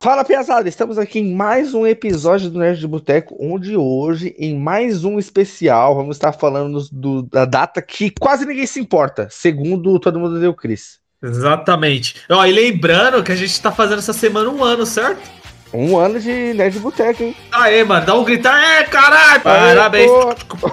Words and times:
Fala, 0.00 0.24
pesada! 0.24 0.68
Estamos 0.68 0.96
aqui 0.96 1.18
em 1.18 1.34
mais 1.34 1.74
um 1.74 1.84
episódio 1.84 2.48
do 2.50 2.60
Nerd 2.60 2.78
de 2.78 2.86
Boteco, 2.86 3.36
onde 3.36 3.76
hoje, 3.76 4.32
em 4.38 4.56
mais 4.56 5.04
um 5.04 5.18
especial, 5.18 5.96
vamos 5.96 6.14
estar 6.14 6.30
falando 6.30 6.78
do, 6.92 7.22
da 7.22 7.44
data 7.44 7.82
que 7.82 8.12
quase 8.12 8.46
ninguém 8.46 8.64
se 8.64 8.78
importa, 8.78 9.26
segundo 9.28 9.98
todo 9.98 10.20
mundo 10.20 10.38
deu 10.38 10.54
Cris. 10.54 11.00
Exatamente. 11.20 12.14
Ó, 12.30 12.46
e 12.46 12.52
lembrando 12.52 13.24
que 13.24 13.32
a 13.32 13.34
gente 13.34 13.60
tá 13.60 13.72
fazendo 13.72 13.98
essa 13.98 14.12
semana 14.12 14.48
um 14.48 14.62
ano, 14.62 14.86
certo? 14.86 15.28
Um 15.74 15.98
ano 15.98 16.20
de 16.20 16.54
Nerd 16.54 16.74
de 16.74 16.78
Boteco, 16.78 17.24
hein? 17.24 17.36
Aê, 17.50 17.82
mano, 17.82 18.06
dá 18.06 18.14
um 18.14 18.22
gritar, 18.22 18.56
é, 18.56 18.84
caralho! 18.84 19.40
Parabéns! 19.42 20.12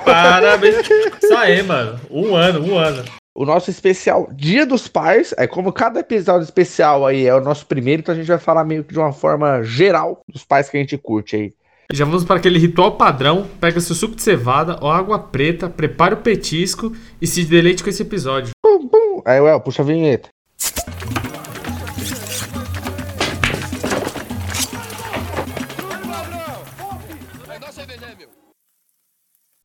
Parabéns! 0.06 0.76
Isso 1.24 1.36
aí, 1.36 1.64
mano. 1.64 2.00
Um 2.12 2.36
ano, 2.36 2.64
um 2.64 2.78
ano 2.78 3.04
o 3.36 3.46
nosso 3.46 3.70
especial 3.70 4.30
Dia 4.32 4.66
dos 4.66 4.88
Pais. 4.88 5.36
É 5.38 5.46
como 5.46 5.74
cada 5.74 6.00
episódio 6.00 6.46
especial 6.46 7.06
aí 7.06 7.28
é 7.28 7.36
o 7.36 7.42
nosso 7.42 7.66
primeiro, 7.66 8.00
então 8.00 8.16
a 8.16 8.18
gente 8.18 8.28
vai 8.28 8.40
falar 8.40 8.64
meio 8.64 8.84
que 8.84 8.94
de 8.94 9.00
uma 9.00 9.12
forma 9.12 9.62
geral 9.62 10.22
dos 10.28 10.46
pais 10.46 10.70
que 10.70 10.78
a 10.78 10.80
gente 10.80 10.98
curte 10.98 11.36
aí. 11.36 11.54
Já 11.92 12.06
vamos 12.06 12.24
para 12.24 12.38
aquele 12.38 12.58
ritual 12.58 12.94
padrão. 12.94 13.46
Pega 13.60 13.80
seu 13.80 13.94
suco 13.94 14.16
de 14.16 14.24
cevada 14.24 14.80
ou 14.82 14.90
água 14.90 15.20
preta, 15.20 15.70
prepare 15.70 16.16
o 16.16 16.18
petisco 16.18 16.96
e 17.22 17.28
se 17.28 17.44
deleite 17.44 17.84
com 17.84 17.90
esse 17.90 18.02
episódio. 18.02 18.52
Bum, 18.66 18.88
bum. 18.88 19.22
Aí, 19.26 19.40
Well, 19.40 19.60
puxa 19.60 19.84
a 19.84 19.86
vinheta. 19.86 20.30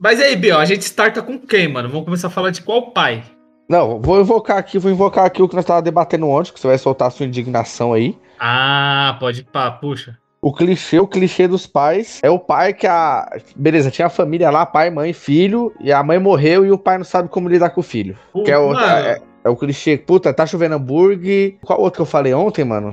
Mas 0.03 0.19
aí, 0.19 0.35
Biel, 0.35 0.59
a 0.59 0.65
gente 0.65 0.83
starta 0.83 1.23
com 1.23 1.39
quem, 1.39 1.69
mano? 1.69 1.89
Vamos 1.89 2.05
começar 2.07 2.29
a 2.29 2.31
falar 2.31 2.51
de 2.51 2.63
qual 2.63 2.91
pai? 2.91 3.23
Não, 3.71 4.01
vou 4.01 4.21
invocar 4.21 4.59
aqui, 4.59 4.81
vou 4.81 4.91
invocar 4.91 5.25
aqui 5.25 5.41
o 5.41 5.49
que 5.49 5.55
nós 5.55 5.63
estávamos 5.63 5.85
debatendo 5.85 6.29
ontem, 6.29 6.53
que 6.53 6.59
você 6.59 6.67
vai 6.67 6.77
soltar 6.77 7.07
a 7.07 7.11
sua 7.13 7.25
indignação 7.25 7.93
aí. 7.93 8.19
Ah, 8.37 9.17
pode 9.21 9.45
pá, 9.45 9.71
puxa. 9.71 10.19
O 10.43 10.53
clichê, 10.53 10.99
o 10.99 11.07
clichê 11.07 11.47
dos 11.47 11.69
pais 11.69 12.19
é 12.21 12.29
o 12.29 12.37
pai 12.37 12.75
que 12.75 12.85
a. 12.85 13.31
Beleza, 13.55 13.89
tinha 13.89 14.07
a 14.07 14.11
família 14.11 14.51
lá, 14.51 14.67
pai, 14.67 14.91
mãe, 14.91 15.13
filho, 15.13 15.73
e 15.79 15.93
a 15.93 16.03
mãe 16.03 16.19
morreu 16.19 16.67
e 16.67 16.73
o 16.73 16.79
pai 16.79 16.99
não 16.99 17.05
sabe 17.05 17.29
como 17.29 17.49
lidar 17.49 17.71
com 17.71 17.81
o 17.81 17.85
filho. 17.85 18.19
Uh, 18.35 18.43
que 18.43 18.51
é 18.51 18.59
o, 18.59 18.77
é, 18.77 19.21
é, 19.45 19.49
o 19.49 19.55
clichê. 19.55 19.97
Puta, 19.97 20.35
tá 20.35 20.45
chovendo 20.45 20.75
hambúrguer. 20.75 21.55
Qual 21.63 21.81
outro 21.81 21.99
que 21.99 22.03
eu 22.03 22.07
falei 22.07 22.35
ontem, 22.35 22.65
mano? 22.65 22.93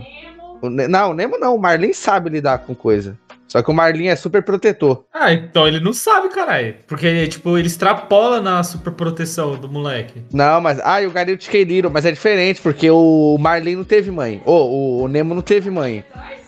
Nemo. 0.61 0.87
Não, 0.87 1.09
o 1.09 1.13
Nemo 1.15 1.39
não, 1.39 1.55
o 1.55 1.59
Marlin 1.59 1.91
sabe 1.91 2.29
lidar 2.29 2.59
com 2.59 2.75
coisa. 2.75 3.17
Só 3.47 3.61
que 3.61 3.71
o 3.71 3.73
Marlin 3.73 4.07
é 4.07 4.15
super 4.15 4.43
protetor. 4.43 5.05
Ah, 5.13 5.31
então 5.31 5.67
ele 5.67 5.79
não 5.79 5.93
sabe, 5.93 6.29
caralho. 6.29 6.75
Porque, 6.85 7.27
tipo, 7.27 7.57
ele 7.57 7.67
extrapola 7.67 8.41
na 8.41 8.63
super 8.63 8.91
proteção 8.91 9.55
do 9.55 9.69
moleque. 9.69 10.21
Não, 10.31 10.59
mas. 10.59 10.79
Ah, 10.83 11.01
e 11.01 11.07
o 11.07 11.11
Garil 11.11 11.37
Little, 11.51 11.91
mas 11.91 12.05
é 12.05 12.11
diferente, 12.11 12.61
porque 12.61 12.89
o 12.89 13.37
Marlin 13.39 13.75
não 13.75 13.83
teve 13.83 14.11
mãe. 14.11 14.41
Ou 14.45 15.03
o 15.03 15.07
Nemo 15.07 15.33
não 15.33 15.41
teve 15.41 15.69
mãe. 15.69 16.03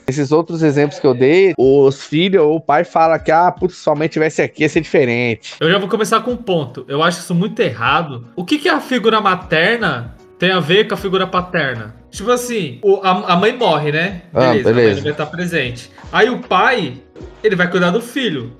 Esses 0.08 0.32
outros 0.32 0.64
exemplos 0.64 1.00
que 1.00 1.06
eu 1.06 1.14
dei, 1.14 1.54
os 1.56 2.04
filhos 2.04 2.42
ou 2.42 2.56
o 2.56 2.62
pai 2.62 2.84
fala 2.84 3.20
que, 3.20 3.32
ah, 3.32 3.52
putz, 3.52 3.76
se 3.76 3.84
sua 3.84 3.94
mãe 3.96 4.08
tivesse 4.08 4.42
aqui 4.42 4.64
ia 4.64 4.70
ser 4.70 4.82
diferente. 4.82 5.56
Eu 5.60 5.70
já 5.70 5.78
vou 5.78 5.88
começar 5.88 6.22
com 6.22 6.32
um 6.32 6.38
ponto. 6.38 6.84
Eu 6.88 7.04
acho 7.04 7.20
isso 7.20 7.36
muito 7.36 7.60
errado. 7.60 8.26
O 8.36 8.44
que, 8.44 8.58
que 8.58 8.68
a 8.68 8.82
figura 8.82 9.22
materna 9.22 10.16
tem 10.40 10.52
a 10.52 10.60
ver 10.60 10.88
com 10.88 10.96
a 10.96 10.98
figura 10.98 11.28
paterna? 11.28 11.99
Tipo 12.12 12.32
assim, 12.32 12.80
o, 12.82 13.02
a, 13.04 13.34
a, 13.34 13.36
mãe 13.36 13.56
morre, 13.56 13.92
né? 13.92 14.24
Beleza, 14.34 14.70
ah, 14.70 14.74
beleza. 14.74 14.92
A 14.92 14.94
mãe 14.94 15.04
vai 15.04 15.12
estar 15.12 15.26
presente. 15.28 15.92
Aí 16.12 16.30
o 16.30 16.40
pai, 16.40 16.96
ele 17.44 17.56
vai 17.56 17.70
cuidar 17.70 17.92
do 17.92 18.02
filho. 18.02 18.58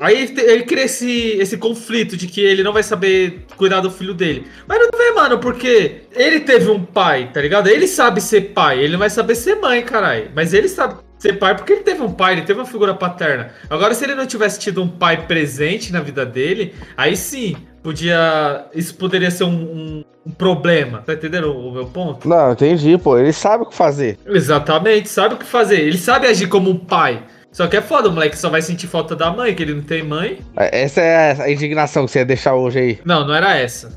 Aí 0.00 0.22
ele, 0.22 0.40
ele 0.40 0.62
cria 0.64 0.84
esse, 0.84 1.36
esse 1.38 1.56
conflito 1.56 2.16
de 2.16 2.26
que 2.26 2.40
ele 2.40 2.62
não 2.62 2.72
vai 2.72 2.82
saber 2.82 3.46
cuidar 3.56 3.80
do 3.80 3.90
filho 3.90 4.12
dele. 4.12 4.46
Mas 4.66 4.78
não 4.78 4.98
vê, 4.98 5.10
mano, 5.12 5.38
porque 5.38 6.02
ele 6.12 6.40
teve 6.40 6.70
um 6.70 6.84
pai, 6.84 7.30
tá 7.32 7.40
ligado? 7.40 7.68
Ele 7.68 7.86
sabe 7.86 8.20
ser 8.20 8.52
pai, 8.52 8.80
ele 8.80 8.92
não 8.92 8.98
vai 8.98 9.10
saber 9.10 9.34
ser 9.34 9.56
mãe, 9.56 9.82
caralho. 9.82 10.30
Mas 10.34 10.52
ele 10.52 10.68
sabe 10.68 10.96
ser 11.18 11.34
pai 11.34 11.56
porque 11.56 11.72
ele 11.72 11.82
teve 11.82 12.02
um 12.02 12.12
pai, 12.12 12.34
ele 12.34 12.42
teve 12.42 12.58
uma 12.58 12.66
figura 12.66 12.92
paterna. 12.92 13.52
Agora, 13.70 13.94
se 13.94 14.04
ele 14.04 14.14
não 14.14 14.26
tivesse 14.26 14.58
tido 14.58 14.82
um 14.82 14.88
pai 14.88 15.26
presente 15.26 15.92
na 15.92 16.00
vida 16.00 16.26
dele, 16.26 16.74
aí 16.96 17.16
sim, 17.16 17.56
podia. 17.84 18.64
Isso 18.74 18.94
poderia 18.96 19.30
ser 19.30 19.44
um, 19.44 19.50
um, 19.50 20.04
um, 20.26 20.30
problema. 20.32 21.02
Tá 21.06 21.12
entendendo 21.12 21.52
o 21.52 21.70
meu 21.70 21.86
ponto? 21.86 22.26
Não, 22.26 22.52
entendi, 22.52 22.96
pô. 22.98 23.18
Ele 23.18 23.32
sabe 23.32 23.62
o 23.62 23.66
que 23.66 23.76
fazer. 23.76 24.18
Exatamente, 24.26 25.08
sabe 25.08 25.34
o 25.34 25.38
que 25.38 25.44
fazer. 25.44 25.80
Ele 25.80 25.98
sabe 25.98 26.26
agir 26.26 26.48
como 26.48 26.70
um 26.70 26.78
pai. 26.78 27.22
Só 27.52 27.68
que 27.68 27.76
é 27.76 27.80
foda, 27.80 28.08
o 28.08 28.12
moleque 28.12 28.36
só 28.36 28.50
vai 28.50 28.60
sentir 28.60 28.88
falta 28.88 29.14
da 29.14 29.30
mãe, 29.30 29.54
que 29.54 29.62
ele 29.62 29.74
não 29.74 29.82
tem 29.82 30.02
mãe. 30.02 30.40
É, 30.56 30.82
essa 30.82 31.00
é 31.00 31.40
a 31.40 31.52
indignação 31.52 32.04
que 32.04 32.10
você 32.10 32.20
ia 32.20 32.24
deixar 32.24 32.56
hoje 32.56 32.78
aí. 32.80 32.98
Não, 33.04 33.24
não 33.24 33.32
era 33.32 33.56
essa. 33.56 33.96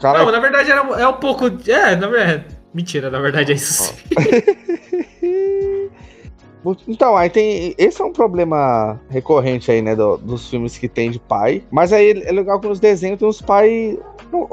Não, 0.00 0.30
na 0.30 0.38
verdade 0.38 0.70
era, 0.70 0.80
é 1.00 1.08
um 1.08 1.14
pouco. 1.14 1.46
É, 1.66 1.96
na 1.96 2.06
verdade. 2.06 2.44
Mentira, 2.72 3.10
na 3.10 3.18
verdade 3.18 3.52
é 3.52 3.54
isso 3.54 3.72
sim. 3.72 3.94
Então, 6.86 7.16
aí 7.16 7.28
tem. 7.28 7.74
Esse 7.76 8.00
é 8.00 8.04
um 8.04 8.12
problema 8.12 9.00
recorrente 9.08 9.70
aí, 9.70 9.82
né? 9.82 9.96
Do, 9.96 10.16
dos 10.16 10.48
filmes 10.48 10.78
que 10.78 10.88
tem 10.88 11.10
de 11.10 11.18
pai. 11.18 11.62
Mas 11.70 11.92
aí 11.92 12.22
é 12.24 12.32
legal 12.32 12.60
que 12.60 12.68
nos 12.68 12.80
desenhos 12.80 13.18
tem 13.18 13.28
os 13.28 13.40
pais. 13.40 13.98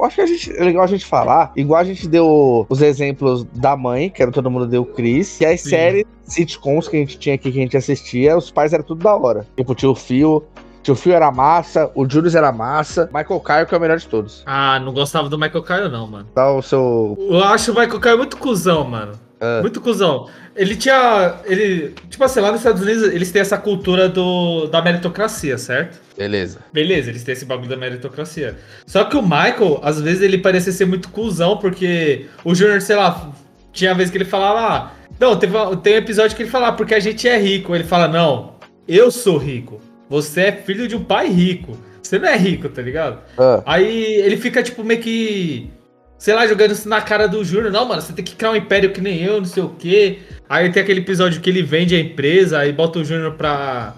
Acho 0.04 0.16
que 0.16 0.22
a 0.22 0.26
gente, 0.26 0.58
é 0.58 0.64
legal 0.64 0.84
a 0.84 0.88
gente 0.88 1.06
falar. 1.06 1.52
Igual 1.56 1.80
a 1.80 1.84
gente 1.84 2.08
deu 2.08 2.66
os 2.68 2.82
exemplos 2.82 3.46
da 3.54 3.78
mãe, 3.78 4.10
que 4.10 4.22
era 4.22 4.32
todo 4.32 4.50
mundo 4.52 4.68
deu 4.68 4.86
Chris. 4.86 5.40
E 5.40 5.46
as 5.46 5.62
Sim. 5.62 5.70
séries 5.70 6.06
sitcoms 6.24 6.88
que 6.88 6.98
a 6.98 7.00
gente 7.00 7.18
tinha 7.18 7.36
aqui, 7.36 7.52
que 7.52 7.60
a 7.60 7.62
gente 7.62 7.78
assistia, 7.78 8.38
os 8.38 8.52
pais 8.52 8.74
eram 8.74 8.84
tudo 8.84 9.04
da 9.04 9.16
hora. 9.16 9.48
Tipo, 9.56 9.76
tio 9.76 9.96
Fio. 9.96 10.44
Tio 10.82 10.96
Phil 10.96 11.14
era 11.14 11.30
massa, 11.30 11.92
o 11.94 12.10
Julius 12.10 12.36
era 12.36 12.52
massa, 12.54 13.10
Michael 13.14 13.40
Caio 13.42 13.68
que 13.68 13.76
é 13.76 13.78
o 13.78 13.82
melhor 13.82 13.98
de 13.98 14.08
todos. 14.08 14.44
Ah, 14.46 14.80
não 14.80 14.94
gostava 14.94 15.28
do 15.28 15.38
Michael 15.38 15.64
Caio 15.64 15.90
não, 15.90 16.08
mano. 16.08 16.26
Tá 16.34 16.52
o 16.54 16.62
seu... 16.62 17.18
Eu 17.20 17.44
acho 17.44 17.74
o 17.74 17.76
Michael 17.76 18.00
Caio 18.00 18.18
muito 18.18 18.38
cuzão, 18.38 18.86
mano. 18.86 19.12
Uh. 19.42 19.62
Muito 19.62 19.80
cuzão. 19.80 20.28
Ele 20.56 20.76
tinha. 20.76 21.36
Ele. 21.46 21.96
Tipo 22.10 22.24
assim, 22.24 22.42
lá 22.42 22.52
nos 22.52 22.60
Estados 22.60 22.82
Unidos 22.82 23.04
eles 23.04 23.32
têm 23.32 23.42
essa 23.42 23.58
cultura 23.58 24.10
do, 24.10 24.68
da 24.68 24.82
meritocracia, 24.82 25.58
certo? 25.58 26.00
Beleza. 26.18 26.60
Beleza, 26.74 27.10
eles 27.10 27.24
têm 27.24 27.34
esse 27.34 27.46
bagulho 27.46 27.70
da 27.70 27.78
meritocracia. 27.78 28.58
Só 28.86 29.06
que 29.06 29.16
o 29.16 29.22
Michael, 29.22 29.80
às 29.82 30.02
vezes, 30.02 30.22
ele 30.22 30.38
parecia 30.38 30.74
ser 30.74 30.86
muito 30.86 31.10
cuzão, 31.10 31.58
porque 31.58 32.26
o 32.44 32.54
Junior, 32.54 32.82
sei 32.82 32.98
lá, 32.98 33.32
tinha 33.72 33.94
vez 33.94 34.10
que 34.10 34.18
ele 34.18 34.26
falava. 34.26 34.60
Ah, 34.60 34.92
não, 35.18 35.38
teve, 35.38 35.54
tem 35.78 35.94
um 35.94 35.98
episódio 35.98 36.36
que 36.36 36.44
ele 36.44 36.52
fala, 36.52 36.68
ah, 36.68 36.74
porque 36.74 36.94
a 36.94 37.00
gente 37.00 37.28
é 37.28 37.38
rico. 37.38 37.74
Ele 37.74 37.86
fala, 37.86 38.08
não, 38.08 38.56
eu 38.88 39.10
sou 39.10 39.38
rico. 39.38 39.80
Você 40.10 40.42
é 40.42 40.52
filho 40.52 40.88
de 40.88 40.96
um 40.96 41.04
pai 41.04 41.30
rico. 41.30 41.78
Você 42.02 42.20
não 42.20 42.28
é 42.28 42.36
rico, 42.36 42.68
tá 42.68 42.82
ligado? 42.82 43.20
Aí 43.66 44.16
ele 44.16 44.36
fica, 44.36 44.64
tipo, 44.64 44.84
meio 44.84 45.00
que 45.00 45.70
sei 46.20 46.36
lá, 46.36 46.46
jogando 46.46 46.72
isso 46.72 46.88
na 46.88 47.02
cara 47.02 47.28
do 47.28 47.44
Júnior. 47.44 47.72
Não, 47.72 47.86
mano, 47.86 48.02
você 48.02 48.12
tem 48.12 48.24
que 48.24 48.36
criar 48.36 48.52
um 48.52 48.56
império 48.56 48.92
que 48.92 49.02
nem 49.02 49.24
eu, 49.24 49.38
não 49.38 49.46
sei 49.46 49.64
o 49.64 49.70
quê. 49.70 50.20
Aí 50.48 50.70
tem 50.70 50.84
aquele 50.84 51.00
episódio 51.00 51.40
que 51.40 51.50
ele 51.50 51.64
vende 51.64 51.96
a 51.96 52.00
empresa, 52.00 52.60
aí 52.60 52.74
bota 52.74 53.00
o 53.00 53.06
Júnior 53.06 53.34
pra, 53.34 53.96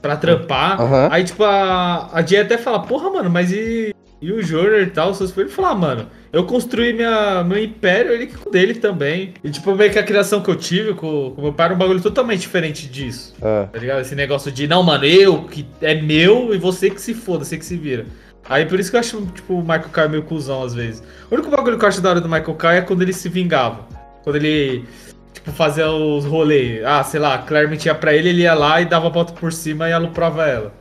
pra 0.00 0.16
trampar. 0.16 0.80
Uhum. 0.80 1.08
Aí, 1.10 1.24
tipo, 1.24 1.42
a, 1.42 2.10
a 2.12 2.22
Jay 2.22 2.40
até 2.40 2.56
fala, 2.56 2.80
porra, 2.80 3.10
mano, 3.10 3.28
mas 3.28 3.50
e, 3.50 3.92
e 4.22 4.32
o 4.32 4.40
Júnior 4.40 4.82
e 4.82 4.86
tal? 4.86 5.12
Seus 5.14 5.32
filhos 5.32 5.52
falar, 5.52 5.70
ah, 5.70 5.74
mano, 5.74 6.06
eu 6.32 6.44
construí 6.44 6.92
minha, 6.92 7.42
meu 7.42 7.62
império, 7.62 8.12
ele 8.12 8.28
que 8.28 8.50
dele 8.50 8.74
também. 8.74 9.34
E, 9.42 9.50
tipo, 9.50 9.74
meio 9.74 9.90
que 9.90 9.98
a 9.98 10.04
criação 10.04 10.40
que 10.40 10.50
eu 10.50 10.56
tive 10.56 10.94
com, 10.94 11.32
com 11.34 11.42
meu 11.42 11.52
pai 11.52 11.66
era 11.66 11.74
um 11.74 11.78
bagulho 11.78 12.00
totalmente 12.00 12.40
diferente 12.40 12.86
disso. 12.86 13.34
Uhum. 13.42 13.66
Tá 13.66 13.78
ligado? 13.78 14.00
Esse 14.00 14.14
negócio 14.14 14.52
de, 14.52 14.68
não, 14.68 14.82
mano, 14.84 15.04
eu, 15.04 15.42
que 15.42 15.66
é 15.80 16.00
meu, 16.00 16.54
e 16.54 16.58
você 16.58 16.88
que 16.88 17.00
se 17.00 17.14
foda, 17.14 17.44
você 17.44 17.58
que 17.58 17.64
se 17.64 17.76
vira. 17.76 18.06
Aí 18.48 18.66
por 18.66 18.78
isso 18.78 18.90
que 18.90 18.96
eu 18.96 19.00
acho, 19.00 19.26
tipo, 19.26 19.54
o 19.54 19.60
Michael 19.60 19.88
Kai 19.90 20.08
meio 20.08 20.22
cuzão 20.22 20.62
às 20.62 20.74
vezes. 20.74 21.02
O 21.30 21.34
único 21.34 21.50
bagulho 21.50 21.78
que 21.78 21.84
eu 21.84 21.88
acho 21.88 22.00
da 22.00 22.10
hora 22.10 22.20
do 22.20 22.28
Michael 22.28 22.54
Kai 22.54 22.78
é 22.78 22.82
quando 22.82 23.02
ele 23.02 23.12
se 23.12 23.28
vingava. 23.28 23.86
Quando 24.22 24.36
ele, 24.36 24.84
tipo, 25.32 25.50
fazia 25.52 25.90
os 25.90 26.24
rolês. 26.24 26.84
Ah, 26.84 27.02
sei 27.02 27.20
lá, 27.20 27.34
a 27.34 27.38
Claire 27.38 27.68
mentia 27.68 27.94
pra 27.94 28.12
ele, 28.12 28.28
ele 28.28 28.42
ia 28.42 28.54
lá 28.54 28.80
e 28.80 28.84
dava 28.84 29.06
a 29.06 29.10
volta 29.10 29.32
por 29.32 29.52
cima 29.52 29.88
e 29.88 29.92
aluprava 29.92 30.46
ela. 30.46 30.72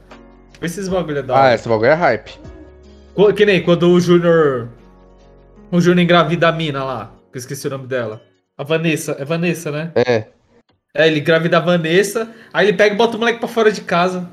Esses 0.61 0.87
bagulho 0.87 1.19
é 1.19 1.23
da 1.23 1.33
hora. 1.33 1.49
Ah, 1.49 1.53
esse 1.55 1.67
bagulho 1.67 1.89
é 1.89 1.93
hype. 1.93 2.39
Que 3.35 3.45
nem 3.45 3.61
quando 3.61 3.89
o 3.89 3.99
Júnior. 3.99 4.69
O 5.71 5.79
Júnior 5.79 6.03
engravida 6.03 6.47
a 6.47 6.51
mina 6.51 6.83
lá. 6.83 7.11
Que 7.31 7.37
eu 7.37 7.39
esqueci 7.39 7.67
o 7.67 7.69
nome 7.69 7.87
dela. 7.87 8.21
A 8.57 8.63
Vanessa. 8.63 9.15
É 9.19 9.25
Vanessa, 9.25 9.71
né? 9.71 9.91
É. 9.95 10.27
É, 10.95 11.07
ele 11.07 11.19
engravida 11.19 11.57
a 11.57 11.59
Vanessa. 11.59 12.31
Aí 12.53 12.67
ele 12.67 12.77
pega 12.77 12.93
e 12.93 12.97
bota 12.97 13.17
o 13.17 13.19
moleque 13.19 13.39
pra 13.39 13.47
fora 13.47 13.71
de 13.71 13.81
casa. 13.81 14.29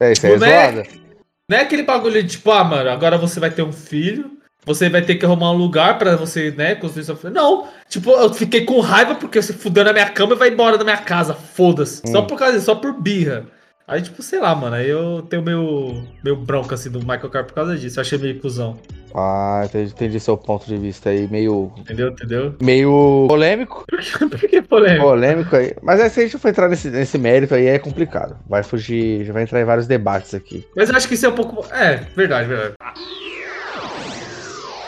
É, 0.00 0.12
isso 0.12 0.22
tipo, 0.22 0.34
é 0.34 0.38
zoada. 0.38 1.03
Não 1.48 1.58
é 1.58 1.62
aquele 1.62 1.82
bagulho 1.82 2.22
de 2.22 2.30
tipo, 2.30 2.50
ah, 2.50 2.64
mano, 2.64 2.88
agora 2.88 3.18
você 3.18 3.38
vai 3.38 3.50
ter 3.50 3.62
um 3.62 3.72
filho, 3.72 4.38
você 4.64 4.88
vai 4.88 5.02
ter 5.02 5.16
que 5.16 5.26
arrumar 5.26 5.50
um 5.50 5.56
lugar 5.56 5.98
pra 5.98 6.16
você, 6.16 6.50
né, 6.50 6.74
construir 6.74 7.04
sua 7.04 7.16
filha. 7.16 7.32
Não, 7.32 7.68
tipo, 7.88 8.10
eu 8.10 8.32
fiquei 8.32 8.64
com 8.64 8.80
raiva 8.80 9.14
porque 9.14 9.40
você 9.42 9.52
fudeu 9.52 9.84
na 9.84 9.92
minha 9.92 10.08
cama 10.08 10.32
e 10.34 10.38
vai 10.38 10.48
embora 10.48 10.78
da 10.78 10.84
minha 10.84 10.96
casa, 10.96 11.34
foda-se. 11.34 12.00
Hum. 12.06 12.12
Só 12.12 12.22
por 12.22 12.38
causa 12.38 12.58
só 12.60 12.74
por 12.74 12.98
birra. 12.98 13.46
Aí, 13.86 14.00
tipo, 14.00 14.22
sei 14.22 14.40
lá, 14.40 14.54
mano, 14.54 14.76
aí 14.76 14.88
eu 14.88 15.20
tenho 15.28 15.42
meu, 15.42 16.02
meu 16.24 16.34
bronca, 16.34 16.74
assim, 16.74 16.90
do 16.90 17.00
Michael 17.00 17.28
Carr 17.28 17.44
por 17.44 17.52
causa 17.52 17.76
disso. 17.76 17.98
Eu 17.98 18.00
achei 18.00 18.16
meio 18.16 18.40
cuzão. 18.40 18.78
Ah, 19.14 19.62
entendi, 19.66 19.92
entendi 19.92 20.20
seu 20.20 20.38
ponto 20.38 20.66
de 20.66 20.78
vista 20.78 21.10
aí, 21.10 21.28
meio... 21.28 21.70
Entendeu, 21.76 22.08
entendeu? 22.08 22.54
Meio 22.62 23.26
polêmico. 23.28 23.84
por 24.18 24.40
que 24.40 24.62
polêmico? 24.62 25.04
Polêmico 25.04 25.54
aí. 25.54 25.74
Mas 25.82 26.00
aí, 26.00 26.08
se 26.08 26.20
a 26.20 26.22
gente 26.22 26.38
for 26.38 26.48
entrar 26.48 26.68
nesse, 26.70 26.88
nesse 26.88 27.18
mérito 27.18 27.54
aí, 27.54 27.66
é 27.66 27.78
complicado. 27.78 28.38
Vai 28.48 28.62
fugir, 28.62 29.26
já 29.26 29.34
vai 29.34 29.42
entrar 29.42 29.60
em 29.60 29.66
vários 29.66 29.86
debates 29.86 30.32
aqui. 30.34 30.66
Mas 30.74 30.88
eu 30.88 30.96
acho 30.96 31.06
que 31.06 31.14
isso 31.14 31.26
é 31.26 31.28
um 31.28 31.34
pouco... 31.34 31.66
É, 31.72 31.96
verdade, 32.16 32.48
verdade. 32.48 32.74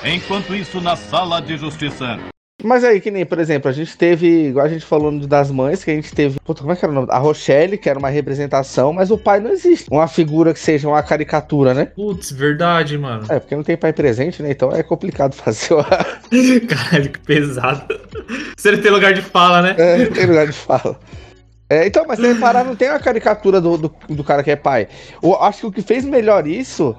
Enquanto 0.05 0.55
isso, 0.55 0.81
na 0.81 0.97
sala 0.97 1.41
de 1.41 1.59
justiça... 1.59 2.19
Mas 2.65 2.83
aí, 2.85 3.01
que 3.03 3.11
nem, 3.11 3.27
por 3.27 3.39
exemplo, 3.39 3.69
a 3.69 3.73
gente 3.73 3.97
teve, 3.99 4.49
igual 4.49 4.65
a 4.65 4.69
gente 4.69 4.85
falou 4.85 5.13
das 5.27 5.51
mães, 5.51 5.85
que 5.85 5.91
a 5.91 5.95
gente 5.95 6.13
teve. 6.15 6.41
Puta, 6.43 6.63
como 6.63 6.73
é 6.73 6.77
que 6.77 6.85
era 6.85 6.91
o 6.91 6.95
nome? 6.95 7.09
A 7.11 7.19
Rochelle, 7.19 7.77
que 7.77 7.89
era 7.89 7.99
uma 7.99 8.09
representação, 8.09 8.95
mas 8.95 9.11
o 9.11 9.19
pai 9.19 9.41
não 9.41 9.51
existe. 9.51 9.89
Uma 9.91 10.09
figura 10.09 10.55
que 10.55 10.59
seja 10.59 10.89
uma 10.89 11.03
caricatura, 11.03 11.75
né? 11.75 11.85
Putz, 11.85 12.33
verdade, 12.33 12.97
mano. 12.97 13.27
É, 13.29 13.39
porque 13.39 13.55
não 13.55 13.63
tem 13.63 13.77
pai 13.77 13.93
presente, 13.93 14.43
né? 14.43 14.51
Então 14.51 14.73
é 14.73 14.83
complicado 14.83 15.35
fazer 15.37 15.75
o. 15.75 15.85
Caralho, 16.67 17.11
que 17.11 17.19
pesado. 17.21 17.95
Se 18.57 18.69
ele 18.69 18.79
tem 18.79 18.91
lugar 18.91 19.13
de 19.13 19.21
fala, 19.21 19.61
né? 19.61 19.75
É, 19.77 19.99
não 19.99 20.13
tem 20.13 20.27
lugar 20.27 20.47
de 20.47 20.53
fala. 20.53 20.99
É, 21.69 21.87
então, 21.87 22.05
mas 22.07 22.21
se 22.21 22.27
reparar, 22.27 22.65
não 22.65 22.77
tem 22.77 22.89
uma 22.89 23.01
caricatura 23.01 23.61
do, 23.61 23.77
do, 23.77 23.95
do 24.09 24.25
cara 24.25 24.43
que 24.43 24.53
é 24.53 24.57
pai. 24.57 24.87
Eu 25.21 25.35
acho 25.43 25.61
que 25.61 25.67
o 25.67 25.73
que 25.73 25.83
fez 25.83 26.05
melhor 26.05 26.47
isso 26.47 26.97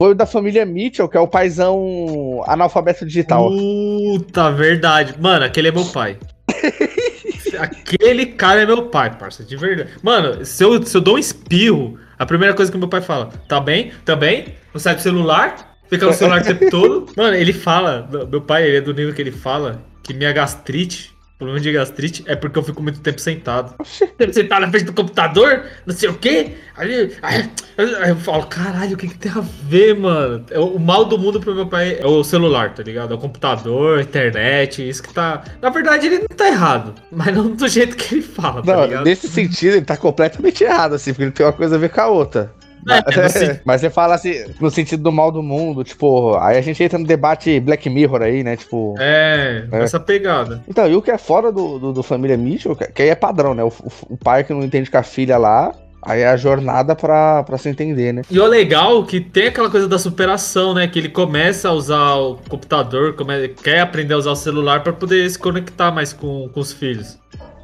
foi 0.00 0.12
o 0.12 0.14
da 0.14 0.24
família 0.24 0.64
Mitchell, 0.64 1.06
que 1.10 1.16
é 1.18 1.20
o 1.20 1.28
paizão 1.28 2.42
analfabeto 2.46 3.04
digital. 3.04 3.50
Puta, 3.50 4.50
verdade. 4.50 5.14
Mano, 5.20 5.44
aquele 5.44 5.68
é 5.68 5.70
meu 5.70 5.84
pai. 5.84 6.16
aquele 7.60 8.24
cara 8.24 8.62
é 8.62 8.66
meu 8.66 8.86
pai, 8.86 9.14
parça, 9.18 9.44
de 9.44 9.54
verdade. 9.58 9.90
Mano, 10.02 10.42
se 10.42 10.64
eu, 10.64 10.82
se 10.82 10.96
eu 10.96 11.02
dou 11.02 11.16
um 11.16 11.18
espirro, 11.18 11.98
a 12.18 12.24
primeira 12.24 12.54
coisa 12.54 12.72
que 12.72 12.78
meu 12.78 12.88
pai 12.88 13.02
fala, 13.02 13.26
tá 13.46 13.60
bem? 13.60 13.92
Tá 14.02 14.16
bem? 14.16 14.54
Não 14.72 14.80
sai 14.80 14.94
do 14.94 15.02
celular? 15.02 15.76
Fica 15.90 16.06
no 16.06 16.14
celular 16.14 16.40
o 16.40 16.44
tempo 16.44 16.70
todo. 16.70 17.06
Mano, 17.14 17.36
ele 17.36 17.52
fala, 17.52 18.08
meu 18.30 18.40
pai, 18.40 18.66
ele 18.66 18.78
é 18.78 18.80
do 18.80 18.94
nível 18.94 19.12
que 19.12 19.20
ele 19.20 19.30
fala, 19.30 19.84
que 20.02 20.14
minha 20.14 20.32
gastrite 20.32 21.14
problema 21.40 21.58
de 21.58 21.72
gastrite 21.72 22.22
é 22.26 22.36
porque 22.36 22.58
eu 22.58 22.62
fico 22.62 22.82
muito 22.82 23.00
tempo 23.00 23.18
sentado. 23.18 23.74
Tempo 24.18 24.32
sentado 24.32 24.60
na 24.60 24.70
frente 24.70 24.84
do 24.84 24.92
computador, 24.92 25.64
não 25.86 25.94
sei 25.94 26.10
o 26.10 26.14
quê. 26.14 26.52
Aí, 26.76 27.16
aí, 27.22 27.50
aí 27.78 28.10
eu 28.10 28.16
falo, 28.16 28.44
caralho, 28.46 28.94
o 28.94 28.96
que, 28.96 29.08
que 29.08 29.18
tem 29.18 29.32
a 29.32 29.42
ver, 29.62 29.98
mano? 29.98 30.44
É 30.50 30.58
o 30.58 30.78
mal 30.78 31.06
do 31.06 31.18
mundo 31.18 31.40
pro 31.40 31.54
meu 31.54 31.66
pai 31.66 31.98
é 31.98 32.06
o 32.06 32.22
celular, 32.22 32.74
tá 32.74 32.82
ligado? 32.82 33.14
É 33.14 33.16
o 33.16 33.18
computador, 33.18 33.98
a 33.98 34.02
internet, 34.02 34.86
isso 34.86 35.02
que 35.02 35.14
tá. 35.14 35.42
Na 35.62 35.70
verdade, 35.70 36.06
ele 36.06 36.18
não 36.18 36.36
tá 36.36 36.46
errado, 36.46 36.94
mas 37.10 37.34
não 37.34 37.50
do 37.54 37.66
jeito 37.66 37.96
que 37.96 38.16
ele 38.16 38.22
fala, 38.22 38.62
tá 38.62 38.76
não, 38.76 38.84
ligado? 38.84 39.04
Nesse 39.04 39.26
sentido, 39.26 39.76
ele 39.76 39.86
tá 39.86 39.96
completamente 39.96 40.62
errado, 40.62 40.94
assim, 40.94 41.12
porque 41.12 41.24
ele 41.24 41.32
tem 41.32 41.46
uma 41.46 41.52
coisa 41.54 41.76
a 41.76 41.78
ver 41.78 41.88
com 41.88 42.00
a 42.02 42.06
outra. 42.08 42.52
É, 42.88 43.60
mas 43.64 43.80
você 43.80 43.90
fala 43.90 44.14
assim, 44.14 44.44
no 44.60 44.70
sentido 44.70 45.02
do 45.02 45.12
mal 45.12 45.30
do 45.30 45.42
mundo, 45.42 45.84
tipo, 45.84 46.36
aí 46.36 46.56
a 46.56 46.60
gente 46.60 46.82
entra 46.82 46.98
no 46.98 47.06
debate 47.06 47.60
Black 47.60 47.88
Mirror 47.88 48.22
aí, 48.22 48.42
né? 48.42 48.56
Tipo. 48.56 48.94
É, 48.98 49.64
é. 49.70 49.82
essa 49.82 50.00
pegada. 50.00 50.62
Então, 50.68 50.88
e 50.88 50.94
o 50.94 51.02
que 51.02 51.10
é 51.10 51.18
fora 51.18 51.52
do, 51.52 51.78
do, 51.78 51.92
do 51.92 52.02
Família 52.02 52.36
Mitchell, 52.36 52.76
que 52.76 53.02
aí 53.02 53.08
é 53.08 53.14
padrão, 53.14 53.54
né? 53.54 53.62
O, 53.62 53.72
o, 54.08 54.16
pai 54.16 54.44
que 54.44 54.52
não 54.52 54.62
entende 54.62 54.90
com 54.90 54.98
a 54.98 55.02
filha 55.02 55.36
lá, 55.36 55.72
Aí 56.02 56.22
é 56.22 56.28
a 56.28 56.36
jornada 56.36 56.96
pra, 56.96 57.42
pra 57.42 57.58
se 57.58 57.68
entender, 57.68 58.12
né? 58.12 58.22
E 58.30 58.40
o 58.40 58.46
legal 58.46 59.02
é 59.02 59.06
que 59.06 59.20
tem 59.20 59.48
aquela 59.48 59.68
coisa 59.68 59.86
da 59.86 59.98
superação, 59.98 60.72
né? 60.72 60.88
Que 60.88 60.98
ele 60.98 61.10
começa 61.10 61.68
a 61.68 61.72
usar 61.72 62.14
o 62.14 62.38
computador, 62.48 63.12
come... 63.14 63.48
quer 63.48 63.80
aprender 63.80 64.14
a 64.14 64.16
usar 64.16 64.30
o 64.30 64.36
celular 64.36 64.82
para 64.82 64.94
poder 64.94 65.28
se 65.28 65.38
conectar 65.38 65.90
mais 65.90 66.14
com, 66.14 66.48
com 66.48 66.60
os 66.60 66.72
filhos. 66.72 67.18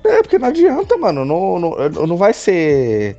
É, 0.04 0.20
porque 0.20 0.38
não 0.38 0.48
adianta, 0.48 0.98
mano. 0.98 1.24
Não, 1.24 1.58
não, 1.58 2.06
não 2.06 2.16
vai 2.18 2.34
ser 2.34 3.16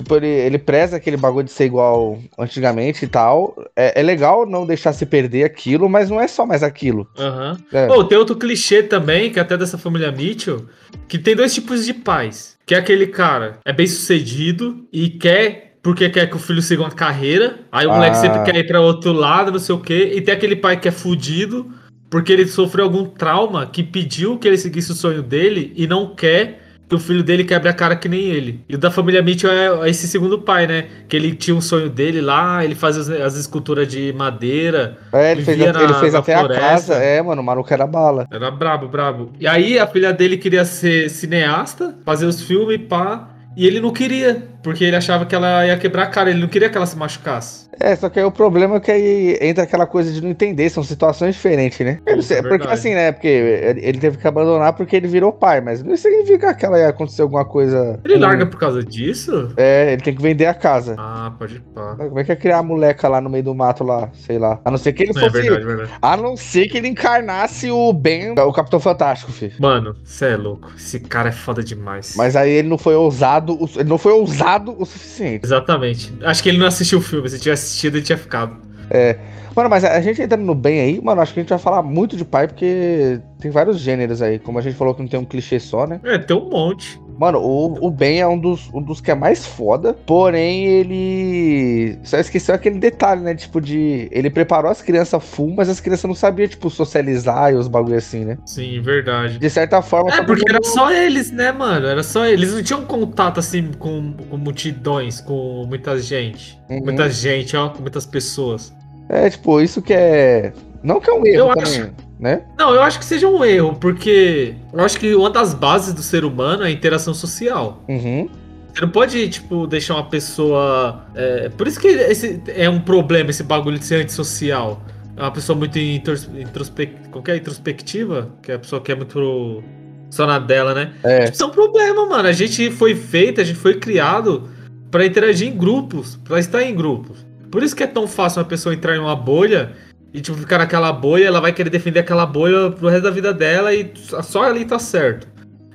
Tipo, 0.00 0.16
ele, 0.16 0.28
ele 0.28 0.58
preza 0.58 0.96
aquele 0.96 1.18
bagulho 1.18 1.44
de 1.44 1.50
ser 1.50 1.66
igual 1.66 2.18
antigamente 2.38 3.04
e 3.04 3.08
tal. 3.08 3.54
É, 3.76 4.00
é 4.00 4.02
legal 4.02 4.46
não 4.46 4.64
deixar 4.64 4.94
se 4.94 5.04
perder 5.04 5.44
aquilo, 5.44 5.90
mas 5.90 6.08
não 6.08 6.18
é 6.18 6.26
só 6.26 6.46
mais 6.46 6.62
aquilo. 6.62 7.06
Aham. 7.18 7.58
Uhum. 7.70 7.78
É. 7.78 7.88
Oh, 7.90 8.02
tem 8.02 8.16
outro 8.16 8.34
clichê 8.34 8.82
também, 8.82 9.30
que 9.30 9.38
é 9.38 9.42
até 9.42 9.58
dessa 9.58 9.76
família 9.76 10.10
Mitchell, 10.10 10.64
que 11.06 11.18
tem 11.18 11.36
dois 11.36 11.52
tipos 11.52 11.84
de 11.84 11.92
pais. 11.92 12.56
Que 12.64 12.74
é 12.74 12.78
aquele 12.78 13.08
cara, 13.08 13.58
é 13.62 13.74
bem 13.74 13.86
sucedido 13.86 14.86
e 14.90 15.10
quer 15.10 15.74
porque 15.82 16.08
quer 16.08 16.30
que 16.30 16.36
o 16.36 16.38
filho 16.38 16.62
siga 16.62 16.80
uma 16.80 16.90
carreira. 16.90 17.58
Aí 17.70 17.86
o 17.86 17.90
ah. 17.90 17.96
moleque 17.96 18.16
sempre 18.16 18.42
quer 18.42 18.56
ir 18.56 18.66
pra 18.66 18.80
outro 18.80 19.12
lado, 19.12 19.52
não 19.52 19.58
sei 19.58 19.74
o 19.74 19.80
quê. 19.80 20.12
E 20.14 20.22
tem 20.22 20.32
aquele 20.32 20.56
pai 20.56 20.80
que 20.80 20.88
é 20.88 20.92
fudido 20.92 21.70
porque 22.08 22.32
ele 22.32 22.46
sofreu 22.46 22.86
algum 22.86 23.04
trauma 23.04 23.66
que 23.66 23.82
pediu 23.82 24.38
que 24.38 24.48
ele 24.48 24.56
seguisse 24.56 24.92
o 24.92 24.94
sonho 24.94 25.22
dele 25.22 25.74
e 25.76 25.86
não 25.86 26.14
quer 26.14 26.59
que 26.90 26.96
o 26.96 26.98
filho 26.98 27.22
dele 27.22 27.44
quebra 27.44 27.70
a 27.70 27.72
cara 27.72 27.94
que 27.94 28.08
nem 28.08 28.20
ele. 28.20 28.64
E 28.68 28.74
o 28.74 28.78
da 28.78 28.90
família 28.90 29.22
Mitchell 29.22 29.84
é 29.84 29.88
esse 29.88 30.08
segundo 30.08 30.40
pai, 30.40 30.66
né? 30.66 30.88
Que 31.08 31.14
ele 31.14 31.36
tinha 31.36 31.54
um 31.56 31.60
sonho 31.60 31.88
dele 31.88 32.20
lá, 32.20 32.64
ele 32.64 32.74
faz 32.74 32.98
as, 32.98 33.08
as 33.08 33.36
esculturas 33.36 33.86
de 33.86 34.12
madeira. 34.12 34.98
É, 35.12 35.30
ele 35.30 35.44
fez, 35.44 35.56
na, 35.56 35.82
ele 35.84 35.94
fez 35.94 36.16
até 36.16 36.36
floresta. 36.36 36.66
a 36.66 36.70
casa. 36.70 36.94
É, 36.96 37.22
mano, 37.22 37.42
o 37.42 37.44
maluco 37.44 37.72
era 37.72 37.86
bala. 37.86 38.26
Era 38.28 38.50
brabo, 38.50 38.88
brabo. 38.88 39.30
E 39.38 39.46
aí 39.46 39.78
a 39.78 39.86
filha 39.86 40.12
dele 40.12 40.36
queria 40.36 40.64
ser 40.64 41.08
cineasta, 41.08 41.96
fazer 42.04 42.26
os 42.26 42.42
filmes, 42.42 42.80
pá. 42.88 43.28
E 43.56 43.66
ele 43.66 43.80
não 43.80 43.92
queria, 43.92 44.48
porque 44.62 44.84
ele 44.84 44.96
achava 44.96 45.26
que 45.26 45.34
ela 45.34 45.66
ia 45.66 45.76
quebrar 45.76 46.04
a 46.04 46.06
cara, 46.06 46.30
ele 46.30 46.40
não 46.40 46.48
queria 46.48 46.68
que 46.68 46.76
ela 46.76 46.86
se 46.86 46.96
machucasse. 46.96 47.70
É, 47.78 47.96
só 47.96 48.10
que 48.10 48.18
aí 48.18 48.24
o 48.24 48.30
problema 48.30 48.76
é 48.76 48.80
que 48.80 48.90
aí 48.90 49.38
entra 49.40 49.64
aquela 49.64 49.86
coisa 49.86 50.12
de 50.12 50.20
não 50.20 50.28
entender, 50.28 50.68
são 50.68 50.84
situações 50.84 51.34
diferentes, 51.34 51.80
né? 51.80 51.98
Não 52.06 52.20
sei, 52.20 52.38
é 52.38 52.42
porque 52.42 52.68
assim, 52.68 52.94
né? 52.94 53.10
Porque 53.10 53.26
ele 53.28 53.98
teve 53.98 54.18
que 54.18 54.28
abandonar 54.28 54.74
porque 54.74 54.96
ele 54.96 55.08
virou 55.08 55.32
pai, 55.32 55.62
mas 55.62 55.82
não 55.82 55.96
significa 55.96 56.52
que 56.52 56.66
ela 56.66 56.78
ia 56.78 56.88
acontecer 56.88 57.22
alguma 57.22 57.44
coisa. 57.44 57.98
Ele 58.04 58.18
larga 58.18 58.44
por 58.44 58.58
causa 58.58 58.84
disso? 58.84 59.52
É, 59.56 59.94
ele 59.94 60.02
tem 60.02 60.14
que 60.14 60.20
vender 60.20 60.44
a 60.44 60.52
casa. 60.52 60.94
Ah, 60.98 61.32
pode 61.38 61.60
pá. 61.74 61.96
Como 61.96 62.18
é 62.18 62.24
que 62.24 62.32
é 62.32 62.36
criar 62.36 62.58
a 62.58 62.62
moleca 62.62 63.08
lá 63.08 63.20
no 63.20 63.30
meio 63.30 63.44
do 63.44 63.54
mato 63.54 63.82
lá, 63.82 64.10
sei 64.12 64.38
lá. 64.38 64.60
A 64.62 64.70
não 64.70 64.76
ser 64.76 64.92
que 64.92 65.04
ele 65.04 65.12
é 65.12 65.14
fosse. 65.14 65.38
É 65.38 65.42
verdade, 65.42 65.64
verdade. 65.64 65.90
A 66.02 66.16
não 66.18 66.36
ser 66.36 66.68
que 66.68 66.76
ele 66.76 66.88
encarnasse 66.88 67.70
o 67.70 67.92
Ben, 67.94 68.32
o 68.32 68.52
Capitão 68.52 68.78
Fantástico, 68.78 69.32
filho. 69.32 69.54
Mano, 69.58 69.96
cê 70.04 70.26
é 70.26 70.36
louco. 70.36 70.70
Esse 70.76 71.00
cara 71.00 71.30
é 71.30 71.32
foda 71.32 71.62
demais. 71.62 72.14
Mas 72.14 72.36
aí 72.36 72.50
ele 72.50 72.68
não 72.68 72.76
foi 72.76 72.94
ousado, 72.94 73.58
ele 73.74 73.88
não 73.88 73.96
foi 73.96 74.12
ousado 74.12 74.49
o 74.58 74.84
suficiente. 74.84 75.44
Exatamente. 75.44 76.12
Acho 76.22 76.42
que 76.42 76.48
ele 76.48 76.58
não 76.58 76.66
assistiu 76.66 76.98
o 76.98 77.02
filme, 77.02 77.28
se 77.28 77.38
tivesse 77.38 77.64
assistido, 77.64 77.96
ele 77.96 78.04
tinha 78.04 78.18
ficado. 78.18 78.56
É. 78.90 79.18
Mano, 79.54 79.68
mas 79.68 79.84
a 79.84 80.00
gente 80.00 80.22
entrando 80.22 80.44
no 80.44 80.54
bem 80.54 80.80
aí, 80.80 81.00
mano, 81.00 81.20
acho 81.20 81.34
que 81.34 81.40
a 81.40 81.42
gente 81.42 81.50
vai 81.50 81.58
falar 81.58 81.82
muito 81.82 82.16
de 82.16 82.24
pai, 82.24 82.46
porque 82.46 83.20
tem 83.40 83.50
vários 83.50 83.78
gêneros 83.78 84.22
aí. 84.22 84.38
Como 84.38 84.58
a 84.58 84.62
gente 84.62 84.76
falou 84.76 84.94
que 84.94 85.02
não 85.02 85.08
tem 85.08 85.18
um 85.18 85.24
clichê 85.24 85.58
só, 85.58 85.86
né? 85.86 86.00
É, 86.04 86.18
tem 86.18 86.36
um 86.36 86.48
monte. 86.48 87.00
Mano, 87.20 87.38
o, 87.38 87.86
o 87.86 87.90
Ben 87.90 88.18
é 88.18 88.26
um 88.26 88.38
dos, 88.38 88.70
um 88.72 88.80
dos 88.80 88.98
que 88.98 89.10
é 89.10 89.14
mais 89.14 89.44
foda, 89.44 89.92
porém 90.06 90.64
ele. 90.64 91.98
Só 92.02 92.16
esqueceu 92.16 92.54
aquele 92.54 92.78
detalhe, 92.78 93.20
né? 93.20 93.34
Tipo, 93.34 93.60
de. 93.60 94.08
Ele 94.10 94.30
preparou 94.30 94.70
as 94.70 94.80
crianças 94.80 95.22
full, 95.22 95.52
mas 95.54 95.68
as 95.68 95.80
crianças 95.80 96.06
não 96.06 96.14
sabiam, 96.14 96.48
tipo, 96.48 96.70
socializar 96.70 97.52
e 97.52 97.56
os 97.56 97.68
bagulho 97.68 97.98
assim, 97.98 98.24
né? 98.24 98.38
Sim, 98.46 98.80
verdade. 98.80 99.38
De 99.38 99.50
certa 99.50 99.82
forma. 99.82 100.10
É, 100.14 100.22
porque 100.22 100.50
era 100.50 100.62
só 100.62 100.90
eles, 100.90 101.30
né, 101.30 101.52
mano? 101.52 101.86
Era 101.86 102.02
só 102.02 102.24
eles. 102.24 102.54
não 102.54 102.62
tinham 102.62 102.86
contato, 102.86 103.38
assim, 103.38 103.70
com, 103.78 104.14
com 104.14 104.38
multidões, 104.38 105.20
com 105.20 105.66
muita 105.68 105.98
gente. 105.98 106.58
Uhum. 106.70 106.84
Muita 106.84 107.10
gente, 107.10 107.54
ó, 107.54 107.68
com 107.68 107.82
muitas 107.82 108.06
pessoas. 108.06 108.74
É, 109.10 109.28
tipo, 109.28 109.60
isso 109.60 109.82
que 109.82 109.92
é. 109.92 110.54
Não 110.82 110.98
que 110.98 111.10
é 111.10 111.12
um 111.12 111.26
erro 111.26 111.50
eu 111.50 111.54
também, 111.54 111.82
acho... 111.82 112.09
né? 112.20 112.42
Não, 112.58 112.74
eu 112.74 112.82
acho 112.82 112.98
que 112.98 113.04
seja 113.04 113.26
um 113.26 113.42
erro, 113.42 113.74
porque 113.80 114.54
eu 114.72 114.80
acho 114.80 115.00
que 115.00 115.14
uma 115.14 115.30
das 115.30 115.54
bases 115.54 115.94
do 115.94 116.02
ser 116.02 116.24
humano 116.24 116.62
é 116.62 116.66
a 116.66 116.70
interação 116.70 117.14
social. 117.14 117.82
Uhum. 117.88 118.28
Você 118.72 118.80
não 118.82 118.90
pode, 118.90 119.28
tipo, 119.28 119.66
deixar 119.66 119.94
uma 119.94 120.08
pessoa. 120.08 121.06
É... 121.14 121.48
Por 121.48 121.66
isso 121.66 121.80
que 121.80 121.88
esse 121.88 122.40
é 122.48 122.68
um 122.68 122.80
problema, 122.80 123.30
esse 123.30 123.42
bagulho 123.42 123.78
de 123.78 123.84
ser 123.84 124.02
antissocial. 124.02 124.82
É 125.16 125.22
uma 125.22 125.32
pessoa 125.32 125.58
muito 125.58 125.78
introspec... 125.78 127.08
qualquer 127.10 127.36
introspectiva, 127.36 128.30
que 128.42 128.52
é 128.52 128.54
a 128.54 128.58
pessoa 128.58 128.80
que 128.80 128.92
é 128.92 128.94
muito 128.94 129.62
só 130.10 130.26
na 130.26 130.38
dela, 130.38 130.74
né? 130.74 130.92
É. 131.02 131.20
Tipo, 131.20 131.32
isso 131.32 131.42
é 131.42 131.46
um 131.46 131.50
problema, 131.50 132.06
mano. 132.06 132.28
A 132.28 132.32
gente 132.32 132.70
foi 132.70 132.94
feito, 132.94 133.40
a 133.40 133.44
gente 133.44 133.58
foi 133.58 133.74
criado 133.78 134.48
para 134.90 135.04
interagir 135.06 135.48
em 135.48 135.56
grupos, 135.56 136.18
para 136.24 136.38
estar 136.38 136.62
em 136.62 136.74
grupos. 136.74 137.26
Por 137.50 137.62
isso 137.62 137.74
que 137.74 137.82
é 137.82 137.86
tão 137.86 138.06
fácil 138.06 138.40
uma 138.40 138.48
pessoa 138.48 138.74
entrar 138.74 138.94
em 138.94 139.00
uma 139.00 139.16
bolha 139.16 139.72
e, 140.12 140.20
tipo, 140.20 140.36
ficar 140.36 140.58
naquela 140.58 140.92
bolha, 140.92 141.26
ela 141.26 141.40
vai 141.40 141.52
querer 141.52 141.70
defender 141.70 142.00
aquela 142.00 142.26
bolha 142.26 142.70
pro 142.70 142.88
resto 142.88 143.04
da 143.04 143.10
vida 143.10 143.32
dela 143.32 143.72
e 143.72 143.92
só 144.22 144.42
ali 144.42 144.64
tá 144.64 144.78
certo. 144.78 145.28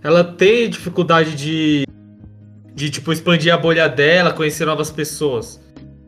Ela 0.04 0.24
tem 0.24 0.70
dificuldade 0.70 1.36
de, 1.36 1.86
de 2.74 2.90
tipo, 2.90 3.12
expandir 3.14 3.54
a 3.54 3.58
bolha 3.58 3.88
dela, 3.88 4.34
conhecer 4.34 4.66
novas 4.66 4.92
pessoas. 4.92 5.60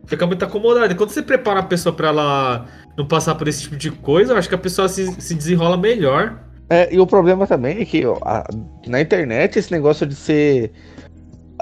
Fica 0.06 0.28
muito 0.28 0.44
acomodada. 0.44 0.92
E 0.92 0.96
quando 0.96 1.10
você 1.10 1.22
prepara 1.22 1.62
a 1.62 1.64
pessoa 1.64 1.94
pra 1.96 2.10
ela 2.10 2.66
não 2.98 3.08
passar 3.08 3.36
por 3.36 3.48
esse 3.48 3.64
tipo 3.64 3.76
de 3.76 3.92
coisa, 3.92 4.34
eu 4.34 4.38
acho 4.38 4.50
que 4.50 4.56
a 4.56 4.60
pessoa 4.60 4.88
se, 4.90 5.20
se 5.22 5.34
desenrola 5.34 5.78
melhor. 5.78 6.44
É, 6.70 6.94
e 6.94 7.00
o 7.00 7.08
problema 7.08 7.48
também 7.48 7.82
é 7.82 7.86
que 7.86 8.06
ó, 8.06 8.18
na 8.86 9.00
internet 9.00 9.58
esse 9.58 9.72
negócio 9.72 10.06
de 10.06 10.16
ser 10.16 10.74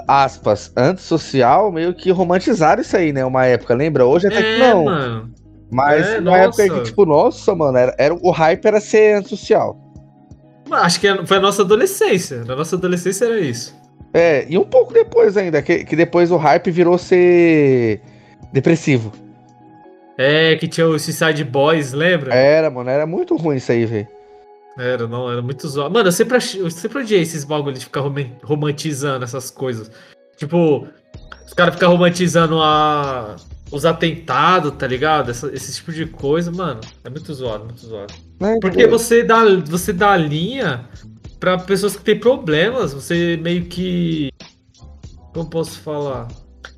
aspas, 0.06 0.72
antissocial, 0.76 1.72
meio 1.72 1.94
que 1.94 2.10
romantizaram 2.10 2.82
isso 2.82 2.96
aí, 2.96 3.12
né? 3.12 3.24
Uma 3.24 3.46
época, 3.46 3.74
lembra? 3.74 4.04
Hoje 4.04 4.26
até 4.26 4.38
é, 4.38 4.42
que 4.42 4.58
não. 4.58 4.84
Mano. 4.84 5.34
Mas 5.70 6.06
é, 6.06 6.20
na 6.20 6.36
época 6.36 6.68
que, 6.68 6.82
tipo, 6.82 7.04
nossa, 7.04 7.54
mano, 7.54 7.76
era, 7.76 7.94
era, 7.98 8.14
o 8.14 8.30
hype 8.30 8.64
era 8.64 8.80
ser 8.80 9.16
antissocial. 9.16 9.76
Acho 10.70 11.00
que 11.00 11.26
foi 11.26 11.36
a 11.36 11.40
nossa 11.40 11.62
adolescência. 11.62 12.44
Na 12.44 12.56
nossa 12.56 12.76
adolescência 12.76 13.24
era 13.24 13.40
isso. 13.40 13.74
É, 14.12 14.46
e 14.48 14.56
um 14.56 14.64
pouco 14.64 14.92
depois 14.92 15.36
ainda, 15.36 15.60
que, 15.60 15.84
que 15.84 15.94
depois 15.94 16.30
o 16.30 16.36
hype 16.36 16.70
virou 16.70 16.96
ser 16.96 18.00
depressivo. 18.52 19.12
É, 20.16 20.56
que 20.56 20.66
tinha 20.66 20.86
os 20.86 21.02
Suicide 21.02 21.44
Boys, 21.44 21.92
lembra? 21.92 22.34
Era, 22.34 22.70
mano, 22.70 22.88
era 22.88 23.06
muito 23.06 23.36
ruim 23.36 23.56
isso 23.56 23.70
aí, 23.70 23.84
velho. 23.84 24.08
Era, 24.78 25.06
não, 25.06 25.30
era 25.30 25.42
muito 25.42 25.66
zoado. 25.68 25.92
Mano, 25.92 26.08
eu 26.08 26.12
sempre, 26.12 26.36
eu 26.36 26.70
sempre 26.70 26.98
odiei 27.00 27.22
esses 27.22 27.44
bagulho 27.44 27.76
de 27.76 27.84
ficar 27.84 28.02
romantizando 28.42 29.24
essas 29.24 29.50
coisas. 29.50 29.90
Tipo, 30.36 30.86
os 31.46 31.52
caras 31.54 31.74
ficam 31.74 31.90
romantizando 31.90 32.60
a, 32.60 33.36
os 33.70 33.84
atentados, 33.84 34.72
tá 34.78 34.86
ligado? 34.86 35.30
Essa- 35.30 35.50
esse 35.52 35.74
tipo 35.74 35.92
de 35.92 36.06
coisa, 36.06 36.50
mano, 36.52 36.80
é 37.04 37.10
muito 37.10 37.32
zoado, 37.34 37.64
muito 37.64 37.84
zoado. 37.86 38.14
Né? 38.40 38.58
Porque 38.60 38.86
você 38.86 39.22
dá, 39.24 39.42
você 39.66 39.92
dá 39.92 40.16
linha 40.16 40.88
pra 41.40 41.58
pessoas 41.58 41.96
que 41.96 42.02
têm 42.04 42.18
problemas, 42.18 42.92
você 42.92 43.36
meio 43.42 43.64
que. 43.66 44.30
Como 45.32 45.48
posso 45.50 45.78
falar? 45.80 46.28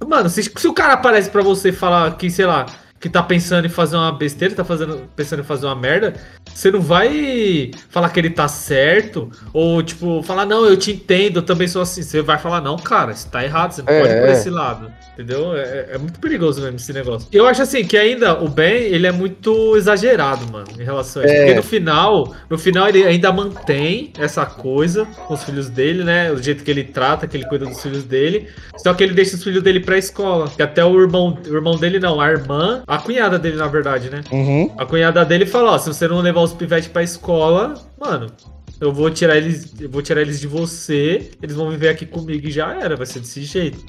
Mano, 0.07 0.29
se, 0.29 0.43
se 0.43 0.69
o 0.69 0.73
cara 0.75 0.95
aparece 0.95 1.31
pra 1.31 1.43
você 1.43 1.73
falar 1.73 2.17
que, 2.17 2.31
sei 2.31 2.47
lá, 2.47 2.67
que 3.01 3.09
tá 3.09 3.23
pensando 3.23 3.67
em 3.67 3.71
fazer 3.71 3.97
uma 3.97 4.13
besteira, 4.13 4.55
tá 4.55 4.65
fazendo, 4.65 5.09
pensando 5.15 5.41
em 5.41 5.45
fazer 5.45 5.67
uma 5.67 5.75
merda, 5.77 6.15
você 6.59 6.73
não 6.73 6.81
vai 6.81 7.71
falar 7.89 8.09
que 8.11 8.19
ele 8.19 8.31
tá 8.31 8.49
certo, 8.49 9.31
ou 9.53 9.81
tipo, 9.81 10.25
falar, 10.25 10.45
não, 10.45 10.65
eu 10.67 10.77
te 10.77 10.91
entendo, 10.91 11.37
eu 11.37 11.43
também 11.43 11.69
sou 11.69 11.83
assim. 11.83 12.03
Você 12.03 12.21
vai 12.21 12.37
falar, 12.37 12.61
não, 12.61 12.77
cara, 12.77 13.15
você 13.15 13.29
tá 13.29 13.45
errado, 13.45 13.71
você 13.71 13.83
não 13.83 13.93
É, 13.93 14.01
pode 14.01 14.13
ir 14.13 14.21
por 14.21 14.29
é. 14.29 14.33
esse 14.33 14.51
lado. 14.51 14.91
Entendeu? 15.15 15.57
É, 15.57 15.91
é 15.93 15.99
muito 15.99 16.19
perigoso 16.19 16.61
mesmo 16.61 16.77
esse 16.77 16.93
negócio. 16.93 17.29
Eu 17.33 17.47
acho 17.47 17.63
assim 17.63 17.85
que 17.85 17.97
ainda 17.97 18.43
o 18.43 18.49
Ben, 18.49 18.75
ele 18.75 19.07
é 19.07 19.13
muito 19.13 19.77
exagerado, 19.77 20.51
mano, 20.51 20.67
em 20.77 20.83
relação 20.83 21.23
a 21.23 21.27
isso. 21.27 21.35
É. 21.35 21.39
Porque 21.39 21.55
no 21.55 21.63
final, 21.63 22.35
no 22.51 22.59
final 22.59 22.89
ele 22.89 23.05
ainda 23.05 23.33
mantém 23.33 24.13
essa 24.19 24.45
coisa 24.45 25.07
com 25.27 25.35
os 25.35 25.45
filhos 25.45 25.69
dele, 25.69 26.03
né? 26.03 26.33
O 26.33 26.43
jeito 26.43 26.65
que 26.65 26.71
ele 26.73 26.83
trata, 26.83 27.29
que 27.29 27.37
ele 27.37 27.47
cuida 27.47 27.67
dos 27.67 27.81
filhos 27.81 28.03
dele. 28.03 28.49
Só 28.77 28.95
que 28.95 29.05
ele 29.05 29.15
deixa 29.15 29.37
os 29.37 29.45
filhos 29.45 29.63
dele 29.63 29.81
pra 29.81 29.97
escola. 29.97 30.49
Que 30.49 30.63
até 30.63 30.85
o 30.85 31.01
irmão, 31.01 31.39
o 31.49 31.55
irmão 31.55 31.77
dele 31.77 32.01
não, 32.01 32.21
a 32.21 32.31
irmã, 32.31 32.83
a 32.87 32.99
cunhada 32.99 33.39
dele, 33.39 33.57
na 33.57 33.67
verdade, 33.69 34.11
né? 34.11 34.23
Uhum. 34.31 34.73
A 34.77 34.85
cunhada 34.85 35.25
dele 35.25 35.47
fala, 35.47 35.73
ó, 35.73 35.79
se 35.79 35.89
você 35.89 36.07
não 36.07 36.21
levar 36.21 36.43
os 36.43 36.48
pivetes 36.53 36.89
pra 36.89 37.03
escola, 37.03 37.75
mano, 37.99 38.33
eu 38.81 38.93
vou 38.93 39.11
tirar 39.11 39.37
eles, 39.37 39.75
eu 39.81 39.91
vou 39.91 40.03
tirar 40.03 40.21
eles 40.21 40.41
de 40.41 40.47
você, 40.47 41.31
eles 41.43 41.57
vão 41.57 41.71
viver 41.71 41.89
aqui 41.89 42.07
comigo 42.07 42.47
e 42.47 42.51
já 42.51 42.75
era, 42.75 42.97
vai 42.97 43.07
ser 43.07 43.21
desse 43.21 43.43
jeito. 43.43 43.85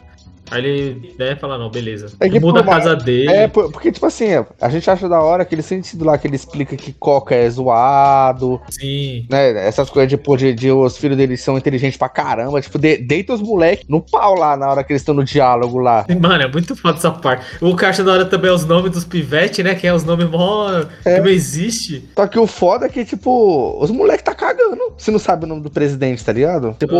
Aí 0.51 0.65
ele, 0.65 1.15
né, 1.17 1.35
fala, 1.35 1.57
não, 1.57 1.69
beleza. 1.69 2.11
É 2.19 2.29
que, 2.29 2.39
Muda 2.39 2.61
a 2.61 2.63
casa 2.63 2.95
dele. 2.95 3.27
É, 3.29 3.47
por- 3.47 3.71
porque, 3.71 3.91
tipo 3.91 4.05
assim, 4.05 4.27
a 4.59 4.69
gente 4.69 4.89
acha 4.89 5.07
da 5.07 5.21
hora 5.21 5.43
aquele 5.43 5.61
sentido 5.61 6.05
lá 6.05 6.17
que 6.17 6.27
ele 6.27 6.35
explica 6.35 6.75
que 6.75 6.91
Coca 6.93 7.35
é 7.35 7.49
zoado, 7.49 8.59
Sim. 8.69 9.25
né? 9.29 9.67
Essas 9.67 9.89
coisas 9.89 10.09
de, 10.09 10.17
pô, 10.17 10.35
de, 10.37 10.53
de 10.53 10.71
os 10.71 10.97
filhos 10.97 11.17
dele 11.17 11.37
são 11.37 11.57
inteligentes 11.57 11.97
pra 11.97 12.09
caramba. 12.09 12.61
Tipo, 12.61 12.77
de, 12.79 12.97
deita 12.97 13.33
os 13.33 13.41
moleques 13.41 13.87
no 13.87 14.01
pau 14.01 14.35
lá 14.35 14.55
na 14.57 14.69
hora 14.69 14.83
que 14.83 14.91
eles 14.93 15.01
estão 15.01 15.13
no 15.15 15.23
diálogo 15.23 15.79
lá. 15.79 16.05
Mano, 16.19 16.43
é 16.43 16.47
muito 16.51 16.75
foda 16.75 16.97
essa 16.97 17.11
parte. 17.11 17.45
O 17.61 17.75
acho 17.85 18.03
da 18.03 18.11
hora 18.13 18.25
também 18.25 18.49
é 18.49 18.53
os 18.53 18.65
nomes 18.65 18.91
dos 18.91 19.05
pivetes, 19.05 19.63
né? 19.63 19.75
Que 19.75 19.87
é 19.87 19.93
os 19.93 20.03
nomes 20.03 20.29
mó. 20.29 20.69
É. 21.05 21.15
que 21.15 21.19
não 21.21 21.27
existe. 21.29 22.03
Só 22.15 22.27
que 22.27 22.37
o 22.39 22.45
foda 22.47 22.85
é 22.85 22.89
que, 22.89 23.03
tipo, 23.05 23.77
os 23.81 23.89
moleques 23.91 24.23
tá 24.23 24.35
cagando. 24.35 24.93
Se 24.97 25.11
não 25.11 25.19
sabe 25.19 25.45
o 25.45 25.47
nome 25.47 25.61
do 25.61 25.69
presidente, 25.69 26.23
tá 26.23 26.31
ligado? 26.31 26.75
Tipo, 26.79 26.95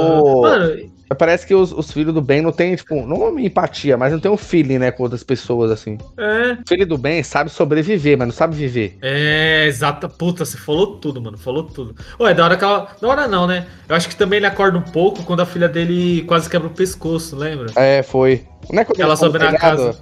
Ah, 0.45 0.49
Mano, 0.49 0.89
parece 1.17 1.45
que 1.45 1.55
os, 1.55 1.71
os 1.71 1.91
filhos 1.91 2.13
do 2.13 2.21
bem 2.21 2.41
não 2.41 2.51
tem, 2.51 2.75
tipo, 2.75 2.95
não 3.05 3.17
uma 3.17 3.41
empatia, 3.41 3.97
mas 3.97 4.11
não 4.11 4.19
tem 4.19 4.29
um 4.31 4.37
feeling, 4.37 4.77
né, 4.77 4.91
com 4.91 5.03
outras 5.03 5.23
pessoas, 5.23 5.71
assim. 5.71 5.97
é. 6.17 6.53
O 6.53 6.67
filho 6.67 6.85
do 6.85 6.97
bem 6.97 7.23
sabe 7.23 7.49
sobreviver, 7.49 8.17
mas 8.17 8.27
não 8.27 8.33
sabe 8.33 8.55
viver. 8.55 8.97
É, 9.01 9.65
exata. 9.67 10.07
Puta, 10.07 10.45
você 10.45 10.57
falou 10.57 10.97
tudo, 10.97 11.21
mano. 11.21 11.37
Falou 11.37 11.63
tudo. 11.63 11.95
Ué, 12.19 12.33
da 12.33 12.43
hora 12.43 12.57
que 12.57 12.63
ela. 12.63 12.87
Da 13.01 13.07
hora 13.07 13.27
não, 13.27 13.47
né? 13.47 13.65
Eu 13.87 13.95
acho 13.95 14.07
que 14.09 14.15
também 14.15 14.37
ele 14.37 14.45
acorda 14.45 14.77
um 14.77 14.81
pouco 14.81 15.23
quando 15.23 15.41
a 15.41 15.45
filha 15.45 15.67
dele 15.67 16.23
quase 16.27 16.49
quebra 16.49 16.67
o 16.67 16.71
pescoço, 16.71 17.35
lembra? 17.35 17.71
É, 17.75 18.03
foi. 18.03 18.45
Não 18.71 18.81
é 18.81 18.85
quando 18.85 18.99
Ela 18.99 19.15
tão 19.15 19.27
sobe 19.27 19.39
na 19.39 19.57
casa. 19.57 19.97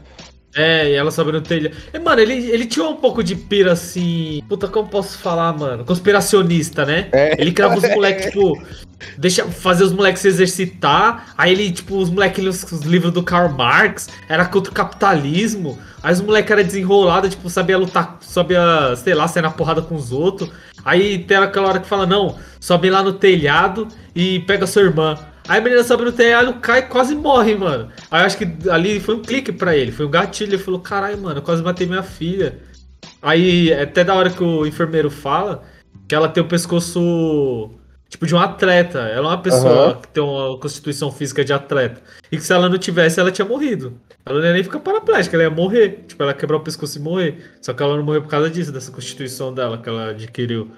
É, 0.58 0.90
e 0.90 0.94
ela 0.96 1.12
sobe 1.12 1.32
no 1.32 1.40
telhado. 1.40 1.76
É, 1.94 2.00
mano, 2.00 2.20
ele, 2.20 2.34
ele 2.50 2.66
tinha 2.66 2.84
um 2.86 2.96
pouco 2.96 3.24
de 3.24 3.36
pira 3.36 3.74
assim. 3.74 4.42
Puta, 4.50 4.68
como 4.68 4.90
posso 4.90 5.20
falar, 5.20 5.54
mano? 5.54 5.86
Conspiracionista, 5.86 6.84
né? 6.84 7.10
É. 7.12 7.40
Ele 7.40 7.52
crava 7.52 7.78
os 7.78 7.88
moleques, 7.88 8.26
tipo. 8.26 8.60
Deixa 9.16 9.46
fazer 9.46 9.84
os 9.84 9.94
moleques 9.94 10.24
se 10.24 10.28
exercitar. 10.28 11.34
Aí 11.38 11.52
ele, 11.52 11.72
tipo, 11.72 11.96
os 11.96 12.10
moleques 12.10 12.40
liam 12.40 12.50
os, 12.50 12.64
os 12.64 12.82
livros 12.82 13.14
do 13.14 13.22
Karl 13.22 13.50
Marx. 13.50 14.10
Era 14.28 14.46
contra 14.46 14.72
o 14.72 14.76
capitalismo. 14.76 15.78
Aí 16.02 16.14
os 16.14 16.22
moleques 16.22 16.50
eram 16.50 16.64
desenrolados, 16.64 17.32
tipo, 17.32 17.50
sabia 17.50 17.78
lutar, 17.78 18.18
sabia, 18.22 18.96
sei 18.96 19.14
lá, 19.14 19.28
sair 19.28 19.44
na 19.44 19.52
porrada 19.52 19.82
com 19.82 19.94
os 19.96 20.12
outros. 20.12 20.50
Aí 20.84 21.20
tem 21.20 21.38
aquela 21.38 21.68
hora 21.68 21.80
que 21.80 21.88
fala, 21.88 22.06
não, 22.06 22.38
sobe 22.60 22.90
lá 22.90 23.04
no 23.04 23.14
telhado 23.14 23.88
e 24.16 24.40
pega 24.40 24.66
sua 24.66 24.84
irmã. 24.84 25.18
Aí 25.48 25.60
a 25.60 25.62
menina 25.62 25.84
sobe 25.84 26.04
no 26.04 26.12
telhado, 26.12 26.54
cai 26.56 26.80
e 26.80 26.84
quase 26.84 27.16
morre, 27.16 27.56
mano. 27.56 27.90
Aí 28.12 28.22
eu 28.22 28.26
acho 28.26 28.38
que 28.38 28.70
ali 28.70 29.00
foi 29.00 29.16
um 29.16 29.22
clique 29.22 29.52
pra 29.52 29.76
ele, 29.76 29.92
foi 29.92 30.06
um 30.06 30.12
gatilho. 30.12 30.54
Ele 30.54 30.64
falou, 30.64 30.80
caralho, 30.80 31.18
mano, 31.18 31.40
eu 31.40 31.44
quase 31.44 31.64
matei 31.64 31.88
minha 31.88 32.04
filha. 32.04 32.60
Aí, 33.22 33.72
é 33.72 33.84
até 33.84 34.04
da 34.04 34.14
hora 34.14 34.30
que 34.30 34.44
o 34.44 34.66
enfermeiro 34.66 35.10
fala 35.10 35.64
que 36.08 36.16
ela 36.16 36.30
tem 36.30 36.44
o 36.44 36.48
pescoço 36.48 37.72
tipo 38.10 38.26
de 38.26 38.36
um 38.36 38.40
atleta. 38.40 39.00
Ela 39.00 39.28
é 39.28 39.32
uma 39.32 39.42
pessoa 39.42 39.90
Aham. 39.90 39.96
que 40.02 40.08
tem 40.10 40.24
uma 40.24 40.58
constituição 40.58 41.12
física 41.12 41.44
de 41.44 41.54
atleta. 41.54 42.02
E 42.32 42.38
que 42.38 42.44
se 42.44 42.54
ela 42.54 42.70
não 42.70 42.78
tivesse, 42.78 43.20
ela 43.20 43.32
tinha 43.32 43.48
morrido. 43.48 44.00
Ela 44.26 44.40
não 44.40 44.46
ia 44.46 44.54
nem 44.54 44.64
ficar 44.64 44.80
paraplégica, 44.80 45.36
ela 45.36 45.44
ia 45.44 45.50
morrer. 45.50 46.04
Tipo, 46.08 46.24
ela 46.24 46.32
ia 46.32 46.38
quebrar 46.38 46.58
o 46.58 46.62
pescoço 46.62 46.98
e 46.98 47.02
morrer. 47.02 47.52
Só 47.62 47.74
que 47.74 47.82
ela 47.82 47.96
não 47.96 48.04
morreu 48.04 48.22
por 48.22 48.30
causa 48.30 48.50
disso, 48.50 48.72
dessa 48.72 48.92
constituição 48.92 49.54
dela 49.54 49.78
que 49.78 49.90
ela 49.90 50.12
adquiriu. 50.12 50.72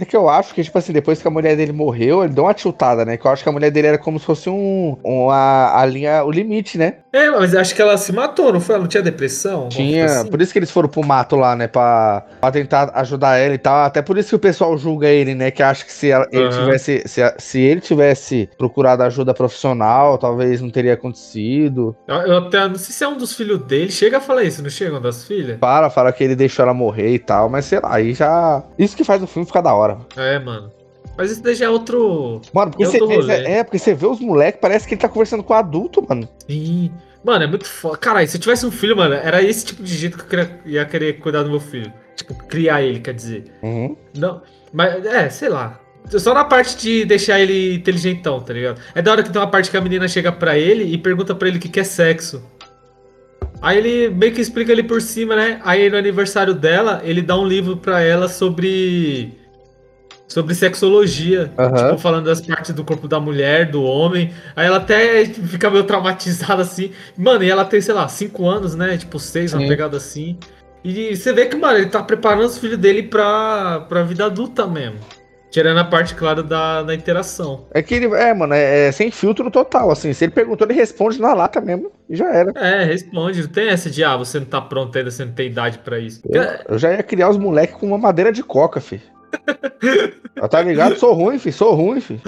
É 0.00 0.04
que 0.06 0.16
eu 0.16 0.28
acho 0.30 0.54
que, 0.54 0.62
tipo 0.64 0.78
assim, 0.78 0.92
depois 0.94 1.20
que 1.20 1.28
a 1.28 1.30
mulher 1.30 1.54
dele 1.56 1.72
morreu, 1.72 2.24
ele 2.24 2.32
deu 2.32 2.44
uma 2.44 2.54
tiltada, 2.54 3.04
né? 3.04 3.18
Que 3.18 3.26
eu 3.26 3.30
acho 3.30 3.42
que 3.42 3.48
a 3.48 3.52
mulher 3.52 3.70
dele 3.70 3.88
era 3.88 3.98
como 3.98 4.18
se 4.18 4.24
fosse 4.24 4.48
um. 4.48 4.96
Uma, 5.04 5.72
a 5.78 5.84
linha, 5.84 6.24
o 6.24 6.30
limite, 6.30 6.78
né? 6.78 6.94
É, 7.12 7.28
mas 7.30 7.54
acho 7.54 7.74
que 7.74 7.82
ela 7.82 7.98
se 7.98 8.12
matou, 8.12 8.52
não 8.52 8.60
foi? 8.60 8.76
Ela 8.76 8.82
não 8.84 8.88
tinha 8.88 9.02
depressão? 9.02 9.68
Tinha. 9.68 10.06
Coisa 10.06 10.24
Por 10.30 10.40
isso 10.40 10.52
que 10.52 10.58
eles 10.58 10.70
foram 10.70 10.88
pro 10.88 11.04
mato 11.04 11.36
lá, 11.36 11.54
né? 11.54 11.66
Pra, 11.68 12.24
pra 12.40 12.50
tentar 12.50 12.90
ajudar 12.94 13.36
ela 13.36 13.52
e 13.54 13.58
tal. 13.58 13.84
Até 13.84 14.00
por 14.00 14.16
isso 14.16 14.30
que 14.30 14.36
o 14.36 14.38
pessoal 14.38 14.76
julga 14.78 15.08
ele, 15.08 15.34
né? 15.34 15.50
Que 15.50 15.62
acha 15.62 15.84
que 15.84 15.92
se 15.92 16.10
ela- 16.10 16.26
ele 16.32 16.44
Aham. 16.46 16.64
tivesse. 16.64 17.02
Se, 17.06 17.34
se 17.38 17.60
ele 17.60 17.80
tivesse 17.80 18.48
procurado 18.56 19.02
ajuda 19.02 19.34
profissional, 19.34 20.16
talvez 20.16 20.60
não 20.62 20.70
teria 20.70 20.94
acontecido. 20.94 21.94
assim? 22.08 22.20
Eu, 22.20 22.26
eu 22.32 22.38
até 22.46 22.68
não 22.68 22.76
sei 22.76 22.94
se 22.94 23.04
é 23.04 23.08
um 23.08 23.16
dos 23.16 23.34
filhos 23.34 23.60
dele. 23.64 23.90
Chega 23.90 24.18
a 24.18 24.20
falar 24.20 24.44
isso, 24.44 24.62
não 24.62 24.70
chega 24.70 24.92
uma 24.92 25.00
das 25.00 25.24
filhas? 25.24 25.58
Fala, 25.60 25.90
fala 25.90 26.12
que 26.12 26.22
ele 26.24 26.36
deixou 26.36 26.62
ela 26.62 26.72
morrer 26.74 27.14
e 27.14 27.18
tal. 27.18 27.48
Mas 27.48 27.64
sei 27.66 27.80
lá, 27.80 27.94
aí 27.96 28.14
já. 28.14 28.62
Isso 28.78 28.96
que 28.96 29.04
faz 29.04 29.22
o 29.22 29.26
filme 29.26 29.46
ficar 29.46 29.60
da 29.60 29.74
hora. 29.74 29.89
É, 30.16 30.38
mano. 30.38 30.70
Mas 31.16 31.30
isso 31.32 31.42
daí 31.42 31.54
já 31.54 31.66
é 31.66 31.68
outro. 31.68 32.40
Mano, 32.52 32.70
porque 32.70 32.84
É 32.84 32.86
você 32.86 33.00
outro 33.00 33.16
rolê. 33.20 33.34
é, 33.44 33.64
porque 33.64 33.78
você 33.78 33.94
vê 33.94 34.06
os 34.06 34.20
moleques, 34.20 34.60
parece 34.60 34.86
que 34.86 34.94
ele 34.94 35.00
tá 35.00 35.08
conversando 35.08 35.42
com 35.42 35.52
adulto, 35.52 36.04
mano. 36.08 36.28
Sim. 36.48 36.90
Mano, 37.22 37.44
é 37.44 37.46
muito 37.46 37.66
foda. 37.66 37.98
Caralho, 37.98 38.26
se 38.26 38.36
eu 38.36 38.40
tivesse 38.40 38.64
um 38.64 38.70
filho, 38.70 38.96
mano, 38.96 39.14
era 39.14 39.42
esse 39.42 39.66
tipo 39.66 39.82
de 39.82 39.94
jeito 39.94 40.16
que 40.16 40.24
eu 40.24 40.28
queria, 40.28 40.60
ia 40.64 40.84
querer 40.86 41.18
cuidar 41.18 41.42
do 41.42 41.50
meu 41.50 41.60
filho. 41.60 41.92
Tipo, 42.16 42.34
criar 42.46 42.82
ele, 42.82 43.00
quer 43.00 43.12
dizer. 43.12 43.44
Uhum. 43.62 43.94
Não. 44.16 44.40
Mas, 44.72 45.04
é, 45.04 45.28
sei 45.28 45.48
lá. 45.50 45.78
Só 46.08 46.32
na 46.32 46.44
parte 46.44 46.78
de 46.78 47.04
deixar 47.04 47.38
ele 47.38 47.74
inteligentão, 47.74 48.40
tá 48.40 48.54
ligado? 48.54 48.80
É 48.94 49.02
da 49.02 49.12
hora 49.12 49.22
que 49.22 49.30
tem 49.30 49.40
uma 49.40 49.46
parte 49.50 49.70
que 49.70 49.76
a 49.76 49.80
menina 49.82 50.08
chega 50.08 50.32
pra 50.32 50.56
ele 50.56 50.84
e 50.84 50.96
pergunta 50.96 51.34
pra 51.34 51.46
ele 51.48 51.58
o 51.58 51.60
que 51.60 51.68
que 51.68 51.80
é 51.80 51.84
sexo. 51.84 52.42
Aí 53.60 53.76
ele 53.76 54.08
meio 54.14 54.32
que 54.32 54.40
explica 54.40 54.72
ali 54.72 54.82
por 54.82 55.02
cima, 55.02 55.36
né? 55.36 55.60
Aí 55.62 55.90
no 55.90 55.98
aniversário 55.98 56.54
dela, 56.54 57.02
ele 57.04 57.20
dá 57.20 57.38
um 57.38 57.46
livro 57.46 57.76
pra 57.76 58.00
ela 58.00 58.28
sobre. 58.28 59.34
Sobre 60.30 60.54
sexologia. 60.54 61.50
Aham. 61.58 61.74
Tipo, 61.74 61.98
falando 61.98 62.26
das 62.26 62.40
partes 62.40 62.72
do 62.72 62.84
corpo 62.84 63.08
da 63.08 63.18
mulher, 63.18 63.68
do 63.68 63.82
homem. 63.82 64.32
Aí 64.54 64.64
ela 64.64 64.76
até 64.76 65.24
fica 65.24 65.68
meio 65.68 65.82
traumatizada 65.82 66.62
assim. 66.62 66.92
Mano, 67.18 67.42
e 67.42 67.50
ela 67.50 67.64
tem, 67.64 67.80
sei 67.80 67.92
lá, 67.92 68.06
5 68.06 68.48
anos, 68.48 68.76
né? 68.76 68.96
Tipo, 68.96 69.18
6, 69.18 69.54
uma 69.54 69.66
pegada 69.66 69.96
assim. 69.96 70.38
E 70.84 71.16
você 71.16 71.32
vê 71.32 71.46
que, 71.46 71.56
mano, 71.56 71.78
ele 71.78 71.90
tá 71.90 72.00
preparando 72.00 72.46
os 72.46 72.58
filhos 72.58 72.78
dele 72.78 73.02
pra, 73.02 73.84
pra 73.88 74.04
vida 74.04 74.24
adulta 74.24 74.68
mesmo. 74.68 75.00
Tirando 75.50 75.78
a 75.78 75.84
parte, 75.84 76.14
claro, 76.14 76.44
da, 76.44 76.84
da 76.84 76.94
interação. 76.94 77.66
É 77.72 77.82
que 77.82 77.92
ele, 77.92 78.06
é, 78.14 78.32
mano, 78.32 78.54
é, 78.54 78.86
é 78.86 78.92
sem 78.92 79.10
filtro 79.10 79.50
total, 79.50 79.90
assim. 79.90 80.12
Se 80.12 80.24
ele 80.24 80.32
perguntou, 80.32 80.64
ele 80.64 80.74
responde 80.74 81.20
na 81.20 81.34
lata 81.34 81.60
mesmo 81.60 81.90
e 82.08 82.14
já 82.14 82.32
era. 82.32 82.52
É, 82.54 82.84
responde. 82.84 83.42
Não 83.42 83.48
tem 83.48 83.68
essa 83.68 83.90
de, 83.90 84.04
ah, 84.04 84.16
você 84.16 84.38
não 84.38 84.46
tá 84.46 84.60
pronto 84.60 84.96
ainda, 84.96 85.10
você 85.10 85.24
não 85.24 85.32
tem 85.32 85.48
idade 85.48 85.78
pra 85.80 85.98
isso. 85.98 86.20
Eu, 86.24 86.44
eu 86.68 86.78
já 86.78 86.92
ia 86.92 87.02
criar 87.02 87.28
os 87.30 87.36
moleques 87.36 87.74
com 87.74 87.86
uma 87.86 87.98
madeira 87.98 88.30
de 88.30 88.44
coca, 88.44 88.80
fi. 88.80 89.02
Tá 90.50 90.62
ligado? 90.62 90.96
Sou 90.96 91.12
ruim, 91.12 91.38
fi. 91.38 91.52
Sou 91.52 91.74
ruim, 91.74 92.00
fi. 92.00 92.20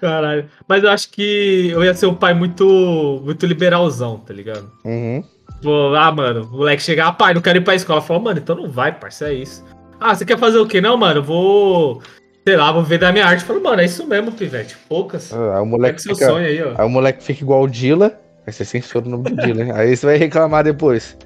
Caralho. 0.00 0.46
Mas 0.68 0.84
eu 0.84 0.90
acho 0.90 1.10
que 1.10 1.70
eu 1.70 1.82
ia 1.84 1.94
ser 1.94 2.06
um 2.06 2.14
pai 2.14 2.34
muito, 2.34 3.20
muito 3.24 3.46
liberalzão, 3.46 4.18
tá 4.18 4.32
ligado? 4.34 4.70
Uhum. 4.84 5.22
Tipo, 5.54 5.94
ah, 5.94 6.12
mano, 6.12 6.44
o 6.52 6.56
moleque 6.58 6.82
chegar, 6.82 7.08
ah, 7.08 7.12
pai, 7.12 7.34
não 7.34 7.40
quero 7.40 7.58
ir 7.58 7.62
pra 7.64 7.74
escola. 7.74 8.00
Fala, 8.02 8.20
mano, 8.20 8.38
então 8.38 8.54
não 8.56 8.68
vai, 8.70 8.92
parça, 8.92 9.28
é 9.28 9.34
isso. 9.34 9.64
Ah, 10.00 10.14
você 10.14 10.24
quer 10.24 10.38
fazer 10.38 10.58
o 10.58 10.66
quê? 10.66 10.80
Não, 10.80 10.96
mano, 10.96 11.22
vou. 11.22 12.02
Sei 12.46 12.56
lá, 12.56 12.70
vou 12.70 12.82
ver 12.82 12.98
da 12.98 13.10
minha 13.12 13.24
arte. 13.26 13.44
Fala, 13.44 13.60
mano, 13.60 13.80
é 13.80 13.86
isso 13.86 14.06
mesmo, 14.06 14.30
pivete. 14.32 14.76
Poucas. 14.88 15.32
Ah, 15.32 15.56
Aí 15.56 15.62
o 15.62 15.66
moleque 15.66 16.02
seu 16.02 16.14
fica, 16.14 16.28
sonho 16.28 16.46
aí, 16.46 16.62
ó. 16.62 16.74
aí 16.76 16.86
o 16.86 16.90
moleque 16.90 17.22
fica 17.24 17.42
igual 17.42 17.62
o 17.62 17.68
Dila. 17.68 18.18
Aí 18.46 18.52
você 18.52 18.64
censura 18.64 19.06
o 19.06 19.08
nome 19.08 19.30
do 19.30 19.36
Dila, 19.36 19.62
hein? 19.62 19.70
Aí 19.72 19.96
você 19.96 20.04
vai 20.04 20.16
reclamar 20.18 20.62
depois. 20.64 21.16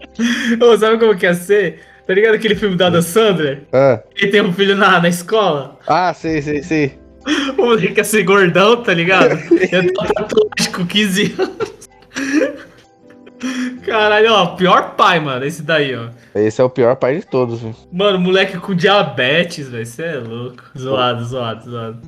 Ô, 0.60 0.76
sabe 0.78 0.98
como 0.98 1.14
que 1.16 1.26
ia 1.26 1.34
ser? 1.34 1.80
Tá 2.06 2.14
ligado 2.14 2.34
aquele 2.34 2.54
filme 2.56 2.76
da 2.76 2.88
Adam 2.88 3.02
Sandler? 3.02 3.62
Ah, 3.72 4.00
Ele 4.16 4.30
tem 4.30 4.40
um 4.42 4.52
filho 4.52 4.74
na, 4.76 5.00
na 5.00 5.08
escola. 5.08 5.78
ah 5.86 6.12
sei, 6.14 6.42
sei, 6.42 6.62
sei. 6.62 6.98
O 7.56 7.62
moleque 7.66 7.98
ia 7.98 8.04
ser 8.04 8.24
gordão, 8.24 8.82
tá 8.82 8.92
ligado? 8.92 9.38
Ia 9.54 9.68
ter 9.68 9.92
uma 9.96 10.08
tatuagem 10.08 10.72
com 10.74 10.84
15 10.84 11.36
anos. 11.38 11.88
Caralho, 13.86 14.32
ó, 14.32 14.46
pior 14.56 14.94
pai, 14.96 15.20
mano, 15.20 15.44
esse 15.44 15.62
daí, 15.62 15.94
ó. 15.94 16.08
Esse 16.34 16.60
é 16.60 16.64
o 16.64 16.70
pior 16.70 16.96
pai 16.96 17.18
de 17.20 17.26
todos, 17.26 17.60
viu? 17.60 17.74
Mano, 17.92 18.18
moleque 18.18 18.58
com 18.58 18.74
diabetes, 18.74 19.68
velho, 19.68 19.86
você 19.86 20.02
é 20.04 20.14
louco. 20.16 20.62
Zoado, 20.76 21.24
zoado, 21.24 21.70
zoado. 21.70 21.98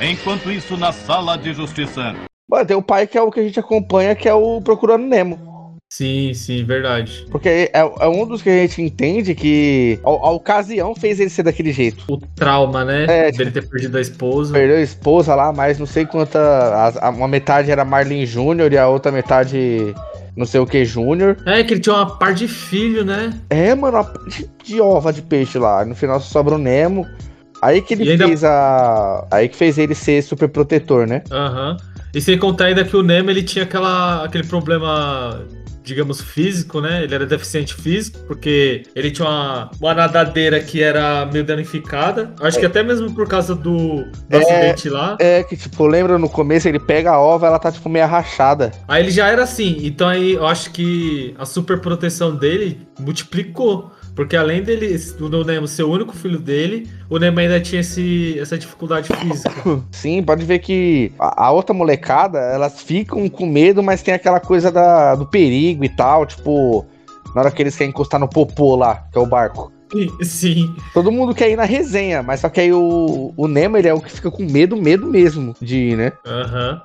Enquanto 0.00 0.50
isso, 0.50 0.76
na 0.76 0.92
sala 0.92 1.36
de 1.38 1.52
justiça. 1.54 2.14
Mano, 2.50 2.66
tem 2.66 2.76
o 2.76 2.82
pai 2.82 3.06
que 3.06 3.16
é 3.16 3.22
o 3.22 3.30
que 3.30 3.40
a 3.40 3.42
gente 3.42 3.60
acompanha, 3.60 4.14
que 4.14 4.28
é 4.28 4.34
o 4.34 4.60
Procurando 4.60 5.06
Nemo. 5.06 5.51
Sim, 5.94 6.32
sim, 6.32 6.64
verdade. 6.64 7.26
Porque 7.30 7.50
é, 7.70 7.70
é 7.80 8.08
um 8.08 8.24
dos 8.26 8.40
que 8.40 8.48
a 8.48 8.56
gente 8.62 8.80
entende 8.80 9.34
que 9.34 10.00
a, 10.02 10.08
a 10.08 10.30
ocasião 10.30 10.94
fez 10.94 11.20
ele 11.20 11.28
ser 11.28 11.42
daquele 11.42 11.70
jeito. 11.70 12.02
O 12.08 12.16
trauma, 12.16 12.82
né? 12.82 13.04
É, 13.04 13.30
Dele 13.30 13.50
ter 13.50 13.68
perdido 13.68 13.98
a 13.98 14.00
esposa. 14.00 14.54
Perdeu 14.54 14.78
a 14.78 14.80
esposa 14.80 15.34
lá, 15.34 15.52
mas 15.52 15.78
não 15.78 15.84
sei 15.84 16.06
quanta. 16.06 16.38
a- 16.38 17.08
a- 17.08 17.10
uma 17.10 17.28
metade 17.28 17.70
era 17.70 17.84
Marlin 17.84 18.24
Júnior 18.24 18.72
e 18.72 18.78
a 18.78 18.88
outra 18.88 19.12
metade 19.12 19.94
não 20.34 20.46
sei 20.46 20.60
o 20.60 20.66
que 20.66 20.82
Júnior. 20.82 21.36
É, 21.44 21.62
que 21.62 21.74
ele 21.74 21.80
tinha 21.82 21.94
uma 21.94 22.16
par 22.18 22.32
de 22.32 22.48
filho, 22.48 23.04
né? 23.04 23.30
É, 23.50 23.74
mano, 23.74 23.98
uma 23.98 24.12
de, 24.30 24.48
de 24.64 24.80
ova 24.80 25.12
de 25.12 25.20
peixe 25.20 25.58
lá. 25.58 25.84
No 25.84 25.94
final 25.94 26.18
só 26.20 26.26
sobra 26.38 26.54
o 26.54 26.58
Nemo. 26.58 27.06
Aí 27.60 27.82
que 27.82 27.92
ele 27.92 28.12
ainda- 28.12 28.28
fez 28.28 28.42
a. 28.44 29.26
Aí 29.30 29.46
que 29.46 29.56
fez 29.56 29.76
ele 29.76 29.94
ser 29.94 30.22
super 30.22 30.48
protetor, 30.48 31.06
né? 31.06 31.22
Aham. 31.30 31.76
E 32.14 32.20
sem 32.20 32.38
contar 32.38 32.64
ainda 32.66 32.82
que 32.82 32.96
o 32.96 33.02
Nemo, 33.02 33.28
ele 33.30 33.42
tinha 33.42 33.64
aquela, 33.64 34.24
aquele 34.24 34.44
problema, 34.46 35.44
digamos, 35.82 36.20
físico, 36.20 36.80
né? 36.80 37.02
Ele 37.04 37.14
era 37.14 37.26
deficiente 37.26 37.74
físico, 37.74 38.18
porque 38.26 38.82
ele 38.94 39.10
tinha 39.10 39.28
uma, 39.28 39.70
uma 39.80 39.94
nadadeira 39.94 40.60
que 40.60 40.82
era 40.82 41.26
meio 41.26 41.44
danificada. 41.44 42.32
Acho 42.40 42.58
que 42.58 42.66
até 42.66 42.82
mesmo 42.82 43.12
por 43.14 43.26
causa 43.28 43.54
do, 43.54 44.04
do 44.04 44.36
É. 44.36 44.38
acidente 44.38 44.88
lá. 44.88 45.16
É 45.20 45.42
que, 45.42 45.56
tipo, 45.56 45.86
lembra 45.86 46.18
no 46.18 46.28
começo 46.28 46.68
ele 46.68 46.78
pega 46.80 47.10
a 47.10 47.20
ova, 47.20 47.46
ela 47.46 47.58
tá, 47.58 47.70
tipo, 47.72 47.88
meio 47.88 48.06
rachada. 48.06 48.70
Aí 48.86 49.02
ele 49.02 49.10
já 49.10 49.28
era 49.28 49.42
assim. 49.42 49.78
Então 49.82 50.08
aí 50.08 50.32
eu 50.34 50.46
acho 50.46 50.70
que 50.70 51.34
a 51.38 51.44
super 51.44 51.80
proteção 51.80 52.34
dele 52.36 52.80
multiplicou. 52.98 53.90
Porque 54.14 54.36
além 54.36 54.62
dele, 54.62 54.96
do 55.18 55.44
Nemo 55.44 55.66
ser 55.66 55.84
o 55.84 55.90
único 55.90 56.14
filho 56.14 56.38
dele, 56.38 56.88
o 57.08 57.18
Nemo 57.18 57.40
ainda 57.40 57.60
tinha 57.60 57.80
esse, 57.80 58.38
essa 58.38 58.58
dificuldade 58.58 59.08
física. 59.16 59.50
Sim, 59.90 60.22
pode 60.22 60.44
ver 60.44 60.58
que 60.58 61.12
a, 61.18 61.46
a 61.46 61.50
outra 61.50 61.74
molecada, 61.74 62.38
elas 62.38 62.82
ficam 62.82 63.28
com 63.28 63.46
medo, 63.46 63.82
mas 63.82 64.02
tem 64.02 64.12
aquela 64.12 64.38
coisa 64.40 64.70
da, 64.70 65.14
do 65.14 65.26
perigo 65.26 65.84
e 65.84 65.88
tal, 65.88 66.26
tipo, 66.26 66.86
na 67.34 67.42
hora 67.42 67.50
que 67.50 67.62
eles 67.62 67.76
querem 67.76 67.90
encostar 67.90 68.20
no 68.20 68.28
popô 68.28 68.76
lá, 68.76 69.06
que 69.10 69.18
é 69.18 69.20
o 69.20 69.26
barco. 69.26 69.72
Sim. 70.22 70.74
Todo 70.92 71.12
mundo 71.12 71.34
quer 71.34 71.50
ir 71.50 71.56
na 71.56 71.64
resenha, 71.64 72.22
mas 72.22 72.40
só 72.40 72.48
que 72.48 72.60
aí 72.60 72.72
o, 72.72 73.32
o 73.36 73.48
Nemo, 73.48 73.76
ele 73.76 73.88
é 73.88 73.94
o 73.94 74.00
que 74.00 74.10
fica 74.10 74.30
com 74.30 74.44
medo, 74.44 74.76
medo 74.76 75.06
mesmo 75.06 75.54
de 75.60 75.76
ir, 75.76 75.96
né? 75.96 76.12
Aham. 76.26 76.82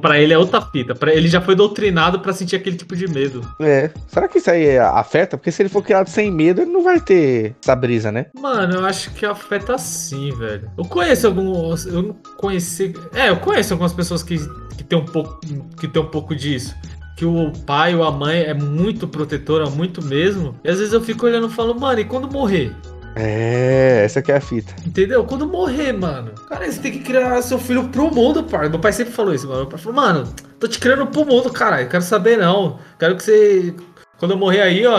Pra 0.00 0.18
ele 0.18 0.32
é 0.32 0.38
outra 0.38 0.60
fita. 0.60 0.94
Pra 0.94 1.14
ele 1.14 1.28
já 1.28 1.40
foi 1.40 1.54
doutrinado 1.54 2.20
pra 2.20 2.32
sentir 2.32 2.56
aquele 2.56 2.76
tipo 2.76 2.96
de 2.96 3.08
medo. 3.08 3.40
É. 3.60 3.90
Será 4.08 4.28
que 4.28 4.38
isso 4.38 4.50
aí 4.50 4.78
afeta? 4.78 5.36
Porque 5.36 5.52
se 5.52 5.62
ele 5.62 5.68
for 5.68 5.82
criado 5.82 6.08
sem 6.08 6.30
medo, 6.30 6.60
ele 6.60 6.70
não 6.70 6.82
vai 6.82 7.00
ter 7.00 7.54
essa 7.62 7.74
brisa, 7.74 8.10
né? 8.10 8.26
Mano, 8.34 8.76
eu 8.76 8.84
acho 8.84 9.12
que 9.12 9.24
afeta 9.24 9.78
sim, 9.78 10.32
velho. 10.36 10.70
Eu 10.76 10.84
conheço 10.84 11.26
alguns. 11.26 11.86
Eu 11.86 12.02
não 12.02 12.16
conheci. 12.36 12.94
É, 13.14 13.28
eu 13.30 13.36
conheço 13.36 13.74
algumas 13.74 13.92
pessoas 13.92 14.22
que, 14.22 14.36
que 14.76 14.82
tem 14.82 14.98
um 14.98 15.04
pouco. 15.04 15.40
que 15.78 15.86
tem 15.86 16.02
um 16.02 16.06
pouco 16.06 16.34
disso. 16.34 16.74
Que 17.16 17.24
o 17.24 17.52
pai 17.66 17.94
ou 17.94 18.02
a 18.02 18.10
mãe 18.10 18.40
é 18.40 18.54
muito 18.54 19.06
protetora, 19.06 19.68
muito 19.68 20.02
mesmo. 20.02 20.54
E 20.64 20.70
às 20.70 20.78
vezes 20.78 20.92
eu 20.92 21.02
fico 21.02 21.26
olhando 21.26 21.48
e 21.48 21.50
falo, 21.50 21.78
mano, 21.78 22.00
e 22.00 22.04
quando 22.04 22.30
morrer? 22.32 22.74
É, 23.16 24.02
essa 24.04 24.20
aqui 24.20 24.32
é 24.32 24.36
a 24.36 24.40
fita. 24.40 24.74
Entendeu? 24.86 25.24
Quando 25.24 25.46
morrer, 25.46 25.92
mano. 25.92 26.32
Cara, 26.48 26.70
você 26.70 26.80
tem 26.80 26.92
que 26.92 27.00
criar 27.00 27.42
seu 27.42 27.58
filho 27.58 27.88
pro 27.88 28.14
mundo, 28.14 28.44
pai. 28.44 28.68
Meu 28.68 28.78
pai 28.78 28.92
sempre 28.92 29.12
falou 29.12 29.34
isso, 29.34 29.46
mano. 29.46 29.60
Meu 29.60 29.68
pai 29.68 29.78
falou, 29.78 29.96
mano, 29.96 30.34
tô 30.58 30.68
te 30.68 30.78
criando 30.78 31.06
pro 31.06 31.24
mundo, 31.24 31.50
caralho. 31.50 31.88
Quero 31.88 32.02
saber 32.02 32.38
não. 32.38 32.78
Quero 32.98 33.16
que 33.16 33.22
você. 33.22 33.74
Quando 34.18 34.32
eu 34.32 34.38
morrer 34.38 34.62
aí, 34.62 34.86
ó. 34.86 34.96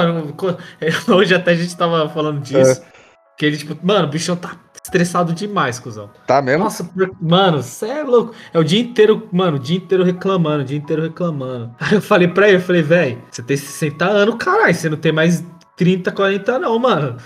Hoje 1.13 1.34
até 1.34 1.51
a 1.51 1.56
gente 1.56 1.75
tava 1.75 2.10
falando 2.10 2.41
disso. 2.41 2.82
Que 3.38 3.46
ele, 3.46 3.58
tipo, 3.58 3.77
mano, 3.86 4.08
o 4.08 4.10
bichão 4.10 4.36
tá 4.36 4.56
estressado 4.84 5.34
demais, 5.34 5.80
cuzão. 5.80 6.10
Tá 6.27 6.41
mesmo? 6.41 6.63
Nossa, 6.63 6.89
mano, 7.20 7.62
cê 7.62 7.88
é 7.88 8.03
louco. 8.03 8.34
É 8.53 8.60
o 8.60 8.63
dia 8.63 8.80
inteiro, 8.80 9.27
mano, 9.32 9.58
o 9.58 9.60
dia 9.60 9.77
inteiro 9.77 10.03
reclamando, 10.03 10.63
o 10.63 10.65
dia 10.65 10.77
inteiro 10.77 11.03
reclamando. 11.03 11.74
Aí 11.80 11.94
eu 11.94 12.01
falei 12.01 12.27
pra 12.27 12.48
ele, 12.48 12.58
eu 12.58 12.62
falei, 12.62 12.82
velho, 12.82 13.22
você 13.32 13.41
tem 13.41 13.56
60 13.56 14.06
anos, 14.06 14.36
caralho, 14.39 14.74
você 14.74 14.89
não 14.89 14.98
tem 14.98 15.12
mais 15.12 15.44
30, 15.77 16.12
40 16.12 16.60
não, 16.60 16.77
mano. 16.77 17.18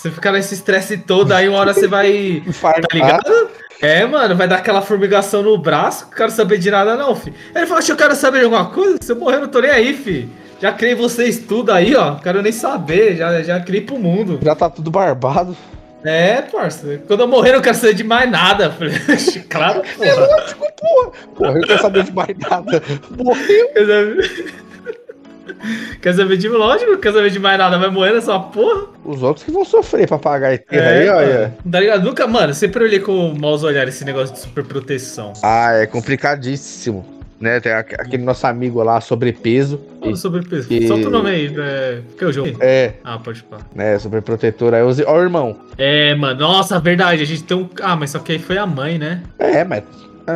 Você 0.00 0.10
fica 0.10 0.32
nesse 0.32 0.54
estresse 0.54 0.96
todo, 0.96 1.30
aí 1.32 1.46
uma 1.46 1.58
hora 1.58 1.74
você 1.74 1.86
vai. 1.86 2.42
Tá 2.58 2.72
ligado? 2.90 3.50
É, 3.82 4.06
mano, 4.06 4.34
vai 4.34 4.48
dar 4.48 4.56
aquela 4.56 4.80
formigação 4.80 5.42
no 5.42 5.58
braço, 5.58 6.06
não 6.06 6.16
quero 6.16 6.30
saber 6.30 6.56
de 6.56 6.70
nada 6.70 6.96
não, 6.96 7.14
fi. 7.14 7.34
Ele 7.54 7.66
falou, 7.66 7.78
"Acho 7.78 7.86
que 7.88 7.92
eu 7.92 7.96
quero 7.96 8.14
saber 8.14 8.38
de 8.38 8.44
alguma 8.46 8.70
coisa, 8.70 8.96
se 8.98 9.12
eu 9.12 9.16
morrer 9.16 9.36
eu 9.36 9.40
não 9.42 9.48
tô 9.48 9.60
nem 9.60 9.70
aí, 9.70 9.92
fi. 9.92 10.26
Já 10.58 10.72
criei 10.72 10.94
vocês 10.94 11.40
tudo 11.40 11.70
aí, 11.70 11.94
ó, 11.94 12.14
quero 12.14 12.40
nem 12.40 12.50
saber, 12.50 13.16
já, 13.16 13.42
já 13.42 13.60
criei 13.60 13.82
pro 13.82 13.98
mundo. 13.98 14.38
Já 14.42 14.54
tá 14.54 14.70
tudo 14.70 14.90
barbado. 14.90 15.54
É, 16.02 16.40
parça, 16.40 17.02
quando 17.06 17.20
eu 17.20 17.28
morrer 17.28 17.50
eu 17.50 17.54
não 17.56 17.60
quero 17.60 17.76
saber 17.76 17.94
de 17.94 18.04
mais 18.04 18.30
nada. 18.30 18.64
Eu 18.64 18.72
Falei, 18.72 19.44
claro, 19.50 19.82
porra. 19.82 20.14
Lógico, 20.14 20.66
porra. 20.80 21.12
Porra, 21.34 21.50
eu 21.50 21.54
não 21.56 21.60
quero 21.60 21.82
saber 21.82 22.04
de 22.04 22.12
mais 22.12 22.38
nada. 22.38 22.82
Morreu. 23.22 23.68
Quer 26.00 26.14
saber... 26.14 26.36
de 26.36 26.48
lógico, 26.48 26.96
quer 26.98 27.12
saber 27.12 27.30
de 27.30 27.38
mais 27.38 27.58
nada, 27.58 27.78
vai 27.78 27.90
morrer 27.90 28.12
nessa 28.12 28.38
porra. 28.38 28.86
Os 29.04 29.22
outros 29.22 29.44
que 29.44 29.50
vão 29.50 29.64
sofrer 29.64 30.06
pra 30.08 30.18
pagar 30.18 30.52
a 30.54 30.58
terra 30.58 30.82
É, 30.90 31.00
aí, 31.02 31.08
olha. 31.08 31.54
Tá 31.70 31.80
ligado? 31.80 32.04
Nunca, 32.04 32.26
mano, 32.26 32.52
sempre 32.54 32.82
olhei 32.84 33.00
com 33.00 33.34
maus 33.38 33.62
olhares 33.62 33.94
esse 33.94 34.04
negócio 34.04 34.34
de 34.34 34.40
super 34.40 34.64
proteção. 34.64 35.32
Ah, 35.42 35.72
é 35.74 35.86
complicadíssimo. 35.86 37.04
Né? 37.40 37.58
Tem 37.58 37.72
aque- 37.72 37.94
aquele 37.94 38.22
nosso 38.22 38.46
amigo 38.46 38.82
lá, 38.82 39.00
sobrepeso. 39.00 39.80
Fala 39.98 40.14
sobre 40.14 40.42
peso. 40.46 40.70
e- 40.70 40.86
Solta 40.86 41.08
o 41.08 41.10
nome 41.10 41.30
aí, 41.30 41.46
é... 41.58 42.00
que 42.18 42.22
é 42.22 42.26
o 42.26 42.32
jogo? 42.32 42.54
É, 42.60 42.92
Ah, 43.02 43.18
pode 43.18 43.40
falar. 43.48 43.62
né? 43.74 43.98
Sobreprotetor. 43.98 44.74
Aí, 44.74 44.82
ó, 44.82 45.16
o 45.16 45.22
irmão. 45.22 45.56
É, 45.78 46.14
mano, 46.14 46.38
nossa, 46.40 46.78
verdade, 46.78 47.22
a 47.22 47.24
gente 47.26 47.42
tem 47.44 47.56
um... 47.56 47.66
Ah, 47.82 47.96
mas 47.96 48.10
só 48.10 48.18
que 48.18 48.32
aí 48.32 48.38
foi 48.38 48.58
a 48.58 48.66
mãe, 48.66 48.98
né? 48.98 49.22
É, 49.38 49.64
mas. 49.64 49.84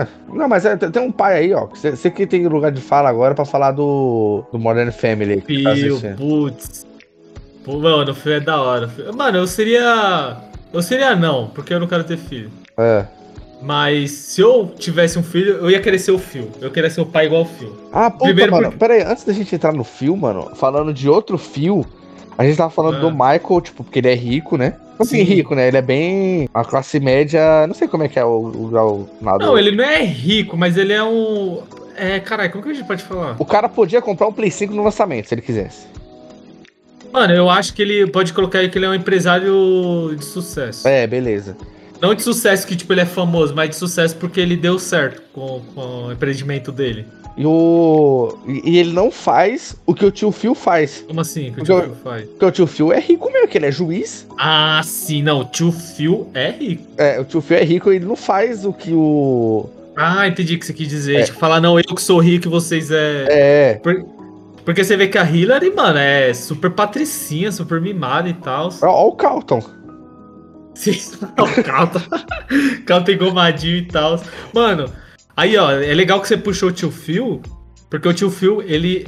Ah, 0.03 0.09
não, 0.29 0.49
mas 0.49 0.65
é, 0.65 0.77
tem 0.77 1.03
um 1.03 1.13
pai 1.13 1.39
aí, 1.39 1.55
ó. 1.55 1.67
Você 1.67 2.11
que 2.11 2.27
tem 2.27 2.47
lugar 2.47 2.71
de 2.73 2.81
fala 2.81 3.09
agora 3.09 3.35
pra 3.35 3.45
falar 3.45 3.73
do, 3.73 4.45
do 4.53 4.59
Modern 4.59 4.91
Family. 4.91 5.41
que 5.43 5.63
tá 5.63 5.75
Fio, 5.75 6.01
putz. 6.17 6.87
Pô, 7.65 7.79
Mano, 7.79 8.13
o 8.13 8.15
filho 8.15 8.35
é 8.37 8.41
da 8.41 8.61
hora. 8.61 8.91
Mano, 9.15 9.39
eu 9.39 9.47
seria... 9.47 10.37
Eu 10.73 10.83
seria 10.83 11.15
não, 11.17 11.49
porque 11.49 11.73
eu 11.73 11.81
não 11.81 11.87
quero 11.87 12.05
ter 12.05 12.17
filho. 12.17 12.51
É. 12.77 13.05
Mas 13.63 14.11
se 14.11 14.41
eu 14.43 14.71
tivesse 14.79 15.19
um 15.19 15.23
filho, 15.23 15.55
eu 15.55 15.71
ia 15.71 15.81
querer 15.81 15.99
ser 15.99 16.11
o 16.11 16.19
Phil. 16.19 16.51
Eu 16.61 16.71
queria 16.71 16.91
ser 16.91 17.01
o 17.01 17.07
pai 17.07 17.27
igual 17.27 17.43
o 17.43 17.47
Phil. 17.47 17.73
Ah, 17.93 18.11
puta, 18.11 18.25
Primeiro 18.25 18.53
mano. 18.53 18.65
porque- 18.65 18.79
Pera 18.79 18.95
aí, 18.95 19.03
antes 19.03 19.25
da 19.25 19.33
gente 19.33 19.55
entrar 19.55 19.73
no 19.73 19.85
fio, 19.85 20.15
mano, 20.17 20.51
falando 20.57 20.93
de 20.93 21.09
outro 21.09 21.39
fio, 21.39 21.87
a 22.37 22.45
gente 22.45 22.57
tava 22.59 22.69
falando 22.71 22.97
Ah. 22.97 23.01
do 23.01 23.11
Michael, 23.11 23.61
tipo, 23.63 23.83
porque 23.85 24.01
ele 24.01 24.09
é 24.09 24.15
rico, 24.15 24.59
né? 24.59 24.75
Assim, 24.99 25.19
Sim. 25.19 25.23
rico, 25.25 25.55
né? 25.55 25.69
Ele 25.69 25.77
é 25.77 25.83
bem. 25.83 26.49
A 26.55 26.65
classe 26.65 27.01
média. 27.01 27.67
Não 27.67 27.75
sei 27.75 27.89
como 27.89 28.03
é 28.05 28.09
que 28.09 28.19
é 28.19 28.25
o, 28.25 28.47
o 28.47 28.69
grau 28.69 29.09
do- 29.21 29.39
Não, 29.45 29.59
ele 29.59 29.73
não 29.73 29.83
é 29.85 30.03
rico, 30.03 30.57
mas 30.57 30.77
ele 30.77 30.93
é 30.93 31.03
um. 31.03 31.63
É, 31.97 32.19
caralho, 32.21 32.51
como 32.51 32.63
que 32.65 32.71
a 32.71 32.75
gente 32.75 32.87
pode 32.87 33.03
falar? 33.03 33.37
O 33.39 33.45
cara 33.45 33.69
podia 33.69 34.01
comprar 34.03 34.27
um 34.27 34.33
Play 34.33 34.51
5 34.51 34.73
no 34.75 34.83
lançamento, 34.83 35.29
se 35.29 35.35
ele 35.35 35.43
quisesse. 35.43 35.87
Mano, 37.13 37.33
eu 37.33 37.49
acho 37.49 37.73
que 37.75 37.83
ele 37.83 38.07
pode 38.09 38.33
colocar 38.33 38.59
aí 38.59 38.69
que 38.69 38.77
ele 38.77 38.87
é 38.87 38.89
um 38.89 38.95
empresário 38.95 40.15
de 40.19 40.25
sucesso. 40.25 40.87
É, 40.89 41.07
beleza. 41.07 41.57
Não 42.05 42.15
de 42.15 42.23
sucesso 42.23 42.67
que, 42.67 42.77
tipo, 42.77 42.93
ele 42.93 43.01
é 43.01 43.07
famoso, 43.07 43.55
mas 43.55 43.71
de 43.71 43.77
sucesso 43.77 44.15
porque 44.17 44.39
ele 44.39 44.57
deu 44.59 44.79
certo 44.79 45.23
com, 45.33 45.63
com 45.75 45.81
o 46.09 46.13
empreendimento 46.13 46.71
dele. 46.71 47.07
E 47.37 47.47
o. 47.47 48.39
E 48.47 48.79
ele 48.79 48.93
não 48.93 49.11
faz 49.11 49.75
o 49.87 49.95
que 49.95 50.05
o 50.05 50.11
tio 50.11 50.31
Phil 50.31 50.55
faz. 50.55 51.03
Como 51.09 51.21
assim 51.21 51.51
que 51.53 51.63
o 51.63 51.65
tio 51.65 51.81
Phil 51.83 51.95
faz? 52.05 52.25
Porque 52.27 52.45
o 52.45 52.51
tio 52.51 52.67
Phil 52.67 52.93
é 52.93 53.01
rico 53.01 53.33
mesmo, 53.33 53.49
que 53.49 53.57
ele 53.59 53.67
é 53.67 53.73
juiz. 53.73 54.27
Ah, 54.39 54.81
sim, 54.85 55.23
não, 55.23 55.41
o 55.41 55.45
tio 55.47 55.73
Phil 55.73 56.29
é 56.35 56.51
rico. 56.51 56.83
É, 56.99 57.19
o 57.19 57.25
tio 57.25 57.41
Phil 57.41 57.57
é 57.57 57.65
rico 57.65 57.91
e 57.91 57.97
ele 57.97 58.05
não 58.05 58.17
faz 58.17 58.65
o 58.67 58.73
que 58.73 58.93
o. 58.93 59.67
Ah, 59.97 60.29
entendi 60.29 60.57
o 60.57 60.59
que 60.59 60.67
você 60.67 60.73
quis 60.75 60.87
dizer. 60.89 61.21
É. 61.21 61.23
Tipo, 61.23 61.39
falar, 61.39 61.61
não, 61.61 61.79
eu 61.79 61.85
que 61.85 62.03
sou 62.03 62.19
rico 62.21 62.47
e 62.47 62.51
vocês 62.51 62.91
é. 62.91 63.27
É. 63.31 63.75
Por- 63.83 64.05
Porque 64.65 64.85
você 64.85 64.97
vê 64.97 65.09
que 65.09 65.19
a 65.19 65.25
Hillary, 65.29 65.71
mano, 65.75 65.99
é 65.99 66.33
super 66.35 66.71
patricinha, 66.71 67.51
super 67.51 67.81
mimada 67.81 68.29
e 68.29 68.35
tal. 68.35 68.69
Ó 68.83 69.09
o 69.09 69.13
Calton. 69.17 69.61
Sim, 70.75 70.99
o 71.39 71.63
Calta. 71.63 72.03
Calta 72.85 73.13
engomadinho 73.13 73.77
e 73.77 73.87
tal. 73.87 74.21
Mano, 74.53 74.93
aí 75.37 75.57
ó, 75.57 75.71
é 75.71 75.95
legal 75.95 76.21
que 76.21 76.29
você 76.29 76.37
puxou 76.37 76.69
o 76.69 76.73
tio 76.73 76.91
Phil, 76.91 77.41
porque 77.89 78.09
o 78.09 78.13
tio 78.13 78.31
Phil, 78.31 78.61
ele. 78.63 79.07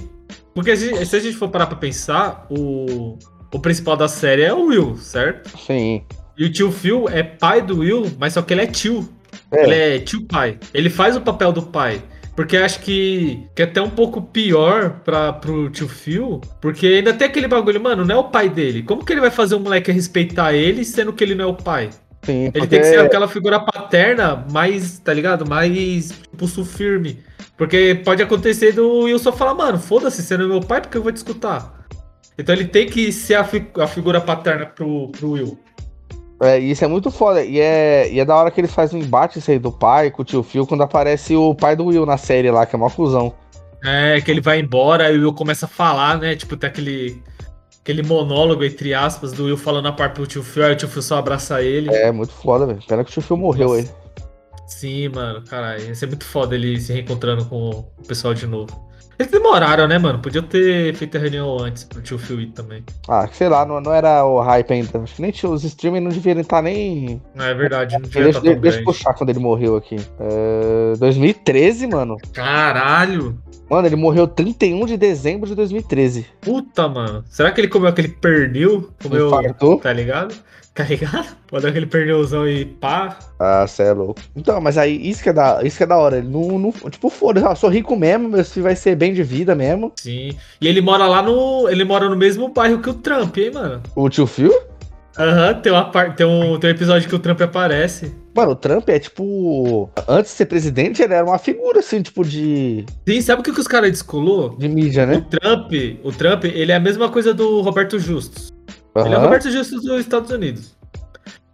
Porque 0.55 0.77
se, 0.77 1.05
se 1.05 1.17
a 1.17 1.21
gente 1.21 1.37
for 1.37 1.49
parar 1.49 1.67
pra 1.67 1.77
pensar, 1.77 2.47
o, 2.49 3.19
o 3.53 3.59
principal 3.59 3.97
da 3.97 4.09
série 4.09 4.43
é 4.43 4.55
o 4.55 4.67
Will, 4.67 4.97
certo? 4.97 5.51
Sim. 5.59 6.05
E 6.39 6.45
o 6.45 6.53
tio 6.53 6.71
Phil 6.71 7.09
é 7.09 7.23
pai 7.23 7.61
do 7.63 7.79
Will, 7.79 8.11
mas 8.19 8.35
só 8.35 8.43
que 8.43 8.55
ele 8.55 8.63
é 8.63 8.67
tio. 8.67 9.09
É. 9.51 9.65
Ele 9.65 9.75
é 9.75 9.99
tio 9.99 10.25
pai. 10.25 10.59
Ele 10.73 10.89
faz 10.91 11.17
o 11.17 11.21
papel 11.21 11.53
do 11.53 11.63
pai. 11.63 12.03
Porque 12.37 12.57
acho 12.59 12.81
que, 12.81 13.49
que 13.55 13.63
é 13.63 13.65
até 13.65 13.81
um 13.81 13.89
pouco 13.89 14.21
pior 14.21 15.01
pra, 15.03 15.33
pro 15.33 15.71
tio 15.71 15.89
Phil. 15.89 16.41
Porque 16.61 16.87
ainda 16.87 17.15
tem 17.15 17.27
aquele 17.27 17.49
bagulho, 17.49 17.81
mano, 17.81 18.05
não 18.05 18.15
é 18.15 18.19
o 18.19 18.25
pai 18.25 18.51
dele. 18.51 18.83
Como 18.83 19.03
que 19.05 19.13
ele 19.13 19.23
vai 19.23 19.31
fazer 19.31 19.55
o 19.55 19.61
moleque 19.61 19.91
respeitar 19.91 20.53
ele, 20.53 20.85
sendo 20.85 21.13
que 21.15 21.25
ele 21.25 21.35
não 21.35 21.45
é 21.47 21.49
o 21.49 21.55
pai? 21.55 21.89
Sim. 22.25 22.43
Ele 22.43 22.53
porque- 22.53 22.67
tem 22.69 22.81
que 22.81 22.87
ser 22.87 23.01
aquela 23.01 23.27
figura 23.27 23.59
paterna 23.59 24.45
mais, 24.53 24.99
tá 24.99 25.15
ligado? 25.15 25.49
Mais 25.49 26.13
pulso 26.37 26.65
firme. 26.65 27.21
Porque 27.57 28.03
pode 28.05 28.23
acontecer 28.23 28.73
do 28.73 29.05
Wilson 29.05 29.33
falar, 29.33 29.55
mano, 29.55 29.79
foda-se, 29.79 30.23
você 30.23 30.37
não 30.37 30.45
é 30.45 30.49
meu 30.49 30.61
pai, 30.61 30.83
porque 30.83 30.99
eu 30.99 31.03
vou 31.03 31.11
te 31.13 31.17
escutar. 31.17 31.73
Então 32.39 32.55
ele 32.55 32.67
tem 32.67 32.87
que 32.87 33.11
ser 33.13 33.37
a, 33.37 33.45
fi- 33.45 33.67
a 33.79 33.87
figura 33.87 34.21
paterna 34.21 34.67
pro, 34.67 35.09
pro 35.13 35.31
Will. 35.31 35.59
É, 36.43 36.59
isso 36.59 36.85
é 36.85 36.89
muito 36.89 37.11
foda. 37.11 37.43
E 37.43 37.59
é, 37.61 38.11
e 38.11 38.21
é 38.21 38.25
da 38.25 38.37
hora 38.37 38.51
que 38.51 38.61
eles 38.61 38.73
fazem 38.73 39.01
um 39.01 39.03
embate 39.03 39.39
isso 39.39 39.51
aí 39.51 39.59
do 39.59 39.73
pai 39.73 40.11
com 40.11 40.23
o 40.23 40.25
tio 40.25 40.43
Phil 40.43 40.67
quando 40.67 40.83
aparece 40.83 41.35
o 41.35 41.55
pai 41.55 41.75
do 41.75 41.87
Will 41.87 42.05
na 42.05 42.19
série 42.19 42.51
lá, 42.51 42.67
que 42.67 42.75
é 42.75 42.79
uma 42.79 42.91
cuzão. 42.91 43.35
É, 43.83 44.21
que 44.21 44.31
ele 44.31 44.41
vai 44.41 44.61
embora 44.61 45.11
e 45.11 45.19
o 45.19 45.23
Will 45.23 45.33
começa 45.33 45.67
a 45.67 45.69
falar, 45.69 46.19
né? 46.19 46.35
Tipo, 46.35 46.57
tem 46.57 46.69
aquele, 46.69 47.23
aquele 47.81 48.03
monólogo, 48.03 48.65
entre 48.65 48.93
aspas, 48.93 49.33
do 49.33 49.45
Will 49.45 49.57
falando 49.57 49.87
a 49.87 49.93
parte 49.93 50.15
pro 50.15 50.27
tio 50.27 50.43
Phil, 50.43 50.65
aí 50.65 50.73
o 50.73 50.77
tio 50.77 50.89
Phil 50.89 51.03
só 51.03 51.19
abraça 51.19 51.63
ele. 51.63 51.95
É, 51.95 52.13
muito 52.13 52.33
foda, 52.33 52.67
velho. 52.67 52.81
Pena 52.87 53.05
que 53.05 53.11
o 53.11 53.13
tio 53.13 53.23
Phil 53.23 53.37
morreu 53.37 53.69
Nossa. 53.69 53.81
aí. 53.81 54.07
Sim, 54.67 55.09
mano, 55.09 55.43
caralho. 55.43 55.87
Ia 55.87 55.95
ser 55.95 56.07
muito 56.07 56.25
foda 56.25 56.55
ele 56.55 56.79
se 56.81 56.93
reencontrando 56.93 57.45
com 57.45 57.71
o 57.71 58.07
pessoal 58.07 58.35
de 58.35 58.47
novo. 58.47 58.87
Eles 59.19 59.33
demoraram, 59.33 59.89
né, 59.89 59.99
mano? 59.99 60.19
Podiam 60.19 60.45
ter 60.45 60.95
feito 60.95 61.17
a 61.17 61.21
reunião 61.21 61.59
antes 61.59 61.85
pro 61.85 62.03
tio 62.03 62.19
Phil 62.19 62.41
ir 62.41 62.49
também. 62.49 62.85
Ah, 63.09 63.27
sei 63.33 63.49
lá, 63.49 63.65
não, 63.65 63.81
não 63.81 63.93
era 63.93 64.25
o 64.25 64.41
hype 64.41 64.73
ainda. 64.73 65.01
Acho 65.01 65.15
que 65.15 65.23
nem 65.23 65.31
tinha, 65.31 65.51
os 65.51 65.65
streamers 65.65 66.05
não 66.05 66.11
deveriam 66.11 66.43
estar 66.43 66.61
nem. 66.63 67.21
Não, 67.35 67.45
é 67.45 67.55
verdade, 67.55 67.95
não 67.95 68.03
devia 68.03 68.25
Deixa, 68.25 68.39
estar 68.39 68.51
tão 68.53 68.61
deixa 68.61 68.79
eu 68.81 68.85
puxar 68.85 69.15
quando 69.15 69.31
ele 69.31 69.39
morreu 69.39 69.77
aqui. 69.77 69.97
É, 70.21 70.97
2013, 70.99 71.87
mano. 71.87 72.17
Caralho! 72.33 73.39
Mano, 73.69 73.89
ele 73.89 73.97
morreu 73.97 74.29
31 74.29 74.87
de 74.87 74.97
dezembro 74.97 75.49
de 75.49 75.55
2013. 75.55 76.27
Puta, 76.41 76.89
mano. 76.89 77.25
Será 77.29 77.51
que 77.51 77.61
ele 77.61 77.69
comeu 77.69 77.89
aquele 77.89 78.09
pernil? 78.09 78.91
Comeu. 79.03 79.27
Infartou? 79.27 79.79
Tá 79.79 79.93
ligado? 79.93 80.35
Tá 80.77 80.85
ligado? 80.85 81.27
Pode 81.47 81.67
aquele 81.67 81.87
pernilzão 81.87 82.47
e 82.47 82.67
pá. 82.67 83.19
Ah, 83.41 83.67
cê 83.67 83.85
é 83.85 83.93
louco. 83.95 84.21
Então, 84.37 84.61
mas 84.61 84.77
aí, 84.77 85.09
isso 85.09 85.23
que 85.23 85.31
é 85.31 85.33
da, 85.33 85.63
isso 85.63 85.79
que 85.79 85.85
é 85.85 85.87
da 85.87 85.97
hora. 85.97 86.19
Ele 86.19 86.29
não, 86.29 86.59
não 86.59 86.71
tipo, 86.91 87.09
foda-se, 87.09 87.47
ah, 87.47 87.55
sou 87.55 87.71
rico 87.71 87.97
mesmo, 87.97 88.29
meu 88.29 88.45
filho 88.45 88.65
vai 88.65 88.77
ser 88.77 88.95
bem 88.95 89.15
de 89.15 89.23
vida 89.23 89.55
mesmo. 89.55 89.91
Sim. 89.97 90.37
E 90.61 90.69
ele 90.69 90.83
mora 90.83 91.07
lá 91.07 91.23
no. 91.23 91.67
Ele 91.71 91.83
mora 91.83 92.11
no 92.11 92.15
mesmo 92.15 92.51
bairro 92.51 92.83
que 92.83 92.91
o 92.91 92.95
Trump, 92.95 93.39
hein, 93.39 93.53
mano? 93.55 93.83
O 93.95 94.11
tio 94.11 94.27
Phil? 94.27 94.53
Aham, 95.19 95.55
tem, 95.55 95.73
uma 95.73 95.91
tem, 96.15 96.27
um... 96.27 96.59
tem 96.59 96.69
um 96.69 96.75
episódio 96.75 97.09
que 97.09 97.15
o 97.15 97.19
Trump 97.19 97.41
aparece. 97.41 98.15
Mano, 98.37 98.53
o 98.53 98.57
Trump 98.57 98.89
é 98.91 98.99
tipo. 98.99 99.91
Antes 100.07 100.31
de 100.33 100.37
ser 100.37 100.47
presidente, 100.47 101.03
ele 101.03 101.15
era 101.15 101.25
uma 101.25 101.39
figura 101.39 101.81
assim, 101.81 102.03
tipo, 102.03 102.23
de. 102.23 102.85
Sim, 103.09 103.21
sabe 103.23 103.41
o 103.41 103.43
que, 103.43 103.53
que 103.53 103.61
os 103.61 103.67
caras 103.67 103.91
descolou? 103.91 104.51
de 104.59 104.69
mídia, 104.69 105.05
O 105.05 105.07
né? 105.07 105.27
Trump, 105.31 105.73
o 106.05 106.13
Trump, 106.13 106.45
ele 106.45 106.71
é 106.71 106.75
a 106.77 106.81
mesma 106.81 107.09
coisa 107.09 107.33
do 107.33 107.63
Roberto 107.63 107.99
Justus. 107.99 108.53
Ele 108.95 109.15
é 109.15 109.19
o. 109.19 109.23
Roberto 109.23 109.51
Justus 109.51 109.83
dos 109.83 110.01
Estados 110.01 110.31
Unidos. 110.31 110.77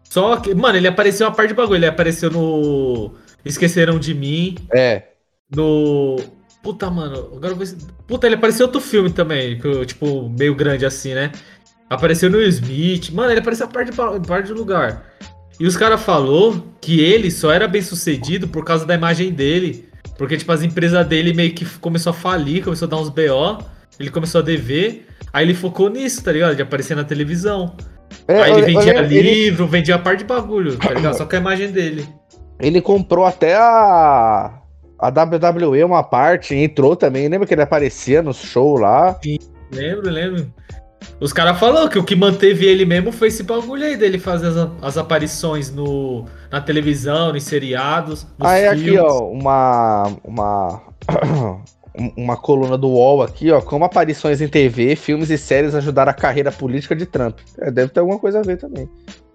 Só 0.02 0.36
que, 0.36 0.54
mano, 0.54 0.76
ele 0.76 0.88
apareceu 0.88 1.26
uma 1.26 1.34
parte 1.34 1.48
de 1.50 1.54
bagulho. 1.54 1.78
Ele 1.78 1.86
apareceu 1.86 2.30
no. 2.30 3.12
Esqueceram 3.44 3.98
de 3.98 4.12
mim. 4.12 4.56
É. 4.74 5.04
No. 5.54 6.16
Puta, 6.62 6.90
mano. 6.90 7.30
Agora 7.36 7.52
eu 7.52 7.56
vou... 7.56 7.66
Puta, 8.06 8.26
ele 8.26 8.36
apareceu 8.36 8.66
outro 8.66 8.80
filme 8.80 9.10
também. 9.10 9.58
Que, 9.58 9.86
tipo, 9.86 10.28
meio 10.28 10.54
grande 10.54 10.84
assim, 10.86 11.14
né? 11.14 11.32
Apareceu 11.90 12.30
no 12.30 12.40
Smith. 12.42 13.10
Mano, 13.10 13.30
ele 13.32 13.40
apareceu 13.40 13.66
a 13.66 13.68
parte 13.68 13.90
de, 13.90 13.96
pa- 13.96 14.20
parte 14.20 14.46
de 14.46 14.52
lugar. 14.52 15.04
E 15.62 15.66
os 15.66 15.76
caras 15.76 16.02
falou 16.02 16.60
que 16.80 16.98
ele 17.00 17.30
só 17.30 17.52
era 17.52 17.68
bem 17.68 17.80
sucedido 17.80 18.48
por 18.48 18.64
causa 18.64 18.84
da 18.84 18.96
imagem 18.96 19.30
dele. 19.30 19.88
Porque, 20.18 20.36
tipo, 20.36 20.50
as 20.50 20.60
empresas 20.60 21.06
dele 21.06 21.32
meio 21.32 21.52
que 21.54 21.64
começou 21.78 22.10
a 22.10 22.12
falir, 22.12 22.64
começou 22.64 22.86
a 22.86 22.90
dar 22.90 22.96
uns 22.96 23.08
BO. 23.08 23.64
Ele 23.96 24.10
começou 24.10 24.40
a 24.40 24.42
dever. 24.42 25.06
Aí 25.32 25.46
ele 25.46 25.54
focou 25.54 25.88
nisso, 25.88 26.20
tá 26.24 26.32
ligado? 26.32 26.56
De 26.56 26.62
aparecer 26.62 26.96
na 26.96 27.04
televisão. 27.04 27.76
É, 28.26 28.42
Aí 28.42 28.52
ele 28.54 28.62
vendia 28.62 28.92
lembro- 29.00 29.14
ele, 29.14 29.34
livro, 29.44 29.68
vendia 29.68 29.96
parte 30.00 30.18
de 30.18 30.24
bagulho, 30.24 30.76
tá 30.76 30.92
ligado? 30.94 31.16
Só 31.16 31.26
com 31.26 31.36
a 31.36 31.38
imagem 31.38 31.70
dele. 31.70 32.08
ele 32.58 32.80
comprou 32.80 33.24
até 33.24 33.54
a. 33.54 34.58
A 34.98 35.08
WWE 35.10 35.84
uma 35.84 36.02
parte, 36.02 36.56
entrou 36.56 36.96
também. 36.96 37.28
Lembra 37.28 37.46
que 37.46 37.54
ele 37.54 37.62
aparecia 37.62 38.20
no 38.20 38.34
show 38.34 38.76
lá? 38.78 39.16
Lembro, 39.72 40.10
lembro. 40.10 40.52
Os 41.20 41.32
caras 41.32 41.58
falaram 41.58 41.88
que 41.88 41.98
o 41.98 42.04
que 42.04 42.14
manteve 42.16 42.66
ele 42.66 42.84
mesmo 42.84 43.12
foi 43.12 43.28
esse 43.28 43.42
bagulho 43.42 43.84
aí 43.84 43.96
dele 43.96 44.18
fazer 44.18 44.48
as, 44.48 44.68
as 44.82 44.98
aparições 44.98 45.70
no, 45.72 46.24
na 46.50 46.60
televisão, 46.60 47.32
nos 47.32 47.42
seriados, 47.44 48.26
nos 48.38 48.48
Aí 48.48 48.66
aqui, 48.66 48.84
filmes. 48.84 49.00
ó, 49.02 49.28
uma. 49.30 50.16
Uma. 50.24 50.82
um- 51.26 51.62
uma 52.16 52.38
coluna 52.38 52.78
do 52.78 52.88
UOL 52.88 53.22
aqui, 53.22 53.50
ó. 53.50 53.60
Como 53.60 53.84
aparições 53.84 54.40
em 54.40 54.48
TV, 54.48 54.96
filmes 54.96 55.28
e 55.28 55.36
séries 55.36 55.74
ajudaram 55.74 56.10
a 56.10 56.14
carreira 56.14 56.50
política 56.50 56.96
de 56.96 57.04
Trump. 57.04 57.38
É, 57.58 57.70
deve 57.70 57.92
ter 57.92 58.00
alguma 58.00 58.18
coisa 58.18 58.38
a 58.40 58.42
ver 58.42 58.56
também. 58.56 58.88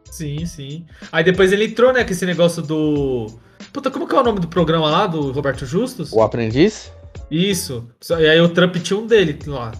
Sim, 0.10 0.43
sim. 0.47 0.84
Aí 1.12 1.23
depois 1.23 1.51
ele 1.53 1.65
entrou, 1.65 1.93
né, 1.93 2.03
com 2.03 2.12
esse 2.12 2.25
negócio 2.25 2.63
do... 2.63 3.27
Puta, 3.71 3.91
como 3.91 4.08
que 4.08 4.15
é 4.15 4.19
o 4.19 4.23
nome 4.23 4.39
do 4.39 4.47
programa 4.47 4.89
lá, 4.89 5.06
do 5.06 5.32
Roberto 5.32 5.67
Justus? 5.67 6.12
O 6.12 6.19
aprendiz? 6.21 6.91
Isso. 7.30 7.88
E 8.19 8.27
aí 8.27 8.41
o 8.41 8.49
Trump 8.49 8.75
tinha 8.77 8.97
um 8.99 9.06
dele 9.06 9.38
lá. 9.45 9.71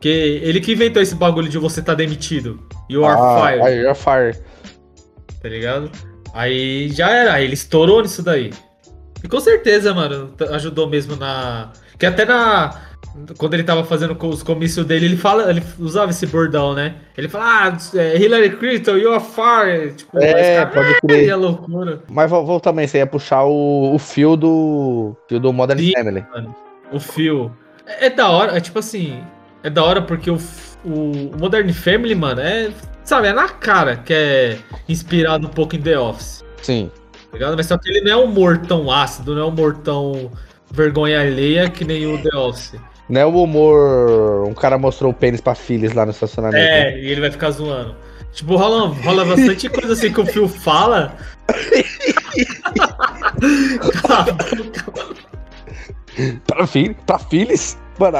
Que 0.00 0.08
ele 0.42 0.60
que 0.60 0.72
inventou 0.72 1.02
esse 1.02 1.14
bagulho 1.14 1.48
de 1.48 1.58
você 1.58 1.82
tá 1.82 1.94
demitido. 1.94 2.58
You 2.88 3.04
are 3.04 3.20
ah, 3.20 3.42
fired. 3.46 3.66
Aí, 3.66 3.76
you're 3.80 3.94
fired. 3.94 4.38
tá 5.42 5.48
ligado? 5.48 5.90
Aí 6.32 6.88
já 6.90 7.10
era, 7.10 7.34
aí 7.34 7.44
ele 7.44 7.54
estourou 7.54 8.00
nisso 8.02 8.22
daí. 8.22 8.50
E 9.22 9.28
com 9.28 9.38
certeza, 9.40 9.92
mano, 9.92 10.32
ajudou 10.52 10.88
mesmo 10.88 11.16
na. 11.16 11.70
Que 11.98 12.06
até 12.06 12.24
na. 12.24 12.74
Quando 13.36 13.54
ele 13.54 13.64
tava 13.64 13.82
fazendo 13.84 14.16
os 14.28 14.42
comícios 14.42 14.86
dele, 14.86 15.04
ele 15.06 15.16
fala, 15.16 15.50
ele 15.50 15.62
usava 15.80 16.10
esse 16.12 16.24
bordão, 16.26 16.74
né? 16.74 16.94
Ele 17.18 17.28
fala, 17.28 17.66
ah, 17.68 17.98
é, 17.98 18.16
Hillary 18.16 18.50
Clinton, 18.56 18.96
you 18.98 19.12
are 19.12 19.22
fired. 19.22 19.94
Tipo, 19.96 20.18
É, 20.18 20.54
cara, 20.64 20.66
pode 20.68 20.86
"Ai, 20.88 21.00
crer. 21.00 21.28
é 21.28 21.34
loucura. 21.34 22.00
Mas 22.08 22.30
vou, 22.30 22.46
vou 22.46 22.60
também, 22.60 22.86
você 22.86 22.98
ia 22.98 23.06
puxar 23.06 23.42
o, 23.44 23.92
o 23.94 23.98
fio 23.98 24.36
do. 24.36 25.14
Fio 25.28 25.40
do 25.40 25.52
Modern 25.52 25.78
Sim. 25.80 25.92
Family. 25.92 26.24
O 26.92 27.00
fio. 27.00 27.54
É, 27.84 28.06
é 28.06 28.10
da 28.10 28.30
hora, 28.30 28.56
é 28.56 28.60
tipo 28.60 28.78
assim. 28.78 29.20
É 29.62 29.70
da 29.70 29.84
hora 29.84 30.00
porque 30.02 30.30
o, 30.30 30.38
o 30.84 31.30
Modern 31.38 31.70
Family, 31.72 32.14
mano, 32.14 32.40
é. 32.40 32.70
Sabe, 33.04 33.28
é 33.28 33.32
na 33.32 33.48
cara 33.48 33.96
que 33.96 34.12
é 34.12 34.58
inspirado 34.88 35.46
um 35.46 35.50
pouco 35.50 35.74
em 35.76 35.80
The 35.82 35.98
Office. 35.98 36.44
Sim. 36.62 36.90
tá 37.12 37.32
ligado? 37.34 37.56
Mas 37.56 37.66
só 37.66 37.76
que 37.76 37.88
ele 37.90 38.02
não 38.02 38.12
é 38.12 38.16
um 38.16 38.24
humor 38.24 38.58
tão 38.58 38.90
ácido, 38.90 39.34
não 39.34 39.42
é 39.42 39.44
um 39.44 39.48
humor 39.48 39.78
tão 39.78 40.30
vergonha 40.70 41.20
alheia 41.20 41.68
que 41.68 41.84
nem 41.84 42.06
o 42.06 42.22
The 42.22 42.36
Office. 42.36 42.74
Não 43.08 43.20
é 43.20 43.26
o 43.26 43.42
humor. 43.42 44.46
Um 44.46 44.54
cara 44.54 44.78
mostrou 44.78 45.10
o 45.10 45.14
pênis 45.14 45.40
pra 45.40 45.54
filhos 45.54 45.92
lá 45.92 46.04
no 46.04 46.12
estacionamento. 46.12 46.62
né? 46.62 46.92
É, 46.92 47.00
e 47.00 47.10
ele 47.10 47.20
vai 47.20 47.30
ficar 47.30 47.50
zoando. 47.50 47.96
Tipo, 48.32 48.54
rola, 48.54 48.86
rola 49.02 49.24
bastante 49.24 49.66
coisa 49.70 49.92
assim 49.94 50.12
que 50.12 50.20
o 50.20 50.26
Phil 50.26 50.48
fala. 50.48 51.16
Pra, 56.46 56.66
filho, 56.66 56.94
pra 57.06 57.18
filhos? 57.18 57.78
Mano, 57.98 58.18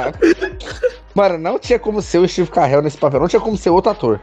mano, 1.13 1.37
não 1.37 1.59
tinha 1.59 1.79
como 1.79 2.01
ser 2.01 2.19
o 2.19 2.27
Steve 2.27 2.49
Carell 2.49 2.81
nesse 2.81 2.97
papel. 2.97 3.19
Não 3.19 3.27
tinha 3.27 3.39
como 3.39 3.57
ser 3.57 3.69
outro 3.69 3.91
ator. 3.91 4.19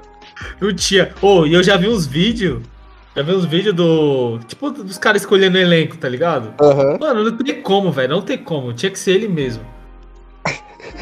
Não 0.61 0.75
tinha. 0.75 1.13
Ô, 1.21 1.47
e 1.47 1.55
eu 1.55 1.63
já 1.63 1.77
vi 1.77 1.89
uns 1.89 2.07
vídeos. 2.07 2.63
Já 3.17 3.23
vi 3.23 3.33
uns 3.33 3.45
vídeos 3.45 3.75
do. 3.75 4.39
Tipo, 4.47 4.71
dos 4.71 4.99
caras 4.99 5.23
escolhendo 5.23 5.59
elenco, 5.59 5.97
tá 5.97 6.09
ligado? 6.09 6.55
Aham. 6.61 6.99
Mano, 7.01 7.25
não 7.25 7.37
tem 7.37 7.61
como, 7.63 7.91
velho. 7.91 8.11
Não 8.11 8.23
tem 8.23 8.39
como. 8.39 8.73
Tinha 8.73 8.91
que 8.91 8.99
ser 8.99 9.13
ele 9.13 9.29
mesmo. 9.29 9.65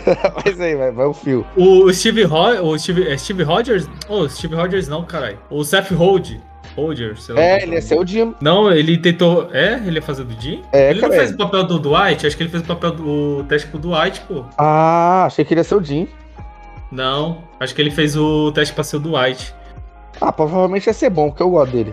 Mas 0.45 0.61
aí, 0.61 0.75
vai, 0.75 0.91
vai 0.91 1.07
o 1.07 1.13
fio. 1.13 1.47
O 1.57 1.93
Steve, 1.93 2.23
Ro 2.25 2.63
o 2.63 2.79
Steve, 2.79 3.09
é 3.09 3.19
Steve 3.19 3.43
Rogers? 3.43 3.89
Ô, 4.09 4.29
Steve 4.29 4.55
Rogers 4.55 4.89
não, 4.89 5.05
caralho. 5.05 5.39
O 5.51 5.65
Seth 5.65 5.91
Hold. 5.91 6.37
Holder, 6.77 7.19
sei 7.21 7.35
lá. 7.35 7.41
É, 7.41 7.63
ele 7.63 7.73
o 7.73 7.75
ia 7.75 7.83
ser 7.83 7.99
o 7.99 8.07
Jim. 8.07 8.35
Não, 8.41 8.71
ele 8.71 8.99
tentou. 8.99 9.49
É? 9.53 9.75
Ele 9.87 9.97
ia 9.97 10.03
fazer 10.03 10.25
do 10.25 10.41
Jim? 10.41 10.63
É, 10.73 10.91
ele 10.91 11.01
não 11.01 11.09
cara, 11.09 11.21
fez 11.21 11.33
é. 11.33 11.35
o 11.35 11.39
papel 11.39 11.65
do 11.65 11.79
Dwight? 11.79 12.27
Acho 12.27 12.37
que 12.37 12.43
ele 12.43 12.51
fez 12.51 12.63
o 12.63 12.67
papel 12.67 12.91
do 12.93 13.39
o 13.41 13.45
teste 13.45 13.69
pro 13.69 13.79
Dwight, 13.79 14.21
pô. 14.29 14.45
Ah, 14.59 15.25
achei 15.27 15.45
que 15.45 15.55
ele 15.55 15.61
ia 15.61 15.65
ser 15.65 15.75
o 15.77 15.83
Jim. 15.83 16.07
Não, 16.93 17.43
acho 17.59 17.75
que 17.75 17.81
ele 17.83 17.91
fez 17.91 18.17
o 18.17 18.53
teste 18.53 18.73
pra 18.75 18.85
ser 18.85 18.97
o 18.97 19.01
Dwight. 19.01 19.53
Ah, 20.21 20.31
provavelmente 20.33 20.87
ia 20.87 20.93
ser 20.95 21.11
bom, 21.11 21.29
porque 21.31 21.43
eu 21.43 21.51
gosto 21.51 21.73
dele. 21.73 21.93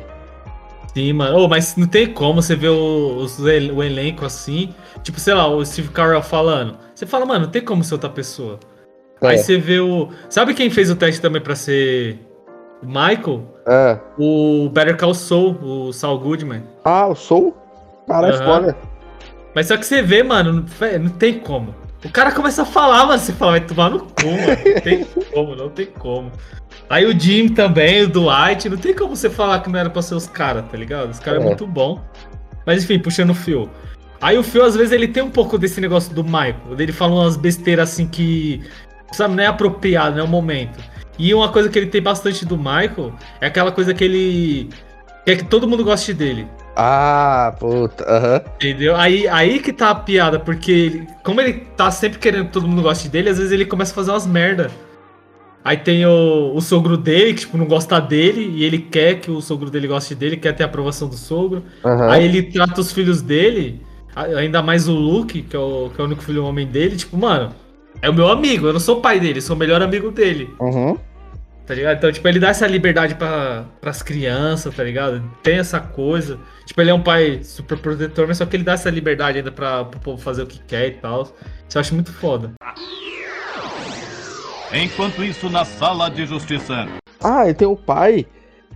Sim, 0.94 1.14
mano. 1.14 1.38
Ô, 1.40 1.48
mas 1.48 1.76
não 1.76 1.88
tem 1.88 2.08
como 2.08 2.42
você 2.42 2.56
ver 2.56 2.70
o, 2.70 3.16
os- 3.18 3.40
o 3.40 3.50
elenco 3.84 4.26
assim. 4.26 4.70
Tipo, 5.02 5.20
sei 5.20 5.34
lá, 5.34 5.48
o 5.48 5.66
Steve 5.66 5.90
Carell 5.90 6.22
falando. 6.22 6.78
Você 6.94 7.06
fala, 7.08 7.26
mano, 7.26 7.46
não 7.46 7.52
tem 7.52 7.62
como 7.64 7.84
ser 7.84 7.96
outra 7.96 8.10
pessoa. 8.10 8.60
Aí 9.22 9.36
É. 9.36 9.38
você 9.38 9.58
vê 9.58 9.80
o. 9.80 10.10
Sabe 10.30 10.54
quem 10.54 10.70
fez 10.70 10.92
o 10.92 10.96
teste 10.96 11.20
também 11.20 11.42
pra 11.42 11.56
ser 11.56 12.20
o 12.84 12.86
Michael? 12.86 13.53
É. 13.66 13.98
O 14.18 14.70
Better 14.70 14.98
Call 14.98 15.14
Saul, 15.14 15.58
o 15.62 15.94
Saul 15.94 16.20
Goodman. 16.20 16.64
Ah, 16.84 17.08
o 17.08 17.16
Soul? 17.16 17.56
Caralho, 18.08 18.36
Aham. 18.36 18.46
foda. 18.46 18.78
Mas 19.56 19.68
só 19.68 19.78
que 19.78 19.86
você 19.86 20.02
vê, 20.02 20.24
mano, 20.24 20.66
não, 21.00 21.10
tem 21.10 21.40
como. 21.40 21.74
O 22.04 22.10
cara 22.10 22.32
começa 22.32 22.64
a 22.64 22.66
falar, 22.66 23.06
mano, 23.06 23.20
você 23.20 23.32
fala, 23.32 23.52
vai 23.52 23.62
tomar 23.62 23.90
no 23.90 24.00
cu, 24.00 24.26
mano. 24.26 24.48
Não 24.66 24.82
tem 24.82 25.06
como, 25.34 25.56
não 25.56 25.70
tem 25.70 25.86
como. 25.86 26.32
Aí 26.90 27.06
o 27.06 27.18
Jim 27.18 27.50
também, 27.50 28.04
o 28.04 28.10
Dwight, 28.10 28.68
não 28.68 28.78
tem 28.78 28.94
como 28.94 29.16
você 29.16 29.30
falar 29.30 29.62
que 29.62 29.70
não 29.70 29.80
era 29.80 29.90
pra 29.90 30.02
ser 30.02 30.16
os 30.16 30.28
caras, 30.28 30.66
tá 30.70 30.78
ligado? 30.78 31.12
Os 31.12 31.20
caras 31.20 31.40
é. 31.40 31.44
É. 31.44 31.48
muito 31.48 31.66
bom. 31.66 32.02
Mas 32.66 32.84
enfim, 32.84 33.00
puxando 33.00 33.30
o 33.30 33.36
fio. 33.36 33.70
Aí 34.22 34.38
o 34.38 34.44
fio, 34.44 34.64
às 34.64 34.76
vezes, 34.76 34.92
ele 34.92 35.08
tem 35.08 35.22
um 35.24 35.30
pouco 35.30 35.58
desse 35.58 35.80
negócio 35.80 36.14
do 36.14 36.24
Michael. 36.24 36.56
Ele 36.78 36.92
fala 36.92 37.14
umas 37.14 37.38
besteiras 37.38 37.92
assim 37.92 38.08
que, 38.08 38.64
sabe, 39.12 39.36
não 39.36 39.44
é 39.44 39.48
apropriado, 39.48 40.16
não 40.16 40.24
é 40.24 40.28
o 40.28 40.30
momento. 40.30 40.80
E 41.18 41.34
uma 41.34 41.50
coisa 41.50 41.70
que 41.70 41.78
ele 41.78 41.88
tem 41.88 42.02
bastante 42.02 42.46
do 42.46 42.58
Michael 42.58 43.14
é 43.40 43.48
aquela 43.48 43.72
coisa 43.72 43.94
que 43.94 44.04
ele 44.04 44.70
quer 45.26 45.38
que 45.38 45.46
todo 45.46 45.68
mundo 45.68 45.84
goste 45.84 46.14
dele. 46.14 46.48
Ah, 46.76 47.56
puta. 47.60 48.04
Aham. 48.08 48.42
Entendeu? 48.56 48.96
Aí, 48.96 49.28
aí 49.28 49.60
que 49.60 49.72
tá 49.72 49.92
a 49.92 49.96
piada, 49.96 50.40
porque 50.40 50.72
ele- 50.72 51.08
como 51.24 51.40
ele 51.40 51.54
tá 51.78 51.92
sempre 51.92 52.18
querendo 52.18 52.46
que 52.48 52.52
todo 52.52 52.68
mundo 52.68 52.82
goste 52.82 53.08
dele, 53.08 53.30
às 53.30 53.38
vezes 53.38 53.52
ele 53.52 53.66
começa 53.66 53.92
a 53.92 53.96
fazer 53.96 54.12
umas 54.12 54.26
merda. 54.26 54.72
Aí 55.64 55.78
tem 55.78 56.06
o, 56.06 56.52
o 56.54 56.60
sogro 56.60 56.98
dele, 56.98 57.34
que 57.34 57.42
tipo, 57.42 57.58
não 57.58 57.66
gosta 57.66 58.02
dele, 58.02 58.52
e 58.56 58.64
ele 58.66 58.80
quer 58.80 59.22
que 59.22 59.32
o 59.32 59.40
sogro 59.40 59.70
dele 59.70 59.88
goste 59.88 60.14
dele, 60.14 60.36
quer 60.36 60.52
ter 60.54 60.64
a 60.64 60.66
aprovação 60.66 61.08
do 61.08 61.16
sogro. 61.16 61.64
Aham. 61.86 62.10
Aí 62.12 62.26
ele 62.26 62.42
trata 62.44 62.82
os 62.82 62.92
filhos 62.92 63.22
dele, 63.22 63.80
ainda 64.16 64.62
mais 64.62 64.90
o 64.90 64.94
Luke, 64.94 65.42
que 65.44 65.56
é 65.56 65.60
o, 65.60 65.90
que 65.96 66.02
é 66.02 66.04
o 66.04 66.08
único 66.08 66.22
filho 66.24 66.44
homem 66.44 66.68
dele, 66.68 66.98
tipo, 66.98 67.16
mano, 67.16 67.54
é 68.04 68.10
o 68.10 68.14
meu 68.14 68.28
amigo, 68.30 68.68
eu 68.68 68.74
não 68.74 68.80
sou 68.80 68.98
o 68.98 69.02
pai 69.02 69.20
dele, 69.20 69.42
sou 69.42 69.56
o 69.56 69.60
melhor 69.60 69.82
amigo 69.82 70.12
dele, 70.12 70.54
Uhum. 70.60 70.98
tá 71.66 71.74
ligado? 71.74 71.98
Então, 71.98 72.12
tipo, 72.12 72.28
ele 72.28 72.40
dá 72.40 72.50
essa 72.50 72.68
liberdade 72.68 73.16
pra, 73.16 73.64
pras 73.80 74.04
crianças, 74.04 74.76
tá 74.76 74.84
ligado? 74.84 75.24
Tem 75.42 75.58
essa 75.58 75.80
coisa. 75.80 76.38
Tipo, 76.66 76.82
ele 76.82 76.90
é 76.92 76.94
um 76.94 77.02
pai 77.02 77.40
super 77.44 77.78
protetor, 77.78 78.28
mas 78.28 78.38
só 78.38 78.46
que 78.46 78.56
ele 78.58 78.64
dá 78.64 78.74
essa 78.74 78.90
liberdade 78.90 79.38
ainda 79.38 79.52
pra, 79.52 79.86
pro 79.86 80.00
povo 80.00 80.22
fazer 80.22 80.44
o 80.44 80.48
que 80.48 80.60
quer 80.60 80.88
e 80.88 80.92
tal. 80.92 81.24
Isso 81.68 81.78
eu 81.78 81.80
acho 81.80 81.96
muito 81.96 82.12
foda. 82.14 82.52
Enquanto 84.74 85.24
isso, 85.24 85.50
na 85.50 85.64
sala 85.66 86.10
de 86.10 86.26
justiça. 86.26 86.88
Ah, 87.22 87.48
e 87.48 87.54
tem 87.54 87.68
o 87.68 87.76
pai. 87.76 88.26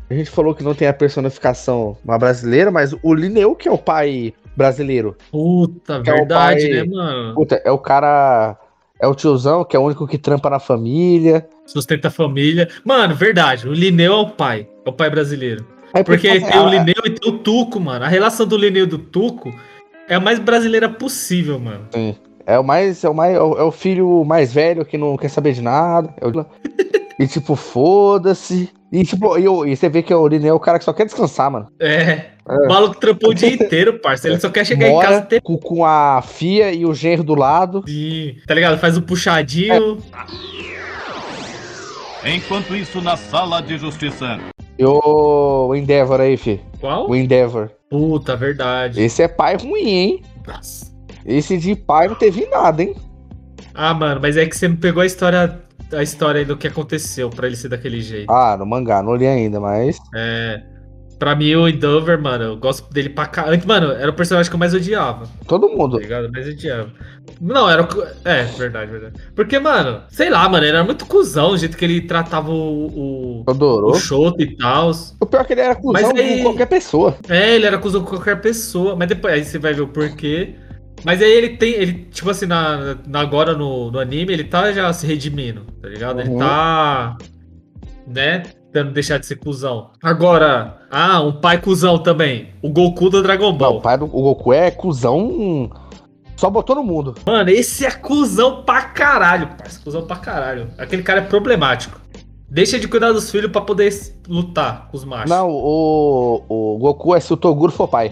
A 0.10 0.14
gente 0.14 0.30
falou 0.30 0.54
que 0.56 0.64
não 0.64 0.74
tem 0.76 0.88
a 0.88 0.94
personificação 0.94 1.98
uma 2.06 2.18
brasileira, 2.18 2.72
mas 2.72 2.96
o 3.04 3.14
Lineu, 3.14 3.56
que 3.56 3.68
é 3.68 3.72
o 3.72 3.78
pai 3.78 4.34
brasileiro. 4.56 5.18
Puta, 5.32 6.02
Que 6.02 6.10
é 6.10 6.14
verdade, 6.14 6.62
pai- 6.70 6.72
né, 6.72 6.84
mano? 6.86 7.34
Puta, 7.36 7.62
é 7.66 7.72
o 7.72 7.78
cara. 7.78 8.56
É 9.00 9.08
o 9.08 9.14
tiozão, 9.16 9.64
que 9.64 9.76
é 9.76 9.80
o 9.80 9.84
único 9.84 10.08
que 10.08 10.18
trampa 10.18 10.50
na 10.50 10.60
família. 10.60 11.48
Sustenta 11.66 12.08
a 12.08 12.12
família. 12.12 12.68
Mano, 12.84 13.14
verdade, 13.16 13.68
o 13.68 13.74
Lineu 13.74 14.14
é 14.14 14.18
o 14.18 14.30
pai. 14.30 14.68
É 14.86 14.90
o 14.90 14.94
pai 14.94 15.10
brasileiro. 15.10 15.66
Aí, 15.94 16.04
Porque 16.04 16.28
assim, 16.28 16.46
tem 16.46 16.60
o 16.60 16.70
Lineu 16.70 16.96
e 17.06 17.10
tem 17.12 17.32
o 17.32 17.38
Tuco, 17.40 17.80
mano. 17.80 18.04
A 18.06 18.08
relação 18.08 18.46
do 18.46 18.58
Lineu 18.58 18.84
e 18.84 18.88
do 18.88 18.98
Tuco 18.98 19.54
é 20.10 20.16
a 20.16 20.20
mais 20.20 20.40
brasileira 20.40 20.90
possível, 20.90 21.60
mano. 21.60 21.86
sim. 21.94 22.16
É 22.50 22.58
o 22.58 22.64
mais. 22.64 23.04
É 23.04 23.10
o, 23.10 23.14
mais, 23.14 23.36
é 23.36 23.42
o, 23.42 23.58
é 23.60 23.64
o 23.64 23.72
filho 23.74 24.24
mais 24.24 24.54
velho 24.54 24.86
que 24.86 24.98
não 24.98 25.18
quer 25.18 25.28
saber 25.30 25.52
de 25.52 25.62
nada. 25.62 26.14
É 26.22 26.26
o- 26.26 26.32
e 27.20 27.28
tipo, 27.28 27.56
foda-se. 27.56 28.70
E 28.92 29.04
tipo, 29.04 29.38
e, 29.38 29.72
e 29.72 29.76
você 29.76 29.90
vê 29.90 30.02
que 30.02 30.14
o 30.14 30.28
Lineu 30.28 30.52
é 30.52 30.54
o 30.54 30.60
cara 30.60 30.80
que 30.80 30.86
só 30.86 30.94
quer 30.94 31.06
descansar, 31.06 31.52
mano. 31.52 31.68
É. 31.80 32.28
O 32.48 32.68
maluco 32.68 32.98
trampou 32.98 33.32
o 33.32 33.34
dia 33.34 33.54
inteiro, 33.54 34.00
parça. 34.00 34.30
Ele 34.30 34.40
só 34.40 34.50
quer 34.50 34.66
chegar 34.66 34.88
em 34.88 35.00
casa 35.00 35.12
Mora 35.16 35.24
e 35.26 35.28
ter. 35.28 35.42
com, 35.42 35.58
com 35.58 35.84
a 35.84 36.22
fia 36.22 36.72
e 36.72 36.86
o 36.86 36.94
genro 36.94 37.24
do 37.24 37.36
lado. 37.36 37.84
Sim, 37.86 38.36
Tá 38.48 38.54
ligado? 38.54 38.78
Faz 38.80 38.96
o 38.96 39.02
puxadinho. 39.02 39.98
Enquanto 42.26 42.76
isso, 42.76 43.02
na 43.02 43.16
sala 43.18 43.62
de 43.62 43.78
justiça. 43.78 44.40
E 44.78 44.86
o 44.86 45.74
Endeavor 45.76 46.22
aí, 46.22 46.38
fi. 46.38 46.62
Qual? 46.80 47.10
O 47.10 47.16
Endeavor. 47.16 47.70
Puta, 47.90 48.36
verdade. 48.36 49.02
Esse 49.02 49.24
é 49.24 49.28
pai 49.28 49.56
ruim, 49.58 49.90
hein? 49.90 50.22
Nossa. 50.46 50.88
Esse 51.26 51.58
de 51.58 51.76
pai 51.76 52.08
não 52.08 52.16
teve 52.16 52.46
nada, 52.48 52.84
hein? 52.84 52.96
Ah, 53.74 53.94
mano, 53.94 54.20
mas 54.22 54.38
é 54.38 54.46
que 54.46 54.56
você 54.58 54.68
não 54.68 54.76
pegou 54.78 55.02
a 55.02 55.06
história, 55.06 55.60
a 55.94 56.04
história 56.04 56.40
aí 56.40 56.46
do 56.46 56.58
que 56.58 56.68
aconteceu 56.68 57.30
pra 57.30 57.48
ele 57.48 57.56
ser 57.56 57.70
daquele 57.70 58.02
jeito. 58.02 58.32
Ah, 58.32 58.56
no 58.58 58.66
mangá, 58.66 59.02
não 59.02 59.16
li 59.16 59.28
ainda, 59.28 59.60
mas. 59.60 59.98
É. 60.16 60.62
Pra 61.20 61.36
mim, 61.36 61.56
o 61.56 61.68
Endover, 61.68 62.22
mano, 62.22 62.44
eu 62.44 62.58
gosto 62.58 62.94
dele 62.94 63.10
pra 63.10 63.26
caralho. 63.26 63.60
Mano, 63.66 63.92
era 63.92 64.12
o 64.12 64.14
personagem 64.14 64.52
que 64.52 64.56
eu 64.56 64.60
mais 64.60 64.76
odiava. 64.76 65.28
Todo 65.48 65.68
Tá 65.68 65.76
mundo. 65.76 65.98
ligado? 65.98 66.32
Mais 66.32 66.48
odiava. 66.48 66.92
Não, 67.42 67.68
era 67.68 67.82
o. 67.82 67.88
É, 68.24 68.44
verdade, 68.44 68.92
verdade. 68.92 69.16
Porque, 69.36 69.58
mano, 69.58 70.04
sei 70.10 70.30
lá, 70.30 70.48
mano, 70.48 70.64
ele 70.64 70.76
era 70.76 70.84
muito 70.84 71.08
cuzão 71.08 71.52
o 71.54 71.58
jeito 71.58 71.76
que 71.76 71.84
ele 71.86 72.02
tratava 72.02 72.52
o. 72.52 73.42
o... 73.42 73.44
Adorou. 73.48 73.92
O 73.94 73.96
Shoto 73.96 74.44
e 74.44 74.56
tal. 74.58 74.92
O 75.20 75.26
pior 75.26 75.42
é 75.42 75.44
que 75.46 75.54
ele 75.54 75.62
era 75.62 75.74
cuzão 75.76 75.92
Mas 75.94 76.10
aí- 76.12 76.38
com 76.38 76.44
qualquer 76.44 76.68
pessoa. 76.68 77.18
É, 77.28 77.56
ele 77.56 77.66
era 77.66 77.80
cuzão 77.80 78.04
com 78.04 78.12
qualquer 78.12 78.40
pessoa. 78.40 78.96
Mas 78.96 79.08
depois 79.08 79.34
aí 79.34 79.44
você 79.44 79.58
vai 79.58 79.74
ver 79.74 79.82
o 79.82 79.88
porquê. 79.88 80.54
Mas 81.04 81.22
aí 81.22 81.32
ele 81.32 81.50
tem. 81.58 81.74
Ele, 81.74 81.94
tipo 82.12 82.30
assim, 82.30 82.46
na, 82.46 82.96
na- 83.08 83.20
agora 83.22 83.56
no, 83.56 83.92
no 83.92 84.00
anime, 84.00 84.34
ele 84.34 84.44
tá 84.44 84.72
já 84.72 84.92
se 84.92 85.06
redimindo, 85.06 85.62
tá 85.82 85.88
ligado? 85.88 86.20
Ele 86.22 86.30
Uhum. 86.30 86.40
tá. 86.40 87.18
Né? 88.06 88.44
Tentando 88.72 88.92
deixar 88.94 89.18
de 89.18 89.26
ser 89.26 89.38
cuzão. 89.38 89.92
Agora, 90.04 90.78
ah, 90.92 91.22
um 91.22 91.32
pai 91.34 91.60
cuzão 91.60 91.98
também. 91.98 92.50
O 92.62 92.70
Goku 92.70 93.10
do 93.10 93.22
Dragon 93.24 93.52
Não, 93.52 93.58
Ball. 93.58 93.78
o 93.78 93.82
pai 93.82 93.98
do 93.98 94.06
o 94.06 94.10
Goku 94.22 94.54
é 94.54 94.70
cuzão. 94.72 95.70
Só 96.36 96.50
botou 96.50 96.76
no 96.76 96.84
mundo. 96.84 97.16
Mano, 97.26 97.50
esse 97.50 97.86
é 97.86 97.92
cuzão 97.92 98.64
pra 98.64 98.84
caralho, 98.84 99.48
parceiro. 99.58 99.84
Cuzão 99.84 100.06
pra 100.06 100.18
caralho. 100.18 100.68
Aquele 100.78 101.02
cara 101.02 101.20
é 101.22 101.24
problemático. 101.24 102.00
Deixa 102.50 102.80
de 102.80 102.88
cuidar 102.88 103.12
dos 103.12 103.30
filhos 103.32 103.52
pra 103.52 103.60
poder 103.62 103.92
lutar 104.28 104.88
com 104.90 104.96
os 104.98 105.04
machos. 105.04 105.30
Não, 105.30 105.50
o, 105.50 106.44
o 106.48 106.78
Goku 106.78 107.16
é 107.16 107.20
se 107.20 107.34
o 107.34 107.38
Toguro 107.38 107.72
for 107.72 107.88
pai. 107.88 108.12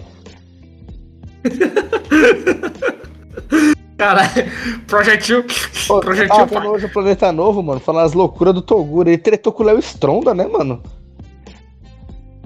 Caralho, 3.96 4.30
projetil. 4.86 5.44
Pô, 5.86 6.00
projetil 6.00 6.28
tava 6.28 6.46
pai. 6.46 6.60
vendo 6.60 6.72
hoje 6.72 6.86
o 6.86 6.92
Planeta 6.92 7.32
Novo, 7.32 7.62
mano, 7.62 7.80
falando 7.80 8.04
as 8.04 8.12
loucuras 8.12 8.52
do 8.52 8.60
Toguro. 8.60 9.08
Ele 9.08 9.16
tretou 9.16 9.52
com 9.52 9.62
o 9.62 9.66
Léo 9.66 9.78
Stronda, 9.78 10.34
né, 10.34 10.46
mano? 10.46 10.82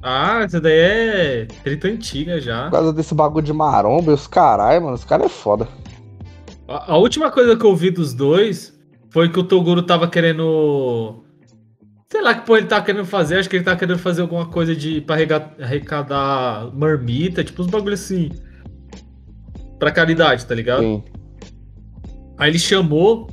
Ah, 0.02 0.44
isso 0.46 0.60
daí 0.60 0.78
é 0.78 1.46
treta 1.62 1.88
antiga 1.88 2.40
já. 2.40 2.64
Por 2.64 2.72
causa 2.72 2.92
desse 2.92 3.14
bagulho 3.14 3.44
de 3.44 3.52
maromba 3.52 4.12
e 4.12 4.14
os 4.14 4.26
caralho, 4.26 4.82
mano. 4.82 4.94
Os 4.94 5.04
caras 5.04 5.26
é 5.26 5.28
foda. 5.28 5.68
A, 6.68 6.92
a 6.92 6.96
última 6.96 7.30
coisa 7.30 7.56
que 7.56 7.64
eu 7.64 7.74
vi 7.74 7.90
dos 7.90 8.14
dois 8.14 8.78
foi 9.10 9.28
que 9.28 9.38
o 9.38 9.44
Toguro 9.44 9.82
tava 9.82 10.08
querendo. 10.08 11.22
Sei 12.08 12.22
lá 12.22 12.34
que 12.34 12.46
porra 12.46 12.60
ele 12.60 12.68
tava 12.68 12.84
querendo 12.84 13.04
fazer. 13.04 13.38
Acho 13.38 13.50
que 13.50 13.56
ele 13.56 13.64
tava 13.64 13.76
querendo 13.76 13.98
fazer 13.98 14.22
alguma 14.22 14.46
coisa 14.46 14.74
de 14.74 15.00
pra 15.00 15.16
arrecadar 15.60 16.70
marmita, 16.72 17.44
tipo 17.44 17.60
uns 17.60 17.68
bagulhos 17.68 18.00
assim. 18.00 18.30
Pra 19.80 19.90
caridade, 19.90 20.46
tá 20.46 20.54
ligado? 20.54 20.82
Sim. 20.82 21.02
Aí 22.38 22.50
ele 22.50 22.58
chamou 22.58 23.28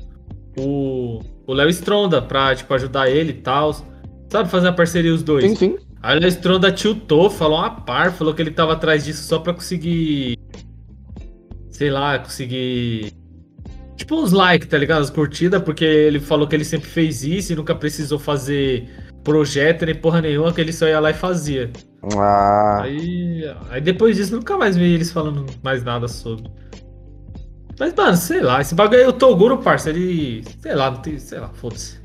o 0.57 1.21
Léo 1.47 1.69
Stronda 1.69 2.21
pra, 2.21 2.55
tipo, 2.55 2.73
ajudar 2.73 3.09
ele 3.09 3.29
e 3.29 3.41
tal. 3.41 3.75
Sabe, 4.29 4.49
fazer 4.49 4.69
a 4.69 4.73
parceria 4.73 5.13
os 5.13 5.21
dois. 5.21 5.43
Sim, 5.43 5.55
sim. 5.55 5.77
Aí 6.01 6.17
o 6.17 6.21
Léo 6.21 6.29
Stronda 6.29 6.71
tiltou, 6.71 7.29
falou 7.29 7.59
uma 7.59 7.69
par, 7.69 8.11
falou 8.11 8.33
que 8.33 8.41
ele 8.41 8.51
tava 8.51 8.73
atrás 8.73 9.05
disso 9.05 9.23
só 9.23 9.39
pra 9.39 9.53
conseguir. 9.53 10.37
Sei 11.69 11.91
lá, 11.91 12.17
conseguir. 12.17 13.13
Tipo 13.95 14.15
uns 14.15 14.31
likes, 14.31 14.67
tá 14.67 14.77
ligado? 14.77 15.01
As 15.01 15.09
curtidas, 15.09 15.61
porque 15.61 15.83
ele 15.83 16.19
falou 16.19 16.47
que 16.47 16.55
ele 16.55 16.65
sempre 16.65 16.89
fez 16.89 17.23
isso 17.23 17.53
e 17.53 17.55
nunca 17.55 17.75
precisou 17.75 18.17
fazer 18.17 18.87
projeto 19.23 19.85
nem 19.85 19.95
porra 19.95 20.21
nenhuma, 20.21 20.53
que 20.53 20.61
ele 20.61 20.71
só 20.71 20.87
ia 20.87 20.99
lá 20.99 21.11
e 21.11 21.13
fazia. 21.13 21.69
Ah, 22.15 22.81
Aí, 22.83 23.43
aí 23.69 23.81
depois 23.81 24.15
disso 24.15 24.35
nunca 24.35 24.57
mais 24.57 24.77
vi 24.77 24.93
eles 24.93 25.11
falando 25.11 25.45
mais 25.63 25.83
nada 25.83 26.07
sobre. 26.07 26.49
Mas, 27.79 27.93
mano, 27.93 28.15
sei 28.15 28.41
lá, 28.41 28.61
esse 28.61 28.73
bagulho 28.73 28.99
aí, 28.99 29.07
o 29.07 29.13
Toguro, 29.13 29.57
parça, 29.59 29.89
ele. 29.89 30.43
Sei 30.59 30.73
lá, 30.73 30.89
não 30.89 31.01
tem. 31.01 31.19
Sei 31.19 31.39
lá, 31.39 31.49
foda-se. 31.49 31.99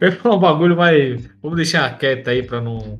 Eu 0.00 0.08
ia 0.08 0.16
falar 0.16 0.36
um 0.36 0.40
bagulho, 0.40 0.76
mas. 0.76 1.28
Vamos 1.42 1.56
deixar 1.56 1.96
quieto 1.96 2.28
aí 2.28 2.42
pra 2.42 2.60
não. 2.60 2.98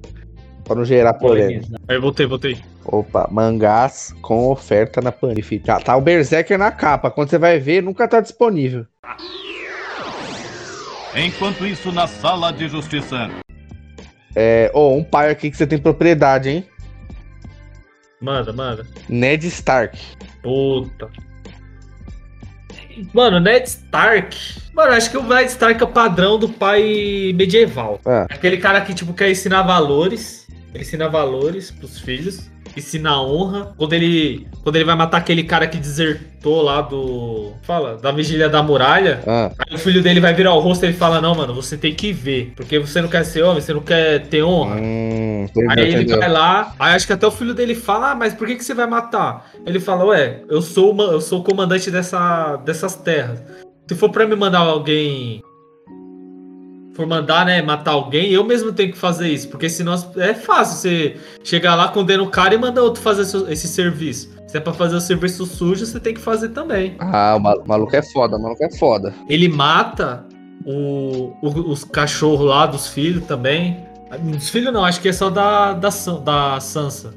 pra 0.64 0.74
não 0.74 0.84
gerar 0.84 1.14
polêmica. 1.14 1.76
Aí 1.88 1.98
voltei, 1.98 2.26
voltei. 2.26 2.58
Opa, 2.84 3.28
mangás 3.30 4.14
com 4.22 4.50
oferta 4.50 5.00
na 5.00 5.12
Panif. 5.12 5.58
Tá, 5.60 5.80
tá 5.80 5.96
o 5.96 6.00
Berserker 6.00 6.58
na 6.58 6.70
capa. 6.70 7.10
Quando 7.10 7.28
você 7.28 7.38
vai 7.38 7.58
ver, 7.58 7.82
nunca 7.82 8.08
tá 8.08 8.20
disponível. 8.20 8.86
Enquanto 11.14 11.66
isso, 11.66 11.92
na 11.92 12.06
sala 12.06 12.50
de 12.52 12.68
justiça. 12.68 13.28
É, 14.34 14.70
ô, 14.74 14.94
um 14.94 15.04
pai 15.04 15.30
aqui 15.30 15.50
que 15.50 15.56
você 15.56 15.66
tem 15.66 15.78
propriedade, 15.78 16.48
hein? 16.48 16.66
Manda, 18.20 18.52
manda. 18.52 18.86
Ned 19.08 19.46
Stark. 19.48 19.98
Puta. 20.42 21.10
Mano, 23.12 23.40
Ned 23.40 23.66
Stark. 23.68 24.36
Mano, 24.72 24.92
acho 24.92 25.10
que 25.10 25.16
o 25.18 25.22
Ned 25.22 25.50
Stark 25.50 25.80
é 25.80 25.84
o 25.84 25.88
padrão 25.88 26.38
do 26.38 26.48
pai 26.48 27.32
medieval. 27.34 28.00
É. 28.06 28.26
Aquele 28.30 28.58
cara 28.58 28.80
que, 28.80 28.94
tipo, 28.94 29.12
quer 29.12 29.30
ensinar 29.30 29.62
valores. 29.62 30.46
Ensina 30.74 31.08
valores 31.08 31.70
pros 31.70 31.98
filhos. 31.98 32.51
Ensina 32.76 33.20
honra. 33.20 33.72
Quando 33.76 33.92
ele, 33.92 34.46
quando 34.62 34.76
ele 34.76 34.84
vai 34.84 34.94
matar 34.96 35.18
aquele 35.18 35.42
cara 35.44 35.66
que 35.66 35.76
desertou 35.78 36.62
lá 36.62 36.80
do. 36.80 37.52
Fala, 37.62 37.96
da 37.96 38.10
vigília 38.12 38.48
da 38.48 38.62
muralha. 38.62 39.22
Ah, 39.26 39.50
Aí 39.68 39.74
o 39.74 39.78
filho 39.78 40.02
dele 40.02 40.20
vai 40.20 40.32
virar 40.34 40.54
o 40.54 40.58
rosto 40.60 40.84
e 40.84 40.88
ele 40.88 40.96
fala: 40.96 41.20
Não, 41.20 41.34
mano, 41.34 41.54
você 41.54 41.76
tem 41.76 41.94
que 41.94 42.12
ver. 42.12 42.52
Porque 42.56 42.78
você 42.78 43.00
não 43.02 43.08
quer 43.08 43.24
ser 43.24 43.42
homem, 43.42 43.60
você 43.60 43.72
não 43.74 43.80
quer 43.82 44.26
ter 44.26 44.42
honra. 44.42 44.76
hum, 44.76 45.46
Aí 45.70 45.80
ele 45.80 45.92
entendeu? 46.02 46.18
vai 46.18 46.28
lá, 46.30 46.74
aí 46.78 46.94
acho 46.94 47.06
que 47.06 47.12
até 47.12 47.26
o 47.26 47.30
filho 47.30 47.54
dele 47.54 47.74
fala, 47.74 48.12
ah, 48.12 48.14
mas 48.14 48.32
por 48.34 48.46
que, 48.46 48.56
que 48.56 48.64
você 48.64 48.74
vai 48.74 48.86
matar? 48.86 49.50
Ele 49.66 49.78
fala, 49.80 50.04
ué, 50.06 50.40
eu 50.48 50.62
sou, 50.62 50.92
uma, 50.92 51.04
eu 51.04 51.20
sou 51.20 51.40
o 51.40 51.44
comandante 51.44 51.90
dessa, 51.90 52.56
dessas 52.64 52.94
terras. 52.96 53.42
Se 53.88 53.94
for 53.94 54.10
pra 54.10 54.26
me 54.26 54.34
mandar 54.36 54.60
alguém. 54.60 55.42
For 56.94 57.06
mandar, 57.06 57.46
né, 57.46 57.62
matar 57.62 57.92
alguém, 57.92 58.30
eu 58.30 58.44
mesmo 58.44 58.72
tenho 58.72 58.92
que 58.92 58.98
fazer 58.98 59.28
isso. 59.30 59.48
Porque 59.48 59.68
senão 59.68 59.94
é 60.16 60.34
fácil 60.34 60.76
você 60.76 61.16
chegar 61.42 61.74
lá, 61.74 61.88
condena 61.88 62.22
o 62.22 62.28
cara 62.28 62.54
e 62.54 62.58
manda 62.58 62.82
outro 62.82 63.00
fazer 63.02 63.22
esse- 63.50 63.68
serviço. 63.68 64.30
Se 64.46 64.58
é 64.58 64.60
pra 64.60 64.74
fazer 64.74 64.96
o 64.96 65.00
serviço 65.00 65.46
sujo, 65.46 65.86
você 65.86 65.98
tem 65.98 66.12
que 66.12 66.20
fazer 66.20 66.50
também. 66.50 66.94
Ah, 66.98 67.34
o 67.36 67.40
ma- 67.40 67.54
o 67.54 67.66
maluco 67.66 67.96
é 67.96 68.02
foda, 68.02 68.36
o 68.36 68.42
maluco 68.42 68.62
é 68.62 68.70
foda. 68.76 69.14
Ele 69.26 69.48
mata 69.48 70.26
o, 70.66 71.32
o- 71.40 71.70
os 71.70 71.82
cachorros 71.84 72.46
lá 72.46 72.66
dos 72.66 72.88
filhos 72.88 73.24
também. 73.24 73.78
Dos 74.20 74.50
filhos 74.50 74.70
não, 74.70 74.84
acho 74.84 75.00
que 75.00 75.08
é 75.08 75.12
só 75.14 75.30
da, 75.30 75.72
da, 75.72 75.88
da 76.22 76.60
Sansa. 76.60 77.14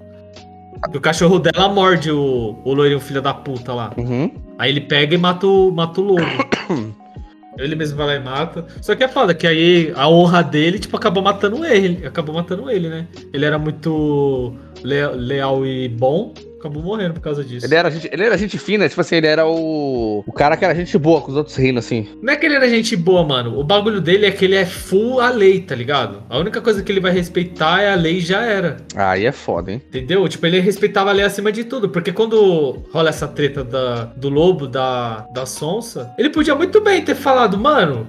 O 0.94 1.00
cachorro 1.02 1.40
dela 1.40 1.68
morde 1.68 2.12
o, 2.12 2.58
o 2.64 2.74
loirinho 2.74 3.02
filho 3.02 3.22
da 3.22 3.34
puta 3.34 3.74
lá. 3.74 3.92
Uhum. 3.98 4.32
Aí 4.58 4.70
ele 4.72 4.82
pega 4.82 5.16
e 5.16 5.18
mata 5.18 5.46
o, 5.46 5.72
mata 5.72 6.00
o 6.00 6.04
lobo. 6.04 6.22
Ele 7.58 7.76
mesmo 7.76 7.98
vai 7.98 8.08
lá 8.08 8.16
e 8.16 8.20
mata. 8.20 8.66
Só 8.82 8.96
que 8.96 9.04
é 9.04 9.08
foda, 9.08 9.34
que 9.34 9.48
aí 9.48 9.92
a 9.96 10.10
honra 10.10 10.42
dele, 10.44 10.78
tipo, 10.80 10.96
acabou 10.98 11.24
matando 11.24 11.66
ele. 11.66 12.06
Acabou 12.06 12.36
matando 12.36 12.70
ele, 12.70 12.90
né? 12.90 13.08
Ele 13.34 13.46
era 13.46 13.58
muito 13.58 14.54
le- 14.84 15.08
leal 15.16 15.66
e 15.66 15.88
bom. 15.88 16.34
Acabou 16.66 16.82
morrendo 16.82 17.14
por 17.14 17.22
causa 17.22 17.44
disso. 17.44 17.64
Ele 17.64 17.76
era, 17.76 17.92
gente, 17.92 18.10
ele 18.12 18.24
era 18.24 18.36
gente 18.36 18.58
fina, 18.58 18.90
tipo 18.90 19.00
assim, 19.00 19.18
ele 19.18 19.28
era 19.28 19.46
o. 19.46 20.24
O 20.26 20.32
cara 20.32 20.58
que 20.58 20.66
era 20.66 20.74
gente 20.74 20.98
boa 20.98 21.22
com 21.22 21.30
os 21.30 21.38
outros 21.38 21.56
reinos, 21.56 21.86
assim. 21.86 22.08
Não 22.24 22.34
é 22.34 22.36
que 22.36 22.44
ele 22.44 22.56
era 22.56 22.68
gente 22.68 22.96
boa, 22.96 23.24
mano. 23.24 23.60
O 23.60 23.64
bagulho 23.64 24.02
dele 24.02 24.26
é 24.26 24.32
que 24.32 24.46
ele 24.46 24.56
é 24.56 24.66
full 24.66 25.20
a 25.22 25.30
lei, 25.30 25.62
tá 25.62 25.76
ligado? 25.76 26.24
A 26.28 26.40
única 26.40 26.62
coisa 26.62 26.82
que 26.82 26.92
ele 26.92 27.00
vai 27.00 27.12
respeitar 27.12 27.84
é 27.84 27.92
a 27.92 27.96
lei 27.96 28.18
e 28.18 28.22
já 28.22 28.42
era. 28.42 28.78
Aí 28.96 29.26
é 29.26 29.32
foda, 29.32 29.72
hein? 29.72 29.82
Entendeu? 29.90 30.28
Tipo, 30.28 30.48
ele 30.48 30.60
respeitava 30.60 31.12
a 31.12 31.14
lei 31.14 31.24
acima 31.24 31.52
de 31.52 31.66
tudo. 31.66 31.88
Porque 31.88 32.12
quando 32.12 32.84
rola 32.92 33.10
essa 33.10 33.28
treta 33.28 33.64
da, 33.64 34.06
do 34.06 34.30
lobo, 34.30 34.66
da, 34.66 35.28
da 35.32 35.46
sonsa, 35.46 36.16
ele 36.18 36.32
podia 36.32 36.56
muito 36.56 36.82
bem 36.82 37.04
ter 37.04 37.14
falado, 37.14 37.60
mano. 37.60 38.08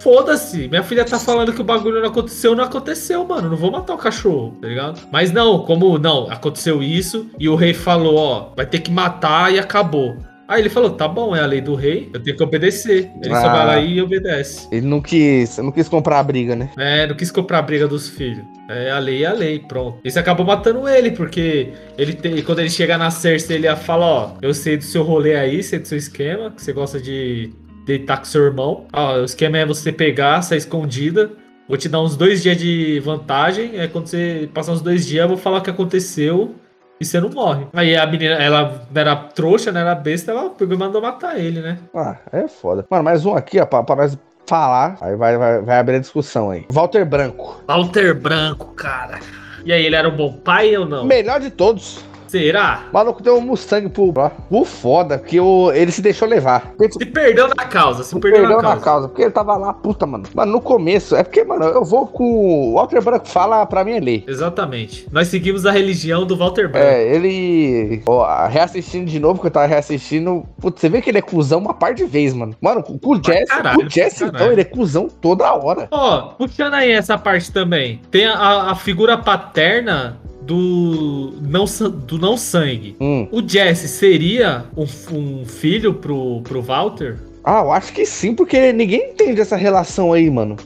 Foda-se, 0.00 0.68
minha 0.68 0.82
filha 0.82 1.04
tá 1.04 1.18
falando 1.18 1.52
que 1.52 1.60
o 1.60 1.64
bagulho 1.64 2.00
não 2.00 2.08
aconteceu, 2.08 2.54
não 2.54 2.64
aconteceu, 2.64 3.24
mano. 3.26 3.48
Não 3.50 3.56
vou 3.56 3.70
matar 3.70 3.94
o 3.94 3.98
cachorro, 3.98 4.56
tá 4.60 4.68
ligado? 4.68 5.00
Mas 5.10 5.32
não, 5.32 5.60
como 5.60 5.98
não, 5.98 6.30
aconteceu 6.30 6.82
isso 6.82 7.28
e 7.38 7.48
o 7.48 7.54
rei 7.56 7.74
falou, 7.74 8.16
ó, 8.16 8.52
vai 8.54 8.66
ter 8.66 8.80
que 8.80 8.90
matar 8.90 9.52
e 9.52 9.58
acabou. 9.58 10.16
Aí 10.48 10.62
ele 10.62 10.68
falou, 10.68 10.90
tá 10.90 11.08
bom, 11.08 11.34
é 11.34 11.40
a 11.40 11.46
lei 11.46 11.60
do 11.60 11.74
rei, 11.74 12.08
eu 12.14 12.22
tenho 12.22 12.36
que 12.36 12.42
obedecer. 12.42 13.10
Ele 13.20 13.34
só 13.34 13.46
Ah. 13.46 13.52
vai 13.52 13.66
lá 13.66 13.80
e 13.80 14.00
obedece. 14.00 14.68
Ele 14.70 14.86
não 14.86 15.00
quis, 15.00 15.58
não 15.58 15.72
quis 15.72 15.88
comprar 15.88 16.20
a 16.20 16.22
briga, 16.22 16.54
né? 16.54 16.70
É, 16.78 17.04
não 17.04 17.16
quis 17.16 17.32
comprar 17.32 17.58
a 17.58 17.62
briga 17.62 17.88
dos 17.88 18.08
filhos. 18.08 18.44
É, 18.70 18.92
a 18.92 18.98
lei 19.00 19.24
é 19.24 19.26
a 19.26 19.32
lei, 19.32 19.58
pronto. 19.58 19.98
Isso 20.04 20.20
acabou 20.20 20.46
matando 20.46 20.88
ele, 20.88 21.10
porque 21.10 21.72
ele 21.98 22.12
tem, 22.12 22.40
quando 22.42 22.60
ele 22.60 22.70
chega 22.70 22.96
na 22.96 23.10
Cersei, 23.10 23.56
ele 23.56 23.66
ia 23.66 23.74
falar, 23.74 24.06
ó, 24.06 24.30
eu 24.40 24.54
sei 24.54 24.76
do 24.76 24.84
seu 24.84 25.02
rolê 25.02 25.34
aí, 25.34 25.64
sei 25.64 25.80
do 25.80 25.88
seu 25.88 25.98
esquema, 25.98 26.52
que 26.52 26.62
você 26.62 26.72
gosta 26.72 27.00
de 27.00 27.50
deitar 27.86 28.18
com 28.18 28.24
seu 28.24 28.44
irmão. 28.44 28.84
Ó, 28.92 29.20
o 29.20 29.24
esquema 29.24 29.56
é 29.58 29.64
você 29.64 29.92
pegar, 29.92 30.42
sair 30.42 30.58
escondida, 30.58 31.30
vou 31.68 31.78
te 31.78 31.88
dar 31.88 32.02
uns 32.02 32.16
dois 32.16 32.42
dias 32.42 32.58
de 32.58 33.00
vantagem, 33.00 33.78
é 33.78 33.86
quando 33.86 34.08
você 34.08 34.50
passar 34.52 34.72
uns 34.72 34.82
dois 34.82 35.06
dias, 35.06 35.22
eu 35.22 35.28
vou 35.28 35.36
falar 35.38 35.58
o 35.58 35.62
que 35.62 35.70
aconteceu 35.70 36.54
e 37.00 37.04
você 37.04 37.20
não 37.20 37.30
morre. 37.30 37.66
Aí 37.72 37.96
a 37.96 38.04
menina, 38.06 38.34
ela 38.34 38.86
não 38.90 39.00
era 39.00 39.14
trouxa, 39.14 39.70
não 39.70 39.80
era 39.80 39.94
besta, 39.94 40.32
ela 40.32 40.50
pegou 40.50 40.74
e 40.74 40.78
mandou 40.78 41.00
matar 41.00 41.38
ele, 41.38 41.60
né? 41.60 41.78
Ah, 41.94 42.16
é 42.32 42.48
foda. 42.48 42.84
Mano, 42.90 43.04
mais 43.04 43.24
um 43.24 43.34
aqui, 43.34 43.60
ó, 43.60 43.66
pra, 43.66 43.82
pra 43.82 43.96
nós 43.96 44.18
falar. 44.46 44.96
Aí 45.00 45.14
vai, 45.14 45.36
vai, 45.38 45.62
vai 45.62 45.78
abrir 45.78 45.96
a 45.96 46.00
discussão 46.00 46.50
aí. 46.50 46.66
Walter 46.70 47.04
Branco. 47.04 47.62
Walter 47.68 48.14
Branco, 48.14 48.72
cara. 48.74 49.20
E 49.64 49.72
aí, 49.72 49.84
ele 49.84 49.96
era 49.96 50.08
um 50.08 50.16
bom 50.16 50.32
pai 50.32 50.76
ou 50.76 50.86
não? 50.86 51.04
Melhor 51.04 51.40
de 51.40 51.50
todos. 51.50 52.04
Será? 52.38 52.84
O 52.90 52.94
maluco 52.94 53.22
deu 53.22 53.36
um 53.36 53.40
Mustang 53.40 53.88
pro, 53.88 54.12
pro 54.12 54.64
foda, 54.64 55.18
que 55.18 55.40
o, 55.40 55.72
ele 55.72 55.92
se 55.92 56.02
deixou 56.02 56.28
levar. 56.28 56.72
Se 56.90 57.06
perdeu 57.06 57.48
na 57.48 57.64
causa, 57.64 58.02
se 58.02 58.18
perdeu, 58.18 58.40
perdeu, 58.40 58.56
na, 58.56 58.62
na, 58.62 58.68
causa. 58.68 58.84
causa. 58.84 59.08
porque 59.08 59.22
ele 59.22 59.30
tava 59.30 59.56
lá, 59.56 59.72
puta, 59.72 60.06
mano. 60.06 60.24
Mano, 60.34 60.52
no 60.52 60.60
começo, 60.60 61.16
é 61.16 61.22
porque, 61.22 61.44
mano, 61.44 61.64
eu 61.64 61.84
vou 61.84 62.06
com. 62.06 62.24
O 62.26 62.74
Walter 62.74 63.02
Branco 63.02 63.28
fala 63.28 63.64
pra 63.66 63.84
mim 63.84 63.92
é 63.92 64.00
lei. 64.00 64.24
Exatamente. 64.26 65.06
Nós 65.10 65.28
seguimos 65.28 65.66
a 65.66 65.70
religião 65.70 66.26
do 66.26 66.36
Walter 66.36 66.68
Branco. 66.68 66.86
É, 66.86 67.14
ele. 67.14 68.02
Ó, 68.06 68.46
reassistindo 68.46 69.10
de 69.10 69.18
novo, 69.18 69.40
que 69.40 69.46
eu 69.46 69.50
tava 69.50 69.66
reassistindo. 69.66 70.44
Putz, 70.60 70.80
você 70.80 70.88
vê 70.88 71.00
que 71.00 71.10
ele 71.10 71.18
é 71.18 71.22
cuzão 71.22 71.58
uma 71.58 71.74
par 71.74 71.94
de 71.94 72.04
vezes, 72.04 72.36
mano. 72.36 72.54
Mano, 72.60 72.82
com 72.82 72.98
o 73.02 73.22
Jesse, 73.22 73.46
caralho, 73.46 73.80
com 73.80 73.86
o 73.86 73.90
Jesse, 73.90 74.24
então, 74.24 74.52
ele 74.52 74.60
é 74.60 74.64
cuzão 74.64 75.08
toda 75.08 75.52
hora. 75.52 75.88
Ó, 75.90 76.34
puxando 76.38 76.74
aí 76.74 76.90
essa 76.90 77.16
parte 77.16 77.52
também. 77.52 78.00
Tem 78.10 78.26
a, 78.26 78.70
a 78.70 78.74
figura 78.74 79.16
paterna 79.16 80.18
do 80.46 81.34
não, 81.42 81.64
do 82.06 82.18
não 82.18 82.36
sangue. 82.36 82.96
Hum. 83.00 83.28
O 83.32 83.46
Jesse 83.46 83.88
seria 83.88 84.64
um, 84.76 84.86
um 85.12 85.44
filho 85.44 85.94
pro, 85.94 86.40
pro 86.42 86.62
Walter? 86.62 87.18
Ah, 87.44 87.60
eu 87.60 87.72
acho 87.72 87.92
que 87.92 88.06
sim, 88.06 88.34
porque 88.34 88.72
ninguém 88.72 89.10
entende 89.10 89.40
essa 89.40 89.56
relação 89.56 90.12
aí, 90.12 90.30
mano. 90.30 90.56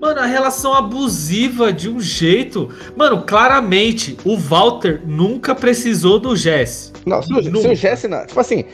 Mano, 0.00 0.20
a 0.20 0.26
relação 0.26 0.74
abusiva 0.74 1.72
de 1.72 1.88
um 1.88 1.98
jeito. 1.98 2.68
Mano, 2.96 3.22
claramente, 3.22 4.16
o 4.24 4.36
Walter 4.36 5.00
nunca 5.06 5.54
precisou 5.54 6.18
do 6.18 6.36
Jesse. 6.36 6.92
Não, 7.06 7.22
se 7.22 7.32
o, 7.32 7.42
se 7.42 7.68
o 7.68 7.74
Jesse 7.74 8.06
não. 8.06 8.26
Tipo 8.26 8.38
assim, 8.38 8.64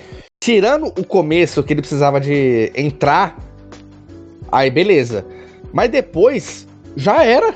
tirando 0.42 0.86
o 0.86 1.04
começo 1.04 1.62
que 1.62 1.72
ele 1.72 1.82
precisava 1.82 2.20
de 2.20 2.72
entrar, 2.74 3.38
aí 4.50 4.70
beleza. 4.70 5.24
Mas 5.72 5.90
depois, 5.90 6.66
já 6.96 7.22
era. 7.22 7.54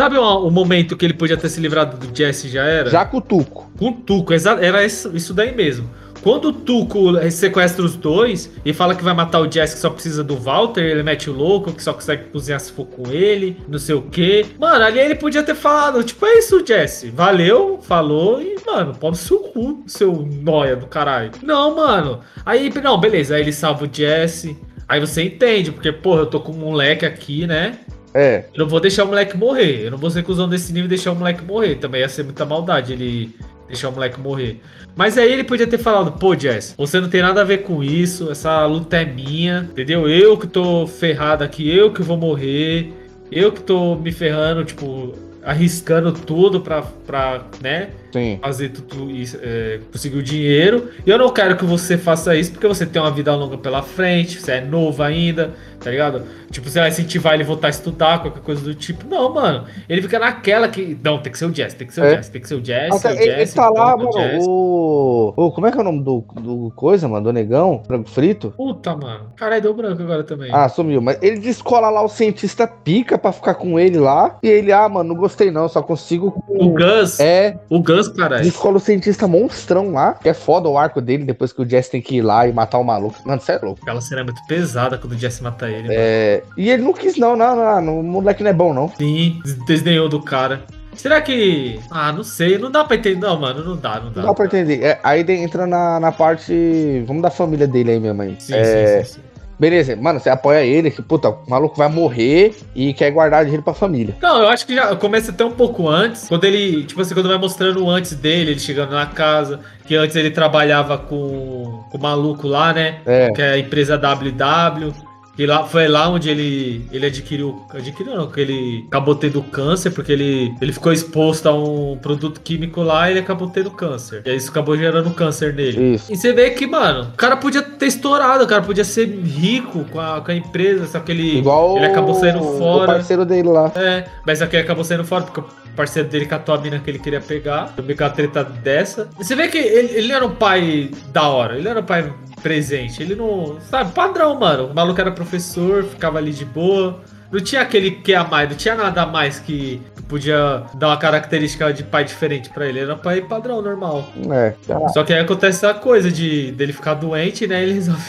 Sabe 0.00 0.16
o, 0.16 0.46
o 0.46 0.50
momento 0.50 0.96
que 0.96 1.04
ele 1.04 1.12
podia 1.12 1.36
ter 1.36 1.50
se 1.50 1.60
livrado 1.60 1.98
do 1.98 2.16
Jesse 2.16 2.48
já 2.48 2.64
era? 2.64 2.88
Já 2.88 3.04
com 3.04 3.18
o 3.18 3.20
Tuco. 3.20 3.70
Com 3.78 3.90
o 3.90 3.92
Tuco, 3.92 4.32
era 4.32 4.82
isso, 4.82 5.14
isso 5.14 5.34
daí 5.34 5.54
mesmo. 5.54 5.90
Quando 6.22 6.46
o 6.46 6.52
Tuco 6.54 7.20
sequestra 7.30 7.84
os 7.84 7.96
dois 7.96 8.50
e 8.64 8.72
fala 8.72 8.94
que 8.94 9.04
vai 9.04 9.12
matar 9.12 9.40
o 9.40 9.52
Jesse 9.52 9.74
que 9.74 9.80
só 9.82 9.90
precisa 9.90 10.24
do 10.24 10.36
Walter, 10.36 10.80
ele 10.80 11.02
mete 11.02 11.28
o 11.28 11.34
louco, 11.34 11.70
que 11.74 11.82
só 11.82 11.92
consegue 11.92 12.30
cozinhar 12.30 12.58
se 12.60 12.72
for 12.72 12.86
com 12.86 13.10
ele, 13.12 13.58
não 13.68 13.78
sei 13.78 13.94
o 13.94 14.00
que. 14.00 14.46
Mano, 14.58 14.82
ali 14.82 15.00
ele 15.00 15.16
podia 15.16 15.42
ter 15.42 15.54
falado, 15.54 16.02
tipo, 16.02 16.24
é 16.24 16.38
isso, 16.38 16.64
Jesse. 16.66 17.10
Valeu, 17.10 17.78
falou 17.82 18.40
e, 18.40 18.56
mano, 18.64 18.94
pode 18.94 19.18
seu 19.18 19.40
cu, 19.40 19.84
seu 19.86 20.26
noia 20.42 20.76
do 20.76 20.86
caralho. 20.86 21.32
Não, 21.42 21.76
mano. 21.76 22.20
Aí, 22.46 22.72
não, 22.82 22.98
beleza, 22.98 23.34
aí 23.34 23.42
ele 23.42 23.52
salva 23.52 23.84
o 23.84 23.88
Jesse. 23.92 24.56
Aí 24.88 24.98
você 24.98 25.24
entende, 25.24 25.70
porque, 25.70 25.92
porra, 25.92 26.22
eu 26.22 26.26
tô 26.26 26.40
com 26.40 26.52
um 26.52 26.56
moleque 26.56 27.04
aqui, 27.04 27.46
né? 27.46 27.78
É. 28.14 28.44
Eu 28.54 28.60
não 28.60 28.68
vou 28.68 28.80
deixar 28.80 29.04
o 29.04 29.08
moleque 29.08 29.36
morrer. 29.36 29.86
Eu 29.86 29.90
não 29.90 29.98
vou 29.98 30.10
ser 30.10 30.22
cuzão 30.22 30.48
desse 30.48 30.72
nível 30.72 30.86
e 30.86 30.88
deixar 30.88 31.12
o 31.12 31.16
moleque 31.16 31.44
morrer. 31.44 31.76
Também 31.76 32.00
ia 32.00 32.08
ser 32.08 32.24
muita 32.24 32.44
maldade 32.44 32.92
ele 32.92 33.34
deixar 33.70 33.88
o 33.88 33.92
moleque 33.92 34.20
morrer. 34.20 34.60
Mas 34.96 35.16
aí 35.16 35.32
ele 35.32 35.44
podia 35.44 35.66
ter 35.66 35.78
falado, 35.78 36.12
pô, 36.12 36.36
Jess, 36.36 36.74
você 36.76 37.00
não 37.00 37.08
tem 37.08 37.22
nada 37.22 37.40
a 37.40 37.44
ver 37.44 37.58
com 37.58 37.82
isso, 37.82 38.30
essa 38.30 38.66
luta 38.66 38.96
é 38.96 39.04
minha, 39.04 39.68
entendeu? 39.70 40.08
Eu 40.08 40.36
que 40.36 40.48
tô 40.48 40.86
ferrado 40.86 41.44
aqui, 41.44 41.70
eu 41.70 41.92
que 41.92 42.02
vou 42.02 42.16
morrer, 42.16 42.92
eu 43.30 43.52
que 43.52 43.60
tô 43.60 43.94
me 43.94 44.10
ferrando, 44.10 44.64
tipo, 44.64 45.14
arriscando 45.42 46.12
tudo 46.12 46.60
pra, 46.60 46.82
pra 46.82 47.44
né, 47.62 47.90
Sim. 48.12 48.38
fazer 48.42 48.70
tudo 48.70 49.10
isso, 49.10 49.38
é, 49.42 49.80
conseguir 49.92 50.18
o 50.18 50.22
dinheiro. 50.22 50.88
E 51.06 51.10
eu 51.10 51.18
não 51.18 51.30
quero 51.30 51.56
que 51.56 51.64
você 51.64 51.96
faça 51.98 52.34
isso 52.36 52.52
porque 52.52 52.66
você 52.66 52.86
tem 52.86 53.00
uma 53.00 53.10
vida 53.10 53.34
longa 53.34 53.56
pela 53.58 53.82
frente, 53.82 54.40
você 54.40 54.52
é 54.52 54.60
novo 54.60 55.02
ainda, 55.02 55.52
tá 55.78 55.90
ligado? 55.90 56.22
Tipo, 56.50 56.68
você 56.68 56.80
vai 56.80 56.88
incentivar 56.88 57.34
ele 57.34 57.44
voltar 57.44 57.68
a 57.68 57.70
estudar, 57.70 58.20
qualquer 58.20 58.42
coisa 58.42 58.60
do 58.62 58.74
tipo. 58.74 59.06
Não, 59.08 59.32
mano. 59.32 59.66
Ele 59.88 60.02
fica 60.02 60.18
naquela 60.18 60.66
que. 60.68 60.98
Não, 61.02 61.18
tem 61.18 61.30
que 61.30 61.38
ser 61.38 61.44
o 61.44 61.50
Jazz, 61.50 61.74
tem 61.74 61.86
que 61.86 61.94
ser 61.94 62.00
o 62.00 62.04
É. 62.04 62.16
Jazz, 62.16 62.28
tem 62.28 62.40
que 62.40 62.48
ser 62.48 62.54
o 62.56 62.60
Jazz. 62.60 62.92
Até 62.92 63.12
ele, 63.12 63.22
ele 63.22 63.36
Jazz, 63.36 63.54
tá 63.54 63.68
lá, 63.70 63.96
mano, 63.96 64.10
o... 64.40 65.32
o. 65.36 65.52
Como 65.52 65.68
é 65.68 65.70
que 65.70 65.78
é 65.78 65.80
o 65.80 65.84
nome 65.84 66.02
do, 66.02 66.24
do 66.40 66.72
coisa, 66.74 67.06
mano? 67.06 67.24
Do 67.24 67.32
negão? 67.32 67.82
Branco 67.86 68.10
frito? 68.10 68.52
Puta, 68.56 68.96
mano. 68.96 69.26
Caralho, 69.36 69.62
deu 69.62 69.74
branco 69.74 70.02
agora 70.02 70.24
também. 70.24 70.50
Ah, 70.52 70.68
sumiu. 70.68 71.00
Mas 71.00 71.18
ele 71.22 71.38
descola 71.38 71.88
lá 71.88 72.02
o 72.02 72.08
cientista 72.08 72.66
pica 72.66 73.16
pra 73.16 73.30
ficar 73.30 73.54
com 73.54 73.78
ele 73.78 73.98
lá. 73.98 74.36
E 74.42 74.48
ele, 74.48 74.72
ah, 74.72 74.88
mano, 74.88 75.10
não 75.10 75.16
gostei 75.16 75.52
não, 75.52 75.68
só 75.68 75.80
consigo 75.80 76.32
com. 76.32 76.66
o 76.66 76.70
Gus. 76.70 77.20
É, 77.20 77.58
O 77.70 77.80
Gus, 77.80 77.99
caralho. 78.08 78.42
descola 78.44 78.76
o 78.76 78.80
cientista 78.80 79.26
monstrão 79.26 79.92
lá. 79.92 80.14
Que 80.14 80.28
é 80.28 80.34
foda 80.34 80.68
o 80.68 80.76
arco 80.78 81.00
dele 81.00 81.24
depois 81.24 81.52
que 81.52 81.62
o 81.62 81.68
Jess 81.68 81.88
tem 81.88 82.00
que 82.00 82.16
ir 82.16 82.22
lá 82.22 82.46
e 82.46 82.52
matar 82.52 82.78
o 82.78 82.84
maluco. 82.84 83.16
Mano, 83.24 83.40
você 83.40 83.52
é 83.52 83.58
louco. 83.58 83.80
Aquela 83.82 84.00
cena 84.00 84.20
é 84.22 84.24
muito 84.24 84.40
pesada 84.46 84.96
quando 84.98 85.12
o 85.12 85.18
Jesse 85.18 85.42
mata 85.42 85.68
ele. 85.68 85.82
mano. 85.82 85.94
É. 85.96 86.42
E 86.56 86.70
ele 86.70 86.82
não 86.82 86.92
quis, 86.92 87.16
não, 87.16 87.36
não, 87.36 87.54
não, 87.56 87.80
não. 87.80 88.00
O 88.00 88.02
moleque 88.02 88.42
não 88.42 88.50
é 88.50 88.54
bom, 88.54 88.72
não. 88.72 88.88
Sim, 88.96 89.40
des- 89.44 89.64
desdenhou 89.66 90.08
do 90.08 90.20
cara. 90.22 90.62
Será 90.94 91.20
que. 91.20 91.78
Ah, 91.90 92.12
não 92.12 92.24
sei. 92.24 92.58
Não 92.58 92.70
dá 92.70 92.84
pra 92.84 92.96
entender. 92.96 93.20
Não, 93.20 93.38
mano, 93.40 93.64
não 93.64 93.76
dá, 93.76 94.00
não 94.00 94.10
dá. 94.10 94.20
Não 94.22 94.28
dá 94.28 94.34
pra 94.34 94.44
entender. 94.46 94.82
É, 94.82 94.98
aí 95.02 95.24
entra 95.32 95.66
na, 95.66 95.98
na 96.00 96.12
parte. 96.12 97.02
Vamos 97.06 97.22
da 97.22 97.30
família 97.30 97.66
dele 97.66 97.92
aí, 97.92 98.00
minha 98.00 98.12
mãe. 98.12 98.36
Sim, 98.38 98.54
É, 98.54 99.02
sim, 99.02 99.04
sim, 99.04 99.14
sim. 99.14 99.20
Beleza, 99.60 99.94
mano, 99.94 100.18
você 100.18 100.30
apoia 100.30 100.64
ele, 100.64 100.90
que 100.90 101.02
puta, 101.02 101.28
o 101.28 101.38
maluco 101.46 101.76
vai 101.76 101.86
morrer 101.86 102.56
e 102.74 102.94
quer 102.94 103.10
guardar 103.10 103.44
dinheiro 103.44 103.62
pra 103.62 103.74
família. 103.74 104.16
Não, 104.22 104.40
eu 104.40 104.48
acho 104.48 104.66
que 104.66 104.74
já 104.74 104.96
começa 104.96 105.30
até 105.30 105.44
um 105.44 105.50
pouco 105.50 105.86
antes. 105.86 106.26
Quando 106.28 106.44
ele, 106.44 106.84
tipo 106.84 106.98
assim, 107.02 107.12
quando 107.12 107.28
vai 107.28 107.36
mostrando 107.36 107.84
o 107.84 107.90
antes 107.90 108.14
dele, 108.14 108.52
ele 108.52 108.58
chegando 108.58 108.92
na 108.92 109.04
casa, 109.04 109.60
que 109.86 109.94
antes 109.94 110.16
ele 110.16 110.30
trabalhava 110.30 110.96
com, 110.96 111.84
com 111.90 111.98
o 111.98 112.00
maluco 112.00 112.48
lá, 112.48 112.72
né? 112.72 113.00
É. 113.04 113.30
Que 113.32 113.42
é 113.42 113.50
a 113.50 113.58
empresa 113.58 113.98
WW. 113.98 115.09
Que 115.36 115.46
lá, 115.46 115.64
foi 115.64 115.88
lá 115.88 116.08
onde 116.08 116.28
ele, 116.28 116.86
ele 116.92 117.06
adquiriu. 117.06 117.62
Adquiriu 117.70 118.14
não, 118.14 118.30
que 118.30 118.40
ele 118.40 118.84
acabou 118.88 119.14
tendo 119.14 119.42
câncer, 119.42 119.90
porque 119.90 120.12
ele, 120.12 120.54
ele 120.60 120.72
ficou 120.72 120.92
exposto 120.92 121.48
a 121.48 121.54
um 121.54 121.96
produto 121.96 122.40
químico 122.40 122.82
lá 122.82 123.08
e 123.08 123.12
ele 123.12 123.20
acabou 123.20 123.48
tendo 123.48 123.70
câncer. 123.70 124.22
E 124.26 124.30
aí 124.30 124.36
isso 124.36 124.50
acabou 124.50 124.76
gerando 124.76 125.10
câncer 125.14 125.54
nele. 125.54 125.94
Isso. 125.94 126.12
E 126.12 126.16
você 126.16 126.32
vê 126.32 126.50
que, 126.50 126.66
mano, 126.66 127.10
o 127.14 127.16
cara 127.16 127.36
podia 127.36 127.62
ter 127.62 127.86
estourado, 127.86 128.44
o 128.44 128.46
cara 128.46 128.62
podia 128.62 128.84
ser 128.84 129.06
rico 129.06 129.84
com 129.84 130.00
a, 130.00 130.20
com 130.20 130.30
a 130.30 130.34
empresa, 130.34 130.86
só 130.86 131.00
que 131.00 131.12
ele, 131.12 131.38
Igual 131.38 131.76
ele 131.76 131.86
acabou 131.86 132.14
saindo 132.14 132.40
fora. 132.58 132.92
O 132.92 132.94
parceiro 132.94 133.24
dele 133.24 133.48
lá. 133.48 133.72
É, 133.76 134.04
mas 134.26 134.42
aqui 134.42 134.56
acabou 134.56 134.84
saindo 134.84 135.04
fora, 135.04 135.24
porque 135.24 135.40
o 135.40 135.44
parceiro 135.74 136.08
dele 136.08 136.26
catou 136.26 136.54
a 136.54 136.58
mina 136.58 136.78
que 136.78 136.90
ele 136.90 136.98
queria 136.98 137.20
pegar. 137.20 137.72
Também 137.76 137.96
com 137.96 138.04
uma 138.04 138.10
treta 138.10 138.44
dessa. 138.44 139.08
E 139.18 139.24
você 139.24 139.34
vê 139.34 139.48
que 139.48 139.58
ele, 139.58 139.92
ele 139.94 140.12
era 140.12 140.26
um 140.26 140.34
pai 140.34 140.90
da 141.12 141.28
hora, 141.28 141.56
ele 141.56 141.68
era 141.68 141.80
um 141.80 141.84
pai 141.84 142.12
presente. 142.40 143.02
Ele 143.02 143.14
não. 143.14 143.58
Sabe, 143.60 143.92
padrão, 143.92 144.38
mano. 144.38 144.66
O 144.66 144.74
maluco 144.74 145.00
era 145.00 145.10
professor, 145.10 145.84
ficava 145.84 146.18
ali 146.18 146.32
de 146.32 146.44
boa. 146.44 147.00
Não 147.30 147.40
tinha 147.40 147.62
aquele 147.62 147.92
que 147.92 148.12
a 148.12 148.24
mais, 148.24 148.48
não 148.48 148.56
tinha 148.56 148.74
nada 148.74 149.02
a 149.02 149.06
mais 149.06 149.38
que, 149.38 149.80
podia 150.10 150.64
dar 150.74 150.88
uma 150.88 150.96
característica 150.96 151.72
de 151.72 151.84
pai 151.84 152.04
diferente 152.04 152.50
pra 152.50 152.66
ele. 152.66 152.80
Era 152.80 152.94
um 152.94 152.98
pai 152.98 153.20
padrão, 153.20 153.62
normal. 153.62 154.08
É. 154.28 154.54
tá. 154.66 154.88
Só 154.88 155.04
que 155.04 155.12
aí 155.12 155.20
acontece 155.20 155.64
a 155.64 155.72
coisa 155.72 156.10
de 156.10 156.50
dele 156.50 156.72
ficar 156.72 156.94
doente, 156.94 157.46
né? 157.46 157.62
Ele 157.62 157.74
resolve 157.74 158.02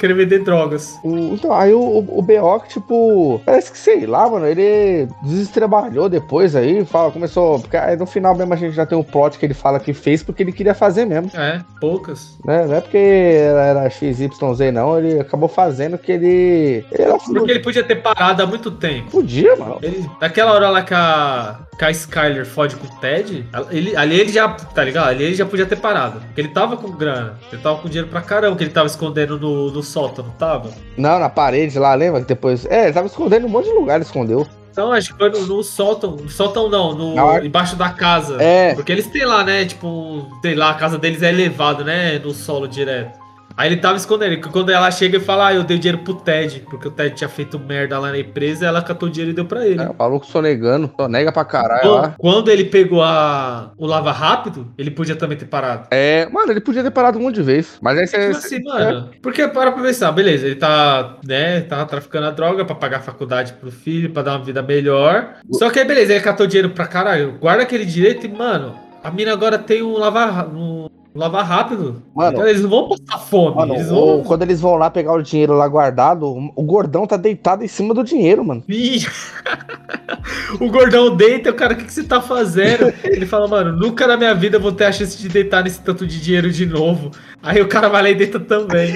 querer 0.00 0.14
vender 0.14 0.40
drogas. 0.40 0.98
O- 1.04 1.16
então, 1.34 1.52
aí 1.52 1.72
o, 1.72 1.80
o, 1.80 2.18
o 2.18 2.22
B.O., 2.22 2.58
tipo, 2.60 3.40
parece 3.44 3.70
que, 3.70 3.78
sei 3.78 4.06
lá, 4.06 4.28
mano, 4.28 4.46
ele 4.46 5.08
destrabalhou 5.22 6.08
depois 6.08 6.56
aí, 6.56 6.84
fala, 6.84 7.10
começou, 7.10 7.60
porque 7.60 7.76
aí 7.76 7.96
no 7.96 8.06
final 8.06 8.34
mesmo 8.34 8.52
a 8.52 8.56
gente 8.56 8.74
já 8.74 8.84
tem 8.86 8.96
um 8.98 9.02
plot 9.02 9.38
que 9.38 9.46
ele 9.46 9.54
fala 9.54 9.78
que 9.78 9.92
fez 9.92 10.22
porque 10.22 10.42
ele 10.42 10.52
queria 10.52 10.74
fazer 10.74 11.04
mesmo, 11.04 11.30
É, 11.34 11.60
poucas. 11.80 12.36
né? 12.44 12.66
Não 12.66 12.74
é 12.74 12.80
porque 12.80 12.96
era, 12.96 13.60
era 13.66 13.90
XYZ 13.90 14.28
não, 14.72 14.98
ele 14.98 15.20
acabou 15.20 15.48
fazendo 15.48 15.98
que 15.98 16.10
ele... 16.12 16.84
Ele 16.90 17.02
era. 17.02 17.16
Porque 17.18 17.50
ele 17.50 17.60
podia 17.60 17.82
ter 17.84 17.96
parado 17.96 18.42
há 18.42 18.46
muito 18.46 18.70
tempo. 18.70 19.10
Podia, 19.10 19.54
mano. 19.56 19.78
Ele, 19.82 20.08
naquela 20.20 20.52
hora 20.52 20.70
lá 20.70 20.82
que 20.82 20.94
a, 20.94 21.60
que 21.78 21.84
a 21.84 21.90
Skyler 21.90 22.46
fode 22.46 22.76
com 22.76 22.86
o 22.86 23.00
Ted, 23.00 23.46
ele, 23.70 23.96
ali 23.96 24.20
ele 24.20 24.32
já, 24.32 24.48
tá 24.48 24.82
ligado? 24.84 25.08
Ali 25.08 25.24
ele 25.24 25.34
já 25.34 25.44
podia 25.46 25.66
ter 25.66 25.76
parado. 25.76 26.20
Porque 26.20 26.40
ele 26.40 26.48
tava 26.48 26.76
com 26.76 26.90
grana. 26.92 27.38
Ele 27.52 27.60
tava 27.62 27.78
com 27.78 27.88
dinheiro 27.88 28.08
pra 28.08 28.20
caramba, 28.22 28.56
que 28.56 28.64
ele 28.64 28.70
tava 28.70 28.86
escondendo 28.86 29.38
no, 29.38 29.70
no 29.70 29.82
sótão, 29.90 30.24
não 30.24 30.32
tava? 30.32 30.70
Não, 30.96 31.18
na 31.18 31.28
parede 31.28 31.78
lá, 31.78 31.94
lembra 31.94 32.20
que 32.20 32.28
depois... 32.28 32.64
É, 32.66 32.84
ele 32.84 32.92
tava 32.92 33.06
escondendo 33.06 33.46
um 33.46 33.50
monte 33.50 33.66
de 33.66 33.72
lugar, 33.72 33.96
ele 33.96 34.04
escondeu. 34.04 34.46
Então 34.70 34.92
acho 34.92 35.12
que 35.12 35.18
foi 35.18 35.30
no, 35.30 35.46
no 35.46 35.62
sótão. 35.62 36.12
No 36.12 36.28
sótão 36.30 36.68
não, 36.70 36.94
no, 36.94 37.14
Na- 37.14 37.44
embaixo 37.44 37.74
da 37.76 37.90
casa. 37.90 38.40
É. 38.40 38.74
Porque 38.74 38.92
eles 38.92 39.06
têm 39.08 39.24
lá, 39.24 39.42
né? 39.44 39.64
Tipo, 39.64 40.26
sei 40.40 40.54
lá, 40.54 40.70
a 40.70 40.74
casa 40.74 40.96
deles 40.96 41.22
é 41.22 41.28
elevado, 41.28 41.84
né? 41.84 42.18
No 42.20 42.32
solo 42.32 42.66
direto. 42.68 43.18
Aí 43.60 43.68
ele 43.68 43.76
tava 43.76 43.98
escondendo. 43.98 44.40
Quando 44.48 44.70
ela 44.70 44.90
chega 44.90 45.18
e 45.18 45.20
fala, 45.20 45.48
ah, 45.48 45.54
eu 45.54 45.62
dei 45.62 45.78
dinheiro 45.78 45.98
pro 45.98 46.14
Ted, 46.14 46.60
porque 46.60 46.88
o 46.88 46.90
Ted 46.90 47.14
tinha 47.14 47.28
feito 47.28 47.58
merda 47.58 47.98
lá 47.98 48.10
na 48.10 48.18
empresa, 48.18 48.64
ela 48.64 48.80
catou 48.80 49.06
o 49.06 49.12
dinheiro 49.12 49.32
e 49.32 49.34
deu 49.34 49.44
pra 49.44 49.66
ele. 49.66 49.82
É, 49.82 49.86
o 49.86 49.94
maluco 49.98 50.24
sonegando, 50.24 50.90
sonega 50.98 51.30
pra 51.30 51.44
caralho 51.44 51.82
Quando, 51.82 52.00
lá. 52.00 52.14
quando 52.16 52.50
ele 52.50 52.64
pegou 52.64 53.02
a, 53.02 53.72
o 53.76 53.84
lava 53.84 54.12
rápido, 54.12 54.72
ele 54.78 54.90
podia 54.90 55.14
também 55.14 55.36
ter 55.36 55.44
parado. 55.44 55.88
É, 55.90 56.26
mano, 56.32 56.50
ele 56.50 56.62
podia 56.62 56.82
ter 56.82 56.90
parado 56.90 57.18
um 57.18 57.22
monte 57.22 57.34
de 57.34 57.42
vez. 57.42 57.78
Mas 57.82 57.98
aí 57.98 58.06
você. 58.06 58.28
Tipo 58.28 58.38
assim, 58.38 58.64
mano, 58.64 59.10
porque 59.20 59.46
para 59.46 59.72
pra 59.72 59.82
pensar, 59.82 60.10
beleza, 60.10 60.46
ele 60.46 60.56
tá, 60.56 61.18
né, 61.22 61.60
tá 61.60 61.84
traficando 61.84 62.28
a 62.28 62.30
droga 62.30 62.64
pra 62.64 62.74
pagar 62.74 62.96
a 62.96 63.02
faculdade 63.02 63.52
pro 63.52 63.70
filho, 63.70 64.08
pra 64.08 64.22
dar 64.22 64.36
uma 64.38 64.44
vida 64.44 64.62
melhor. 64.62 65.34
Só 65.52 65.68
que 65.68 65.78
aí, 65.78 65.84
beleza, 65.84 66.14
ele 66.14 66.24
catou 66.24 66.46
dinheiro 66.46 66.70
pra 66.70 66.86
caralho, 66.86 67.36
guarda 67.38 67.64
aquele 67.64 67.84
direito 67.84 68.24
e, 68.24 68.28
mano, 68.30 68.74
a 69.04 69.10
mina 69.10 69.34
agora 69.34 69.58
tem 69.58 69.82
um 69.82 69.98
lava, 69.98 70.48
um, 70.48 70.88
um 71.14 71.18
lava 71.18 71.42
rápido. 71.42 72.02
Mano, 72.14 72.32
Então 72.32 72.48
eles 72.48 72.62
não 72.62 72.70
vão 72.70 72.88
passar 72.88 73.18
fome, 73.18 73.56
Mano, 73.56 73.74
eles 73.74 73.88
vão... 73.88 74.22
quando 74.22 74.42
eles 74.42 74.60
vão 74.60 74.76
lá 74.76 74.90
pegar 74.90 75.12
o 75.12 75.22
dinheiro 75.22 75.54
lá 75.54 75.66
guardado, 75.66 76.26
o 76.54 76.62
gordão 76.62 77.06
tá 77.06 77.16
deitado 77.16 77.64
em 77.64 77.68
cima 77.68 77.92
do 77.92 78.04
dinheiro, 78.04 78.44
mano. 78.44 78.62
O 80.60 80.68
gordão 80.68 81.14
deita, 81.14 81.50
o 81.50 81.54
cara, 81.54 81.74
o 81.74 81.76
que, 81.76 81.84
que 81.84 81.92
você 81.92 82.02
tá 82.02 82.20
fazendo? 82.20 82.92
Ele 83.04 83.24
fala, 83.24 83.46
mano, 83.46 83.72
nunca 83.72 84.06
na 84.06 84.16
minha 84.16 84.34
vida 84.34 84.56
eu 84.56 84.60
vou 84.60 84.72
ter 84.72 84.84
a 84.84 84.92
chance 84.92 85.16
de 85.16 85.28
deitar 85.28 85.62
nesse 85.62 85.80
tanto 85.80 86.06
de 86.06 86.20
dinheiro 86.20 86.50
de 86.50 86.66
novo. 86.66 87.10
Aí 87.42 87.60
o 87.60 87.68
cara 87.68 87.88
vai 87.88 88.02
lá 88.02 88.10
e 88.10 88.14
deita 88.14 88.38
também. 88.40 88.92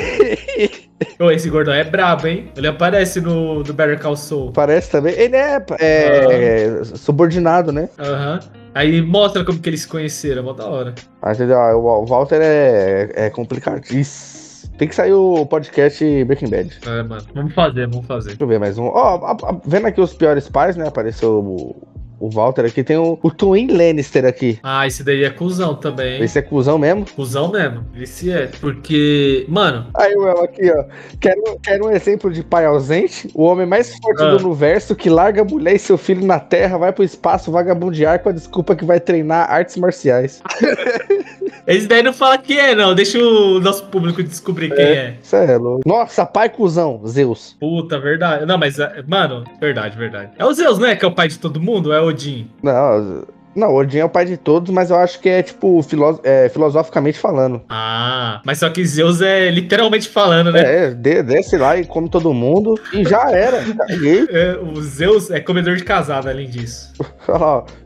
Ô, 1.19 1.31
esse 1.31 1.49
gordão 1.51 1.73
é 1.75 1.83
brabo, 1.85 2.27
hein? 2.27 2.51
Ele 2.57 2.67
aparece 2.67 3.21
no 3.21 3.63
do 3.63 3.73
Better 3.73 3.99
Call 4.01 4.17
Saul. 4.17 4.53
Parece 4.53 4.91
também. 4.91 5.15
Ele 5.15 5.37
é, 5.37 5.65
é, 5.81 6.85
subordinado, 6.85 7.73
né? 7.73 7.89
Aham. 7.99 8.41
Aí 8.75 9.01
mostra 9.01 9.45
como 9.45 9.59
que 9.61 9.69
eles 9.69 9.81
se 9.83 9.89
conheceram, 9.89 10.43
mó 10.43 10.53
da 10.53 10.67
hora. 10.67 10.95
Ah, 11.23 11.33
entendeu? 11.33 11.59
Ah, 11.59 11.77
O 11.77 12.05
Walter 12.07 12.41
é, 12.43 13.11
é 13.15 13.31
complicadíssimo. 13.31 14.45
Tem 14.77 14.89
que 14.89 14.95
sair 14.95 15.13
o 15.13 15.47
podcast 15.47 16.25
Breaking 16.25 16.51
Bad. 16.51 16.69
Deixa 16.69 16.91
É, 16.91 17.03
mano. 17.03 17.23
Vamos 17.33 17.55
fazer, 17.55 17.87
vamos 17.89 18.07
fazer. 18.07 18.37
eu 18.39 18.47
ver 18.47 18.59
mais 18.59 18.77
um. 18.77 18.87
Ó, 18.87 19.25
a- 19.25 19.61
vendo 19.65 19.87
aqui 19.87 20.01
os 20.01 20.13
piores 20.15 20.49
pais, 20.49 20.77
né? 20.77 20.89
Apareceu 20.89 21.39
o, 21.39 21.77
o 22.19 22.31
Walter 22.31 22.65
aqui. 22.65 22.83
Tem 22.85 22.97
o, 22.97 23.19
o 23.23 23.31
Twin 23.31 23.69
Lannister 23.69 24.25
aqui. 24.25 24.59
Ah, 24.63 24.87
esse 24.87 25.03
daí 25.05 25.25
é 25.25 25.31
cuzão 25.31 25.75
também, 25.75 26.17
hein? 26.17 26.25
Esse 26.25 26.39
é 26.39 26.43
cuzão 26.43 26.79
mesmo. 26.79 27.05
Cuzão 27.15 27.51
mesmo. 27.51 27.85
Esse 27.97 28.31
é. 28.31 28.47
Porque, 28.61 29.45
mano, 29.49 29.87
Aí 29.95 30.15
o 30.15 30.27
El 30.27 30.43
aqui, 30.45 30.71
ó. 30.71 30.85
Quero, 31.21 31.43
quero 31.63 31.87
um 31.87 31.91
exemplo 31.91 32.31
de 32.33 32.43
pai 32.43 32.65
ausente. 32.67 33.31
O 33.35 33.43
homem 33.45 33.67
mais 33.67 33.95
forte 33.99 34.23
Ah. 34.23 34.31
do 34.37 34.47
universo 34.47 34.95
que 34.95 35.09
larga 35.11 35.43
a 35.43 35.45
mulher 35.45 35.75
e 35.75 35.79
seu 35.79 35.99
filho 35.99 36.25
na 36.27 36.39
terra, 36.41 36.79
vai 36.79 36.93
pro 36.93 37.05
espaço 37.05 37.51
vagabundear 37.51 38.21
com 38.23 38.29
a 38.29 38.33
desculpa 38.33 38.75
que 38.77 38.85
vai 38.85 39.01
treinar 39.01 39.51
artes 39.51 39.77
marciais. 39.77 40.43
esse 41.67 41.87
daí 41.87 42.03
não 42.03 42.13
fala 42.13 42.39
quem 42.39 42.59
é, 42.59 42.75
não. 42.75 42.95
Deixa 42.95 43.19
o 43.19 43.61
nosso 43.61 43.85
público 43.87 44.23
descobrir 44.23 44.75
quem 44.75 44.85
é. 44.85 45.17
Isso 45.23 45.37
é 45.37 45.57
louco. 45.57 45.83
Nossa, 45.87 46.27
pai 46.27 46.49
cuzão, 46.49 47.01
Zeus. 47.07 47.57
Puta, 47.59 47.99
verdade. 47.99 48.47
Não, 48.47 48.59
mas, 48.59 48.79
é, 48.79 49.03
mano, 49.07 49.45
verdade, 49.61 49.97
verdade. 49.97 50.33
É 50.39 50.45
o 50.45 50.53
Zeus, 50.53 50.79
né? 50.79 50.97
Que 50.97 51.05
é 51.05 51.09
o 51.09 51.13
pai 51.13 51.29
de 51.29 51.39
todo 51.39 51.61
mundo? 51.61 51.87
Ou 51.87 51.95
é 51.95 52.01
Odin? 52.01 52.51
Não, 52.63 53.25
não, 53.55 53.75
Odin 53.75 53.99
é 53.99 54.05
o 54.05 54.09
pai 54.09 54.25
de 54.25 54.37
todos, 54.37 54.73
mas 54.73 54.91
eu 54.91 54.97
acho 54.97 55.21
que 55.21 55.29
é, 55.29 55.43
tipo, 55.43 55.81
é, 56.23 56.49
filosoficamente 56.49 57.19
falando. 57.19 57.63
Ah, 57.69 58.41
mas 58.45 58.59
só 58.59 58.69
que 58.71 58.85
Zeus 58.85 59.21
é 59.21 59.51
literalmente 59.51 60.09
falando, 60.09 60.53
né? 60.53 60.87
É, 60.87 60.91
de- 60.91 61.23
desce 61.23 61.57
lá 61.57 61.77
e 61.77 61.85
come 61.85 62.09
todo 62.09 62.33
mundo 62.35 62.75
e 62.93 63.05
já 63.05 63.31
era. 63.31 63.63
Caguei. 63.89 64.25
É, 64.35 64.57
o 64.57 64.81
Zeus 64.83 65.31
é 65.31 65.39
comedor 65.39 65.77
de 65.77 65.85
casado, 65.85 66.29
além 66.29 66.49
disso. 66.49 66.93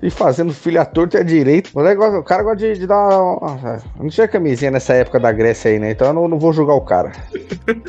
E 0.03 0.09
fazendo 0.11 0.53
filho 0.55 0.81
à 0.81 0.85
torta 0.85 1.19
e 1.19 1.21
à 1.21 1.23
direita. 1.23 1.69
O, 1.75 1.83
negócio, 1.83 2.19
o 2.19 2.25
cara 2.25 2.43
gosta 2.43 2.59
de, 2.59 2.79
de 2.79 2.87
dar. 2.87 3.09
uma- 3.21 3.83
Não 3.99 4.09
tinha 4.09 4.27
camisinha 4.27 4.71
nessa 4.71 4.95
época 4.95 5.21
da 5.21 5.31
Grécia 5.31 5.71
aí, 5.71 5.79
né? 5.79 5.91
Então 5.91 6.09
eu 6.09 6.13
não, 6.15 6.29
não 6.29 6.39
vou 6.39 6.53
julgar 6.53 6.75
o 6.75 6.81
cara. 6.81 7.13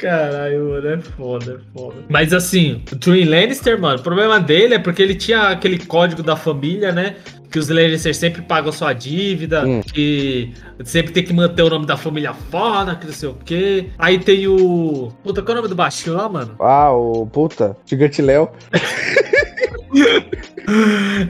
Caralho, 0.00 0.70
mano, 0.70 0.88
é 0.88 0.98
foda, 0.98 1.60
é 1.60 1.78
foda. 1.78 1.96
Mas 2.08 2.32
assim, 2.32 2.82
o 2.92 2.96
Twin 2.96 3.24
Lannister, 3.24 3.80
mano, 3.80 3.98
o 3.98 4.02
problema 4.02 4.38
dele 4.40 4.74
é 4.74 4.78
porque 4.78 5.02
ele 5.02 5.14
tinha 5.14 5.48
aquele 5.50 5.78
código 5.78 6.22
da 6.22 6.36
família, 6.36 6.55
né? 6.92 7.16
Que 7.50 7.58
os 7.58 7.68
Lannister 7.68 8.14
sempre 8.14 8.42
pagam 8.42 8.72
sua 8.72 8.92
dívida, 8.92 9.64
Hum. 9.64 9.80
que 9.80 10.52
sempre 10.84 11.12
tem 11.12 11.22
que 11.24 11.32
manter 11.32 11.62
o 11.62 11.70
nome 11.70 11.86
da 11.86 11.96
família 11.96 12.34
foda, 12.34 12.94
que 12.96 13.06
não 13.06 13.12
sei 13.12 13.28
o 13.28 13.34
quê. 13.34 13.86
Aí 13.98 14.18
tem 14.18 14.46
o. 14.48 15.12
Puta, 15.22 15.42
qual 15.42 15.50
é 15.50 15.52
o 15.52 15.62
nome 15.62 15.68
do 15.68 15.74
baixinho 15.76 16.16
lá, 16.16 16.28
mano? 16.28 16.56
Ah, 16.58 16.90
o 16.92 17.26
puta, 17.26 17.76
Gigante 17.86 18.20
Léo. 18.22 18.48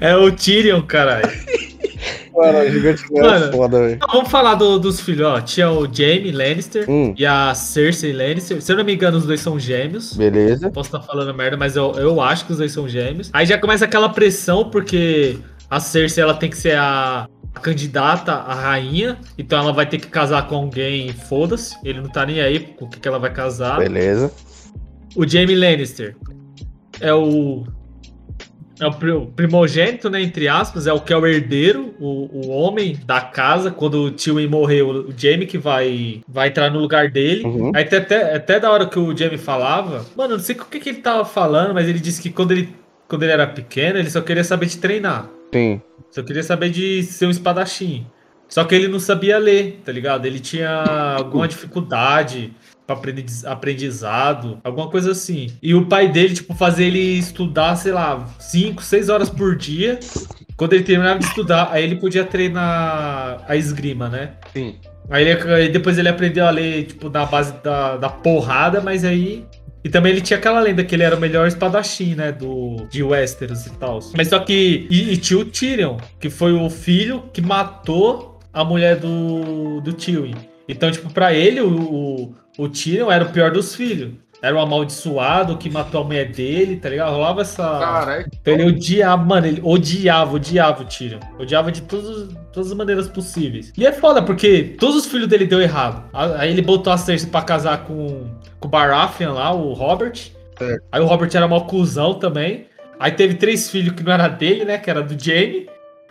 É 0.00 0.16
o 0.16 0.32
Tyrion, 0.32 0.82
caralho. 0.82 1.30
Mano, 2.36 2.58
o 2.58 2.70
Gigante 2.70 3.04
é 3.14 3.52
foda, 3.52 3.78
velho. 3.80 3.94
Então, 3.94 4.08
vamos 4.12 4.30
falar 4.30 4.54
do- 4.56 4.78
dos 4.78 5.00
filhos, 5.00 5.26
ó. 5.26 5.40
Tinha 5.40 5.70
o 5.70 5.88
Jaime 5.92 6.30
Lannister 6.30 6.84
Hum, 6.88 7.14
e 7.16 7.24
a 7.24 7.54
Cersei 7.54 8.12
Lannister. 8.12 8.60
Se 8.60 8.70
eu 8.72 8.76
não 8.76 8.84
me 8.84 8.94
engano, 8.94 9.16
os 9.18 9.24
dois 9.24 9.40
são 9.40 9.58
gêmeos. 9.58 10.12
beleza. 10.16 10.70
Posso 10.70 10.88
estar 10.88 11.00
falando 11.00 11.32
merda, 11.34 11.56
mas 11.56 11.76
eu, 11.76 11.92
eu 11.96 12.20
acho 12.20 12.44
que 12.46 12.52
os 12.52 12.58
dois 12.58 12.72
são 12.72 12.88
gêmeos. 12.88 13.30
Aí 13.32 13.46
já 13.46 13.56
começa 13.58 13.84
aquela 13.86 14.08
pressão, 14.08 14.68
porque 14.70 15.38
a 15.70 15.80
Cersei 15.80 16.22
ela 16.22 16.34
tem 16.34 16.50
que 16.50 16.56
ser 16.56 16.76
a, 16.76 17.26
a 17.54 17.60
candidata 17.60 18.32
à 18.32 18.54
rainha. 18.54 19.16
Então 19.38 19.58
ela 19.58 19.72
vai 19.72 19.86
ter 19.86 19.98
que 19.98 20.08
casar 20.08 20.46
com 20.46 20.56
alguém, 20.56 21.12
foda-se. 21.12 21.74
Ele 21.84 22.00
não 22.00 22.08
tá 22.10 22.26
nem 22.26 22.40
aí 22.40 22.60
com 22.60 22.84
o 22.84 22.88
que, 22.88 23.00
que 23.00 23.08
ela 23.08 23.18
vai 23.18 23.32
casar. 23.32 23.78
Beleza. 23.78 24.30
O 25.14 25.26
Jaime 25.26 25.54
Lannister 25.54 26.14
é 27.00 27.14
o. 27.14 27.64
É 28.78 28.86
o 28.86 28.92
pri- 28.92 29.10
o 29.12 29.26
primogênito, 29.26 30.10
né? 30.10 30.20
Entre 30.20 30.48
aspas, 30.48 30.86
é 30.86 30.92
o 30.92 31.00
que 31.00 31.12
é 31.12 31.16
o 31.16 31.26
herdeiro, 31.26 31.94
o, 31.98 32.46
o 32.46 32.50
homem 32.50 32.98
da 33.06 33.20
casa. 33.20 33.70
Quando 33.70 34.02
o 34.04 34.10
Tywin 34.10 34.46
morreu, 34.48 34.90
o 35.08 35.14
Jaime 35.16 35.46
que 35.46 35.56
vai, 35.56 36.20
vai 36.28 36.48
entrar 36.48 36.70
no 36.70 36.78
lugar 36.78 37.10
dele. 37.10 37.44
Uhum. 37.44 37.72
Aí 37.74 37.82
até, 37.84 37.96
até, 37.96 38.34
até 38.34 38.60
da 38.60 38.70
hora 38.70 38.86
que 38.86 38.98
o 38.98 39.16
Jamie 39.16 39.38
falava, 39.38 40.04
mano, 40.16 40.34
eu 40.34 40.36
não 40.38 40.44
sei 40.44 40.56
o 40.56 40.64
que, 40.64 40.78
que 40.78 40.90
ele 40.90 40.98
tava 40.98 41.24
falando, 41.24 41.72
mas 41.72 41.88
ele 41.88 41.98
disse 41.98 42.20
que 42.20 42.30
quando 42.30 42.52
ele, 42.52 42.68
quando 43.08 43.22
ele 43.22 43.32
era 43.32 43.46
pequeno, 43.46 43.98
ele 43.98 44.10
só 44.10 44.20
queria 44.20 44.44
saber 44.44 44.66
de 44.66 44.76
treinar. 44.76 45.28
Sim. 45.54 45.80
Só 46.10 46.22
queria 46.22 46.42
saber 46.42 46.70
de 46.70 47.02
ser 47.02 47.26
um 47.26 47.30
espadachim. 47.30 48.06
Só 48.48 48.62
que 48.64 48.74
ele 48.74 48.88
não 48.88 49.00
sabia 49.00 49.38
ler, 49.38 49.80
tá 49.84 49.90
ligado? 49.90 50.24
Ele 50.26 50.38
tinha 50.38 50.70
alguma 51.16 51.48
dificuldade 51.48 52.52
aprendizado, 53.44 54.58
alguma 54.62 54.88
coisa 54.88 55.10
assim. 55.12 55.48
E 55.62 55.74
o 55.74 55.86
pai 55.86 56.08
dele, 56.10 56.34
tipo, 56.34 56.54
fazia 56.54 56.86
ele 56.86 57.18
estudar, 57.18 57.76
sei 57.76 57.92
lá, 57.92 58.26
5, 58.38 58.82
6 58.82 59.08
horas 59.08 59.28
por 59.30 59.56
dia. 59.56 59.98
Quando 60.56 60.72
ele 60.72 60.84
terminava 60.84 61.18
de 61.18 61.26
estudar, 61.26 61.68
aí 61.70 61.84
ele 61.84 61.96
podia 61.96 62.24
treinar 62.24 63.44
a 63.46 63.56
esgrima, 63.56 64.08
né? 64.08 64.30
Sim. 64.52 64.76
Aí, 65.10 65.24
ele- 65.28 65.68
depois 65.68 65.98
ele 65.98 66.08
aprendeu 66.08 66.46
a 66.46 66.50
ler, 66.50 66.84
tipo, 66.86 67.08
na 67.10 67.24
base 67.26 67.52
da, 67.62 67.96
da 67.96 68.08
porrada, 68.08 68.80
mas 68.80 69.04
aí. 69.04 69.44
E 69.84 69.88
também 69.88 70.10
ele 70.10 70.20
tinha 70.20 70.36
aquela 70.36 70.58
lenda 70.58 70.82
que 70.82 70.96
ele 70.96 71.04
era 71.04 71.14
o 71.14 71.20
melhor 71.20 71.46
espadachim, 71.46 72.16
né? 72.16 72.32
Do, 72.32 72.88
de 72.90 73.04
Westeros 73.04 73.66
e 73.66 73.70
tal. 73.78 74.00
Mas 74.16 74.28
só 74.28 74.38
que. 74.40 74.86
E, 74.90 75.12
e 75.12 75.16
tinha 75.16 75.38
o 75.38 75.44
Tyrion, 75.44 75.96
que 76.18 76.28
foi 76.28 76.52
o 76.52 76.68
filho 76.68 77.22
que 77.32 77.40
matou 77.40 78.40
a 78.52 78.64
mulher 78.64 78.96
do, 78.96 79.80
do 79.80 79.92
Tywin. 79.92 80.34
Então, 80.68 80.90
tipo, 80.90 81.10
pra 81.10 81.32
ele, 81.32 81.60
o, 81.60 81.68
o, 81.68 82.34
o 82.58 82.68
Tyrion 82.68 83.10
era 83.10 83.24
o 83.24 83.32
pior 83.32 83.50
dos 83.50 83.74
filhos. 83.74 84.12
Era 84.42 84.54
um 84.54 84.60
amaldiçoado 84.60 85.56
que 85.56 85.70
matou 85.70 86.02
a 86.02 86.04
mulher 86.04 86.30
dele, 86.30 86.76
tá 86.76 86.88
ligado? 86.88 87.12
Rolava 87.12 87.40
essa. 87.40 87.62
Caralho. 87.62 88.26
Então 88.40 88.54
ele 88.54 88.64
odiava, 88.64 89.24
mano, 89.24 89.46
ele 89.46 89.60
odiava, 89.64 90.34
odiava 90.34 90.82
o 90.82 90.84
Tyrion. 90.84 91.20
Odiava 91.38 91.72
de 91.72 91.82
todos, 91.82 92.34
todas 92.52 92.70
as 92.70 92.76
maneiras 92.76 93.08
possíveis. 93.08 93.72
E 93.76 93.86
é 93.86 93.92
foda, 93.92 94.22
porque 94.22 94.76
todos 94.78 94.96
os 94.96 95.06
filhos 95.06 95.26
dele 95.26 95.46
deu 95.46 95.60
errado. 95.60 96.04
Aí 96.12 96.50
ele 96.50 96.62
botou 96.62 96.92
a 96.92 96.98
Cersei 96.98 97.30
pra 97.30 97.42
casar 97.42 97.84
com, 97.84 98.26
com 98.60 98.68
o 98.68 98.70
Baratheon 98.70 99.32
lá, 99.32 99.52
o 99.52 99.72
Robert. 99.72 100.30
Certo. 100.58 100.84
Aí 100.92 101.00
o 101.00 101.06
Robert 101.06 101.30
era 101.34 101.48
mó 101.48 101.60
cuzão 101.60 102.14
também. 102.14 102.66
Aí 102.98 103.12
teve 103.12 103.34
três 103.34 103.70
filhos 103.70 103.94
que 103.94 104.02
não 104.02 104.12
era 104.12 104.28
dele, 104.28 104.64
né? 104.64 104.78
Que 104.78 104.90
era 104.90 105.02
do 105.02 105.22
Jaime. 105.22 105.66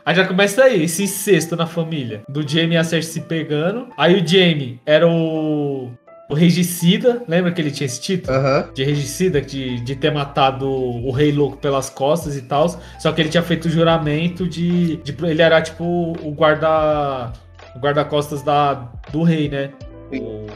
Aí 0.06 0.16
já 0.16 0.26
começa 0.26 0.64
aí, 0.64 0.84
esse 0.84 1.03
incesto 1.03 1.56
na 1.56 1.66
família. 1.66 2.22
Do 2.30 2.47
Jaime 2.47 2.76
e 2.76 2.78
a 2.78 2.84
Cersei 2.84 3.14
se 3.14 3.22
pegando. 3.22 3.88
Aí 3.97 4.22
o 4.22 4.28
Jaime 4.28 4.80
era 4.86 5.08
o... 5.08 5.89
o 6.30 6.34
regicida, 6.36 7.24
lembra 7.28 7.51
que 7.51 7.60
ele 7.60 7.72
tinha 7.72 7.86
esse 7.88 7.99
título? 7.99 8.38
Aham. 8.38 8.70
De 8.74 8.84
regicida, 8.84 9.41
de, 9.41 9.80
de 9.82 9.95
ter 9.95 10.12
matado 10.14 10.70
o 10.70 11.10
rei 11.12 11.32
louco 11.32 11.58
pelas 11.58 11.89
costas 11.89 12.38
e 12.38 12.43
tal. 12.43 12.68
Só 12.99 13.12
que 13.12 13.22
ele 13.22 13.30
tinha 13.30 13.41
feito 13.43 13.66
o 13.66 13.70
juramento 13.70 14.47
de. 14.47 14.97
de 14.97 15.16
ele 15.26 15.41
era 15.41 15.60
tipo 15.62 15.84
o 16.22 16.32
guarda. 16.32 17.34
O 17.76 17.80
guarda-costas 17.80 18.41
da, 18.41 18.74
do 19.12 19.24
rei, 19.24 19.49
né? 19.49 19.72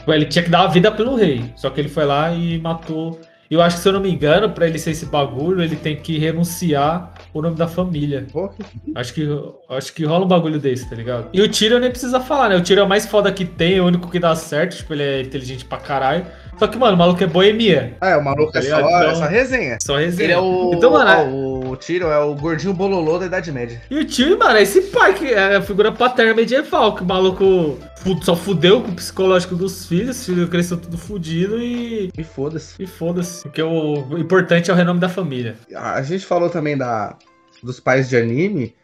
O- 0.06 0.12
ele 0.12 0.24
tinha 0.26 0.42
que 0.44 0.48
dar 0.48 0.60
a 0.62 0.66
vida 0.68 0.90
pelo 0.92 1.16
rei. 1.16 1.44
Só 1.56 1.68
que 1.70 1.80
ele 1.80 1.88
foi 1.88 2.04
lá 2.04 2.32
e 2.32 2.58
matou. 2.60 3.20
E 3.50 3.54
eu 3.54 3.60
acho 3.60 3.76
que, 3.76 3.82
se 3.82 3.88
eu 3.88 3.92
não 3.92 4.00
me 4.00 4.08
engano, 4.08 4.50
pra 4.50 4.68
ele 4.68 4.78
ser 4.78 4.92
esse 4.92 5.06
bagulho, 5.06 5.60
ele 5.60 5.74
tem 5.74 5.96
que 5.96 6.16
renunciar 6.18 7.12
o 7.34 7.42
nome 7.42 7.56
da 7.56 7.66
família. 7.66 8.24
Pô, 8.32 8.48
que- 8.48 8.62
Acho 8.94 9.12
que, 9.12 9.28
acho 9.70 9.92
que 9.92 10.04
rola 10.04 10.24
um 10.24 10.28
bagulho 10.28 10.60
desse, 10.60 10.88
tá 10.88 10.94
ligado? 10.94 11.28
E 11.32 11.40
o 11.40 11.48
Tyrion 11.50 11.80
nem 11.80 11.90
precisa 11.90 12.20
falar, 12.20 12.48
né? 12.50 12.56
O 12.56 12.62
Tyrion 12.62 12.82
é 12.82 12.86
o 12.86 12.88
mais 12.88 13.06
foda 13.06 13.32
que 13.32 13.44
tem, 13.44 13.78
é 13.78 13.80
o 13.80 13.86
único 13.86 14.08
que 14.08 14.20
dá 14.20 14.34
certo. 14.36 14.76
Tipo, 14.76 14.94
ele 14.94 15.02
é 15.02 15.20
inteligente 15.22 15.64
pra 15.64 15.78
caralho. 15.78 16.24
Só 16.60 16.66
que, 16.68 16.78
mano, 16.78 16.94
o 16.94 16.98
maluco 16.98 17.24
é 17.24 17.26
boemia. 17.26 17.96
É, 18.00 18.16
o 18.16 18.22
maluco 18.24 18.50
é 18.56 18.60
Tá 18.60 18.62
só? 18.62 18.78
Então- 18.80 19.10
essa 19.10 19.26
resenha. 19.26 19.78
Só 19.82 19.96
resenha. 19.96 20.26
Ele 20.26 20.32
é 20.34 20.38
o. 20.38 20.72
Então, 20.74 20.92
mano, 20.92 21.10
ó, 21.10 21.24
o 21.70 21.76
Tyrion 21.76 22.10
é 22.10 22.18
o 22.18 22.34
gordinho 22.34 22.74
bololô 22.74 23.18
da 23.18 23.26
Idade 23.26 23.52
Média. 23.52 23.80
E 23.90 23.98
o 23.98 24.04
Tyrion, 24.04 24.38
mano, 24.38 24.56
é 24.56 24.62
esse 24.62 24.82
pai 24.82 25.14
que 25.14 25.26
é 25.26 25.56
a 25.56 25.62
figura 25.62 25.92
paterna 25.92 26.34
medieval, 26.34 26.94
que 26.94 27.02
o 27.02 27.06
maluco 27.06 27.78
só 28.22 28.34
fudeu 28.34 28.82
com 28.82 28.88
o 28.88 28.94
psicológico 28.94 29.54
dos 29.54 29.86
filhos, 29.86 30.18
os 30.18 30.26
filhos 30.26 30.48
cresceu 30.48 30.76
tudo 30.76 30.98
fudido 30.98 31.60
e. 31.60 32.10
E 32.16 32.24
foda-se. 32.24 32.82
E 32.82 32.86
foda-se. 32.86 33.42
Porque 33.42 33.62
o, 33.62 34.04
o 34.08 34.18
importante 34.18 34.70
é 34.70 34.74
o 34.74 34.76
renome 34.76 34.98
da 34.98 35.08
família. 35.08 35.56
A 35.74 36.02
gente 36.02 36.26
falou 36.26 36.50
também 36.50 36.76
da, 36.76 37.16
dos 37.62 37.78
pais 37.78 38.08
de 38.08 38.16
anime, 38.16 38.74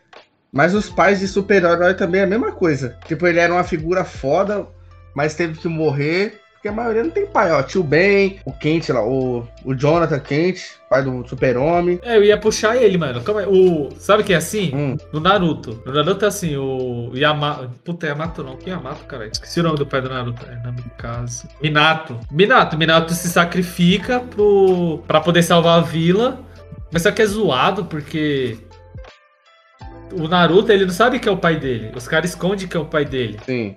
mas 0.53 0.75
os 0.75 0.89
pais 0.89 1.21
de 1.21 1.27
super-herói 1.27 1.95
também 1.95 2.21
é 2.21 2.25
a 2.25 2.29
mesma 2.29 2.53
coisa. 2.53 2.97
Tipo, 3.07 3.27
ele 3.27 3.41
era 3.41 3.53
uma 3.53 3.65
figura 3.65 4.05
foda, 4.05 4.67
mas 5.15 5.35
teve 5.35 5.59
que 5.59 5.69
morrer. 5.69 6.41
Porque 6.67 6.81
a 6.81 6.83
maioria 6.83 7.05
não 7.05 7.11
tem 7.11 7.27
pai, 7.27 7.53
ó. 7.53 7.63
Tio 7.63 7.83
Ben, 7.85 8.41
o 8.45 8.53
Kent 8.53 8.89
lá, 8.89 9.01
o, 9.05 9.47
o 9.65 9.75
Jonathan 9.75 10.19
Kent, 10.19 10.59
pai 10.91 11.03
do 11.05 11.27
super-homem. 11.29 12.01
É, 12.03 12.17
eu 12.17 12.25
ia 12.25 12.37
puxar 12.37 12.77
ele, 12.77 12.99
mano. 12.99 13.21
Calma 13.23 13.43
aí. 13.43 13.47
O, 13.47 13.89
sabe 13.99 14.25
que 14.25 14.33
é 14.33 14.37
assim? 14.37 14.73
Hum, 14.75 14.97
No 15.13 15.21
Naruto. 15.21 15.81
No 15.87 15.93
Naruto 15.93 16.25
é 16.25 16.29
assim, 16.29 16.57
o 16.57 17.13
Yamato. 17.15 17.71
Puta, 17.85 18.07
Yamato 18.09 18.43
não. 18.43 18.57
Que 18.57 18.71
Yamato, 18.71 19.05
cara? 19.05 19.27
Esqueci 19.29 19.61
o 19.61 19.63
nome 19.63 19.79
do 19.79 19.87
pai 19.87 20.01
do 20.01 20.09
Naruto. 20.09 20.45
É 20.45 20.57
Namikaze. 20.57 21.49
Minato. 21.63 22.19
Minato. 22.33 22.77
Minato 22.77 23.15
se 23.15 23.29
sacrifica 23.29 24.19
pro... 24.19 25.05
pra 25.07 25.21
poder 25.21 25.45
salvar 25.45 25.79
a 25.79 25.83
vila. 25.83 26.41
Mas 26.93 27.03
só 27.03 27.13
que 27.13 27.23
é 27.23 27.27
zoado 27.27 27.85
porque. 27.85 28.59
O 30.13 30.27
Naruto, 30.27 30.73
ele 30.73 30.85
não 30.85 30.93
sabe 30.93 31.21
que 31.21 31.29
é 31.29 31.33
o 31.33 31.37
pai 31.37 31.57
dele. 31.57 31.93
Os 31.95 32.09
caras 32.09 32.31
escondem 32.31 32.67
que 32.67 32.77
é 32.77 32.81
o 32.81 32.87
pai 32.87 33.05
dele. 33.05 33.39
sim. 33.45 33.77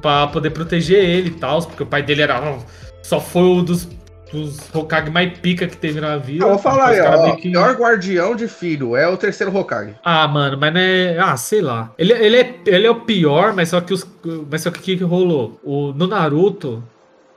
Pra, 0.00 0.26
poder 0.28 0.50
proteger 0.50 1.04
ele 1.04 1.28
e 1.28 1.34
tal. 1.34 1.62
Porque 1.62 1.82
o 1.82 1.86
pai 1.86 2.02
dele 2.02 2.22
era. 2.22 2.56
Só 3.02 3.20
foi 3.20 3.42
um 3.42 3.64
dos, 3.64 3.88
dos 4.32 4.58
Hokage 4.74 5.10
mais 5.10 5.38
pica 5.38 5.66
que 5.66 5.76
teve 5.76 6.00
na 6.00 6.16
vida. 6.16 6.44
Eu 6.44 6.50
vou 6.50 6.58
falar 6.58 6.88
aí, 6.88 7.00
ó. 7.00 7.30
O 7.32 7.36
que- 7.36 7.50
pior 7.50 7.74
guardião 7.74 8.34
de 8.36 8.46
filho 8.48 8.94
é 8.96 9.06
o 9.08 9.16
terceiro 9.16 9.56
Hokage. 9.56 9.94
ah, 10.04 10.28
mano, 10.28 10.58
mas 10.60 10.72
não 10.74 10.80
é. 10.80 11.18
Ah, 11.18 11.36
sei 11.36 11.60
lá. 11.62 11.92
Ele, 11.98 12.12
ele, 12.12 12.36
é, 12.36 12.54
ele 12.66 12.86
é 12.86 12.90
o 12.90 13.00
pior, 13.02 13.52
mas 13.54 13.70
só 13.70 13.80
que 13.80 13.92
os. 13.94 14.06
Mas 14.50 14.62
só 14.62 14.70
que 14.70 14.78
o 14.78 14.82
que, 14.82 14.96
que 14.98 15.04
rolou? 15.04 15.58
O, 15.64 15.92
no 15.94 16.06
Naruto, 16.06 16.82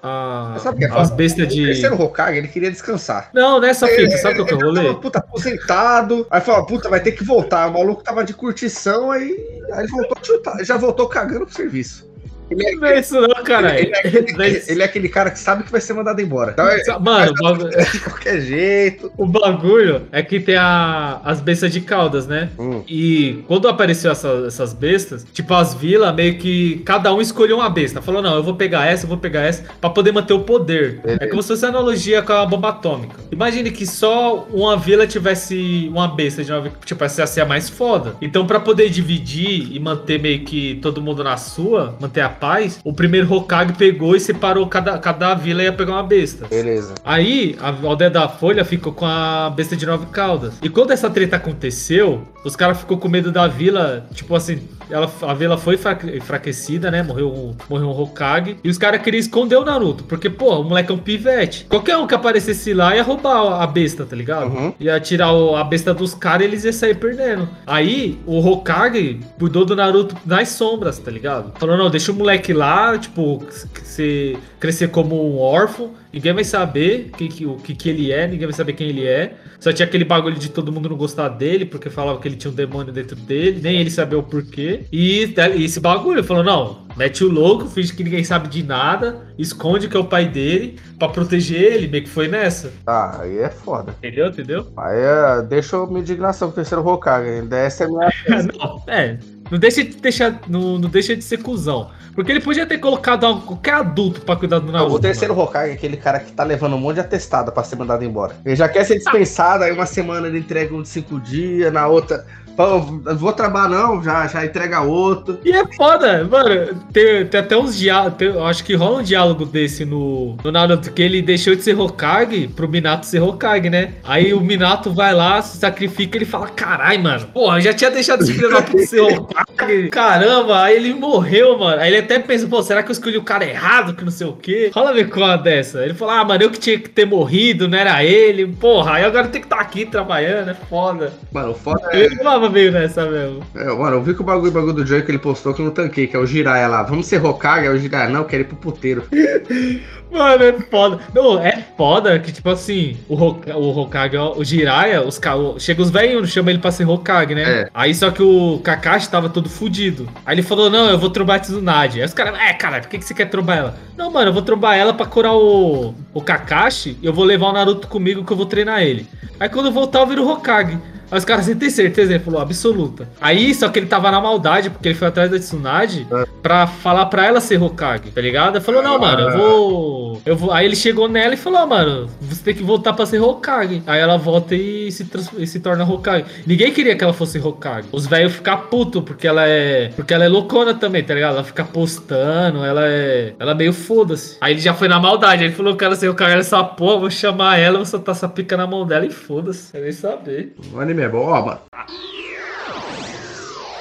a, 0.03 0.49
Mas 0.53 0.63
sabe 0.63 0.75
o 0.77 0.79
que 0.89 0.93
é 0.93 0.99
as 0.99 1.11
bestas 1.11 1.45
O 1.45 1.49
de. 1.49 1.65
terceiro 1.67 2.01
Hokage, 2.01 2.38
ele 2.39 2.47
queria 2.47 2.71
descansar. 2.71 3.29
Não, 3.34 3.59
não 3.59 3.67
é 3.67 3.69
essa 3.71 3.88
fita, 3.88 4.17
sabe 4.17 4.41
o 4.41 4.45
que 4.45 4.53
eu 4.53 4.57
Ele 4.57 4.65
rolei? 4.65 4.86
tava, 4.88 4.99
puta, 4.99 5.19
aposentado. 5.19 6.27
Aí 6.29 6.41
falou, 6.41 6.65
puta, 6.65 6.89
vai 6.89 6.99
ter 6.99 7.11
que 7.13 7.23
voltar. 7.23 7.67
O 7.69 7.73
maluco 7.73 8.03
tava 8.03 8.23
de 8.25 8.34
curtição, 8.34 9.11
aí, 9.11 9.38
aí 9.73 9.84
ele 9.84 9.88
voltou 9.91 10.17
a 10.19 10.23
chutar. 10.25 10.63
Já 10.65 10.75
voltou 10.75 11.07
cagando 11.07 11.45
pro 11.45 11.55
serviço. 11.55 12.11
Ele 12.52 12.66
é, 12.68 12.76
Não 12.76 12.88
é 12.88 12.99
isso, 12.99 13.20
não, 13.20 13.43
caralho. 13.43 13.80
ele, 13.80 13.91
é, 13.95 14.34
Não 14.34 14.41
é 14.43 14.49
ele, 14.49 14.64
ele 14.68 14.82
é 14.82 14.86
aquele 14.86 15.10
cara 15.10 15.32
que 15.32 15.39
sabe 15.39 15.64
que 15.64 15.72
vai 15.72 15.82
ser 15.82 15.93
mandado 15.93 16.22
embora. 16.22 16.52
Então, 16.52 16.68
é, 16.68 16.99
Mano, 16.99 17.34
de 17.34 17.99
qualquer 18.02 18.41
jeito. 18.41 19.12
o 19.18 19.26
bagulho 19.26 20.04
é 20.12 20.22
que 20.22 20.39
tem 20.39 20.56
a, 20.56 21.20
as 21.24 21.39
bestas 21.41 21.72
de 21.72 21.82
caudas, 21.82 22.28
né? 22.28 22.49
Hum, 22.60 22.84
E 22.88 23.43
quando 23.47 23.68
apareceu 23.68 24.12
essa- 24.12 24.43
essas 24.47 24.74
bestas, 24.74 25.26
tipo, 25.34 25.54
as 25.54 25.74
vilas 25.74 26.14
meio 26.14 26.38
que 26.38 26.82
cada 26.86 27.14
um 27.14 27.22
escolheu 27.22 27.58
uma 27.58 27.70
besta. 27.70 28.02
Falou, 28.02 28.22
não, 28.22 28.36
eu 28.36 28.43
vou 28.43 28.56
pegar 28.56 28.86
essa, 28.86 29.06
eu 29.06 29.10
vou 29.10 29.18
pegar 29.18 29.41
essa, 29.41 29.64
pra 29.80 29.89
poder 29.89 30.12
manter 30.12 30.34
o 30.34 30.39
poder. 30.41 30.99
Beleza. 31.02 31.24
É 31.24 31.28
como 31.28 31.41
se 31.41 31.47
fosse 31.49 31.66
analogia 31.66 32.22
com 32.22 32.34
a 32.34 32.45
bomba 32.45 32.70
atômica. 32.70 33.16
Imagine 33.32 33.72
que 33.72 33.86
só 33.86 34.47
uma 34.52 34.78
vila 34.78 35.08
tivesse 35.08 35.88
uma 35.91 36.08
besta 36.08 36.43
de 36.43 36.52
uma 36.52 36.62
vila, 36.62 36.76
tipo, 36.86 37.04
essa 37.04 37.22
ia 37.22 37.28
ser 37.28 37.41
a 37.41 37.45
mais 37.45 37.70
foda. 37.70 38.16
Então, 38.22 38.45
pra 38.45 38.60
poder 38.60 38.89
dividir 38.89 39.70
e 39.76 39.80
manter 39.80 40.20
meio 40.20 40.41
que 40.43 40.76
todo 40.82 41.02
mundo 41.02 41.24
na 41.24 41.38
sua, 41.38 41.95
manter 41.99 42.22
a 42.22 42.30
paz, 42.42 42.80
o 42.84 42.92
primeiro 42.92 43.32
Hokage 43.32 43.74
pegou 43.74 44.16
e 44.16 44.20
separou 44.20 44.66
cada, 44.66 44.98
cada 44.98 45.36
vila 45.36 45.62
ia 45.62 45.72
pegar 45.72 45.94
uma 45.94 46.04
besta. 46.04 46.48
beleza. 46.48 46.96
Aí, 47.06 47.56
a 47.62 47.70
aldeia 47.88 48.10
da 48.10 48.28
Folha 48.28 48.66
ficou 48.66 48.92
com 48.92 49.06
a 49.06 49.54
besta 49.56 49.78
de 49.78 49.86
nove 49.86 50.08
caudas. 50.08 50.56
E 50.62 50.68
quando 50.68 50.92
essa 50.92 51.10
treta 51.10 51.36
aconteceu, 51.36 52.28
os 52.44 52.56
caras 52.56 52.80
ficou 52.80 52.98
com 52.98 53.08
medo 53.08 53.32
da 53.32 53.48
vila. 53.48 54.08
Tipo 54.14 54.36
assim, 54.36 54.60
ela, 54.92 55.12
a 55.22 55.34
vila 55.34 55.58
foi 55.58 55.76
enfraque- 55.76 56.18
enfraquecida, 56.18 56.92
né? 56.92 57.02
Morreu 57.04 57.30
um, 57.30 57.56
morreu 57.70 57.88
um 57.88 58.00
Hokage. 58.02 58.58
E 58.64 58.70
os 58.70 58.78
caras 58.78 59.02
queriam 59.02 59.20
esconder 59.20 59.56
o 59.58 59.66
Naruto. 59.66 60.04
Porque, 60.04 60.30
pô, 60.30 60.60
o 60.60 60.64
moleque 60.64 60.92
é 60.92 60.96
um 60.96 60.98
pivete. 60.98 61.66
Qualquer 61.70 61.98
um 61.98 62.08
que 62.08 62.16
aparecesse 62.16 62.74
lá 62.74 62.96
ia 62.96 63.04
roubar 63.04 63.62
a 63.62 63.68
besta, 63.68 64.06
tá 64.06 64.16
ligado? 64.16 64.48
Uhum. 64.52 64.74
Ia 64.80 65.00
tirar 65.00 65.32
o- 65.34 65.56
a 65.56 65.64
besta 65.64 65.94
dos 65.94 66.14
caras 66.14 66.42
e 66.42 66.46
eles 66.50 66.64
iam 66.64 66.74
sair 66.74 66.96
perdendo. 66.96 67.48
Aí, 67.66 68.20
o 68.26 68.39
Hokage 68.39 69.20
cuidou 69.39 69.66
do 69.66 69.76
Naruto 69.76 70.16
nas 70.26 70.50
sombras, 70.50 70.98
tá 71.00 71.10
ligado? 71.12 71.54
Falou, 71.60 71.78
não, 71.78 71.89
deixa 71.89 72.12
o 72.12 72.16
moleque 72.16 72.54
lá, 72.54 72.98
tipo, 72.98 73.44
se 73.84 74.38
crescer 74.60 74.89
como 74.89 75.16
um 75.36 75.39
órfão. 75.39 75.92
Ninguém 76.14 76.34
vai 76.34 76.43
saber 76.43 77.09
que, 77.18 77.28
que- 77.28 77.45
o 77.45 77.55
que, 77.55 77.74
que 77.74 77.89
ele 77.89 78.12
é, 78.12 78.28
ninguém 78.28 78.45
vai 78.47 78.53
saber 78.55 78.74
quem 78.74 78.88
ele 78.89 79.05
é. 79.05 79.34
Só 79.59 79.72
tinha 79.72 79.86
aquele 79.86 80.03
bagulho 80.03 80.38
de 80.38 80.49
todo 80.49 80.72
mundo 80.72 80.89
não 80.89 80.97
gostar 80.97 81.30
dele, 81.30 81.66
porque 81.66 81.89
falava 81.89 82.20
que 82.20 82.28
ele 82.28 82.36
tinha 82.36 82.51
um 82.51 82.55
demônio 82.55 82.91
dentro 82.91 83.16
dele, 83.16 83.59
nem 83.62 83.80
ele 83.80 83.89
sabia 83.91 84.18
o 84.18 84.24
porquê. 84.24 84.82
E, 84.91 85.34
e 85.55 85.64
esse 85.64 85.80
bagulho, 85.80 86.24
falou: 86.24 86.43
não, 86.43 86.80
mete 86.97 87.24
o 87.24 87.32
louco, 87.32 87.68
finge 87.68 87.93
que 87.93 88.03
ninguém 88.03 88.24
sabe 88.24 88.47
de 88.49 88.64
nada, 88.64 89.22
esconde 89.38 89.88
que 89.88 89.95
é 89.95 89.99
o 89.99 90.05
pai 90.05 90.28
dele, 90.28 90.80
pra 90.97 91.07
proteger 91.09 91.62
ele, 91.62 91.88
meio 91.88 92.03
que 92.03 92.09
foi 92.09 92.28
nessa. 92.28 92.72
Tá, 92.86 93.22
aí 93.22 93.38
é 93.38 93.49
foda. 93.49 93.93
Entendeu? 93.99 94.28
Entendeu? 94.28 94.68
Aí 94.78 94.97
é, 94.99 95.41
deixa 95.43 95.76
eu 95.76 95.88
minha 95.88 96.01
indignação 96.01 96.47
com 96.49 96.53
o 96.53 96.55
terceiro 96.55 96.86
Hokage. 96.86 97.30
Ainda 97.30 97.57
essa 97.57 97.84
é 97.84 97.88
a 97.88 97.89
minha. 97.89 98.09
não, 98.57 98.84
é. 98.88 99.18
Não 99.49 99.59
deixa 99.59 99.84
de 99.84 99.95
deixar. 99.97 100.41
Não, 100.47 100.80
não 100.80 100.89
deixa 100.89 101.16
de 101.16 101.24
ser 101.24 101.38
cuzão. 101.38 101.89
Porque 102.14 102.32
ele 102.32 102.41
podia 102.41 102.66
ter 102.66 102.78
colocado 102.78 103.41
qualquer 103.41 103.76
adulto 103.76 104.22
pra 104.22 104.36
cuidar 104.36 104.59
do 104.59 104.72
Naruto. 104.72 104.95
o 104.95 104.99
terceiro 104.99 105.38
Hokage 105.38 105.72
é 105.72 105.74
aquele 105.74 105.97
cara 105.97 106.20
que 106.20 106.32
tá 106.32 106.43
levando 106.43 106.76
um 106.76 106.80
monte 106.80 106.95
de 106.95 107.01
atestado 107.01 107.51
pra 107.51 107.64
ser 107.64 107.76
mandado 107.76 108.03
embora. 108.03 108.36
Ele 108.45 108.55
já 108.55 108.68
quer 108.68 108.84
ser 108.86 108.95
dispensado, 108.95 109.64
aí 109.64 109.72
uma 109.72 109.86
semana 109.86 110.28
ele 110.28 110.39
entrega 110.39 110.76
um 110.76 110.82
de 110.82 110.89
cinco 110.89 111.20
dias, 111.20 111.72
na 111.72 111.88
outra. 111.88 112.26
Pô, 112.56 112.80
vou 113.16 113.34
trabalhar 113.34 113.70
não, 113.70 114.04
já, 114.04 114.28
já 114.28 114.45
entrega 114.45 114.82
outro. 114.82 115.39
E 115.43 115.52
é 115.52 115.66
foda, 115.74 116.24
mano. 116.24 116.76
Tem, 116.91 117.26
tem 117.26 117.39
até 117.39 117.58
uns 117.58 117.78
diálogos. 117.78 118.22
Eu 118.22 118.45
acho 118.45 118.64
que 118.64 118.76
rola 118.76 118.99
um 118.99 119.04
diálogo 119.04 119.45
desse 119.45 119.86
no, 119.86 120.36
no 120.43 120.52
Naruto, 120.52 120.91
que 120.91 121.02
ele 121.02 121.22
deixou 121.22 121.56
de 121.56 121.64
ser 121.64 121.80
Hokage 121.80 122.47
pro 122.49 122.68
Minato 122.68 123.06
ser 123.06 123.22
Hokage, 123.22 123.70
né? 123.70 123.93
Aí 124.04 124.34
o 124.34 124.41
Minato 124.41 124.91
vai 124.91 125.14
lá, 125.14 125.41
se 125.41 125.58
sacrifica 125.58 126.18
ele 126.18 126.26
fala: 126.26 126.47
Carai, 126.49 126.97
mano, 126.97 127.28
porra, 127.28 127.58
eu 127.58 127.62
já 127.62 127.74
tinha 127.74 127.91
deixado 127.91 128.24
esse 128.24 128.34
filho 128.34 128.49
da 128.49 128.62
puta 128.62 128.86
ser 128.86 129.02
Hokage. 129.02 129.89
Caramba, 129.91 130.64
aí 130.64 130.76
ele 130.76 130.93
morreu, 130.93 131.58
mano. 131.58 131.82
Aí 131.82 131.89
ele 131.89 131.99
até 131.99 132.20
pensa: 132.20 132.47
pô, 132.47 132.62
será 132.62 132.84
que 132.84 132.89
eu 132.89 132.93
escolhi 132.93 133.18
o 133.18 133.24
cara 133.24 133.45
errado, 133.45 133.93
que 133.93 134.04
não 134.04 134.12
sei 134.12 134.28
o 134.28 134.34
quê? 134.34 134.72
Rola 134.74 134.93
ver 134.93 135.10
com 135.10 135.20
uma 135.20 135.38
dessa. 135.38 135.84
Ele 135.84 135.93
falou: 135.93 136.14
ah, 136.14 136.26
mano, 136.26 136.43
eu 136.43 136.52
que 136.52 136.60
tinha 136.60 136.80
que 136.80 136.89
ter 136.89 137.06
morrido, 137.06 137.68
não 137.68 137.78
era 137.78 138.04
ele. 138.04 138.47
Porra, 138.47 138.93
aí 138.93 139.06
agora 139.06 139.28
tem 139.28 139.41
que 139.41 139.47
estar 139.47 139.60
aqui 139.60 139.86
trabalhando, 139.86 140.52
é 140.52 140.54
foda. 140.54 141.14
Mano, 141.32 141.52
o 141.52 141.54
foda 141.54 141.89
é. 141.91 142.02
Ele 142.02 142.16
tava 142.42 142.50
meio 142.54 142.72
nessa 142.72 143.06
mesmo. 143.06 143.42
é, 143.56 143.66
Mano, 143.66 143.98
eu 143.98 144.02
vi 144.04 144.14
que 144.14 144.22
o 144.22 144.24
bagulho, 144.24 144.52
bagulho 144.52 144.74
do 144.74 144.86
Joey 144.86 145.04
que 145.04 145.12
ele 145.12 145.20
postou 145.20 145.54
que 145.54 145.62
eu 145.62 145.66
não 145.66 145.72
tanquei, 145.74 146.08
que 146.08 146.16
é 146.16 146.20
o 146.20 146.26
Jiraiya 146.26 146.68
lá. 146.68 146.84
Vamos 146.84 147.06
ser 147.06 147.24
Hokage? 147.24 147.68
Aí 147.68 147.74
o 147.76 147.78
Jiraiya, 147.80 148.10
não, 148.10 148.24
quero 148.24 148.42
ir 148.44 148.46
pro 148.46 148.56
puteiro. 148.58 149.04
Mano, 150.12 150.44
é 150.44 150.52
foda. 150.70 151.00
Não, 151.16 151.39
é 151.39 151.66
foda 151.78 152.20
que, 152.20 152.32
tipo 152.34 152.50
assim, 152.50 152.98
o, 153.08 153.16
Hoka- 153.16 153.56
o 153.56 153.70
Hokage, 153.80 154.18
o 154.18 154.44
Jiraiya, 154.44 155.02
os, 155.08 155.20
chega 155.58 155.82
os 155.82 155.89
velhinhos, 155.89 156.30
chamam 156.30 156.50
ele 156.50 156.60
pra 156.60 156.70
ser 156.72 156.86
Hokage, 156.88 157.34
né? 157.34 157.44
É. 157.44 157.70
Aí 157.74 157.96
só 157.96 158.12
que 158.12 158.22
o 158.22 158.60
Kakashi 158.62 159.10
tava 159.10 159.30
todo 159.30 159.48
fudido. 159.48 160.10
Aí 160.26 160.36
ele 160.36 160.44
falou, 160.44 160.70
não, 160.70 160.89
eu 160.89 160.98
vou 160.98 161.10
trombar 161.10 161.38
a 161.38 161.39
Tsunade. 161.39 162.00
Aí 162.02 162.06
os 162.06 162.14
caras, 162.14 162.38
é, 162.39 162.54
cara, 162.54 162.82
por 162.82 162.89
que, 162.89 162.98
que 162.98 163.06
você 163.06 163.14
quer 163.14 163.26
trombar 163.30 163.58
ela? 163.58 163.76
Não, 163.96 164.12
mano, 164.12 164.30
eu 164.30 164.34
vou 164.34 164.42
trombar 164.42 164.78
ela 164.78 164.94
pra 164.94 165.06
curar 165.06 165.34
o, 165.34 165.94
o 166.14 166.22
Kakashi 166.22 166.98
e 167.02 167.06
eu 167.06 167.14
vou 167.14 167.24
levar 167.24 167.48
o 167.48 167.54
Naruto 167.54 167.88
comigo 167.88 168.26
que 168.26 168.34
eu 168.34 168.38
vou 168.38 168.46
treinar 168.46 168.82
ele. 168.82 169.08
Aí 169.39 169.48
quando 169.48 169.68
eu 169.68 169.72
voltar 169.72 170.00
eu 170.00 170.08
viro 170.08 170.28
Hokage. 170.28 170.78
Aí 171.12 171.18
os 171.18 171.26
caras, 171.26 171.45
você 171.45 171.55
tem 171.55 171.70
certeza? 171.70 172.14
Ele 172.14 172.24
falou, 172.24 172.39
absoluta. 172.41 173.07
Aí, 173.20 173.53
só 173.53 173.68
que 173.70 173.80
ele 173.80 173.86
tava 173.88 174.09
na 174.09 174.22
maldade, 174.22 174.70
porque 174.70 174.88
ele 174.88 174.95
foi 174.95 175.07
atrás 175.09 175.30
da 175.30 175.38
Tsunade 175.38 176.07
É. 176.12 176.26
pra 176.41 176.66
falar 176.68 177.05
pra 177.07 177.26
ela 177.26 177.41
ser 177.41 177.62
Hokage, 177.62 178.12
tá 178.12 178.22
ligado? 178.22 178.55
Ele 178.55 178.64
falou, 178.64 178.82
não, 178.82 178.97
mano, 178.99 179.22
eu 179.22 179.38
vou. 179.38 180.22
Eu 180.26 180.36
vou. 180.36 180.51
Aí 180.51 180.66
ele 180.66 180.76
chegou 180.76 181.07
nela 181.09 181.34
e 181.34 181.38
falou, 181.38 181.59
ah, 181.59 181.66
mano, 181.66 182.09
você 182.22 182.41
tem 182.43 182.55
que 182.55 182.64
voltar 182.64 182.93
pra 182.93 183.05
ser 183.05 183.20
Hokage. 183.22 183.84
Aí 183.86 183.99
ela 183.99 184.18
volta 184.18 184.55
e 184.55 184.91
se, 184.91 185.05
trans- 185.05 185.32
e 185.38 185.45
se 185.45 185.59
torna 185.59 185.84
Hokage. 185.84 186.26
Ninguém 186.47 186.72
queria 186.72 186.95
que 186.95 187.03
ela 187.03 187.14
fosse 187.14 187.39
Hokage. 187.39 187.88
Os 187.91 188.07
velhos 188.07 188.34
ficam 188.34 188.57
putos, 188.57 189.03
porque 189.03 189.28
ela 189.28 189.47
é. 189.47 189.89
Porque 189.95 190.14
ela 190.14 190.24
é 190.26 190.30
loucona 190.30 190.74
também, 190.74 191.03
tá 191.03 191.14
ligado? 191.14 191.34
Ela 191.34 191.43
fica 191.43 191.64
postando, 191.64 192.64
ela 192.64 192.86
é. 192.88 193.34
Ela 193.39 193.51
é 193.51 193.55
meio 193.55 193.74
foda-se. 193.74 194.38
Aí 194.41 194.53
ele 194.53 194.62
já 194.62 194.74
foi 194.74 194.88
na 194.88 194.99
maldade. 194.99 195.43
Ele 195.43 195.53
falou, 195.53 195.76
cara, 195.76 195.95
ser 195.95 196.09
Hokage 196.09 196.38
essa 196.38 196.64
porra, 196.64 196.99
vou 196.99 197.09
chamar 197.09 197.57
ela, 197.57 197.78
vou 197.78 197.86
soltar 197.86 198.16
essa 198.16 198.30
pica 198.30 198.55
na 198.55 198.66
mão 198.68 198.86
dela 198.86 199.05
e 199.05 199.12
foda-se. 199.12 199.72
Quer 199.72 199.82
nem 199.82 199.91
saber. 199.91 200.55
O 200.74 200.80
anime 200.80 201.01
é 201.04 201.10
bom, 201.10 201.26
ó, 201.26 201.45
mano. 201.45 201.60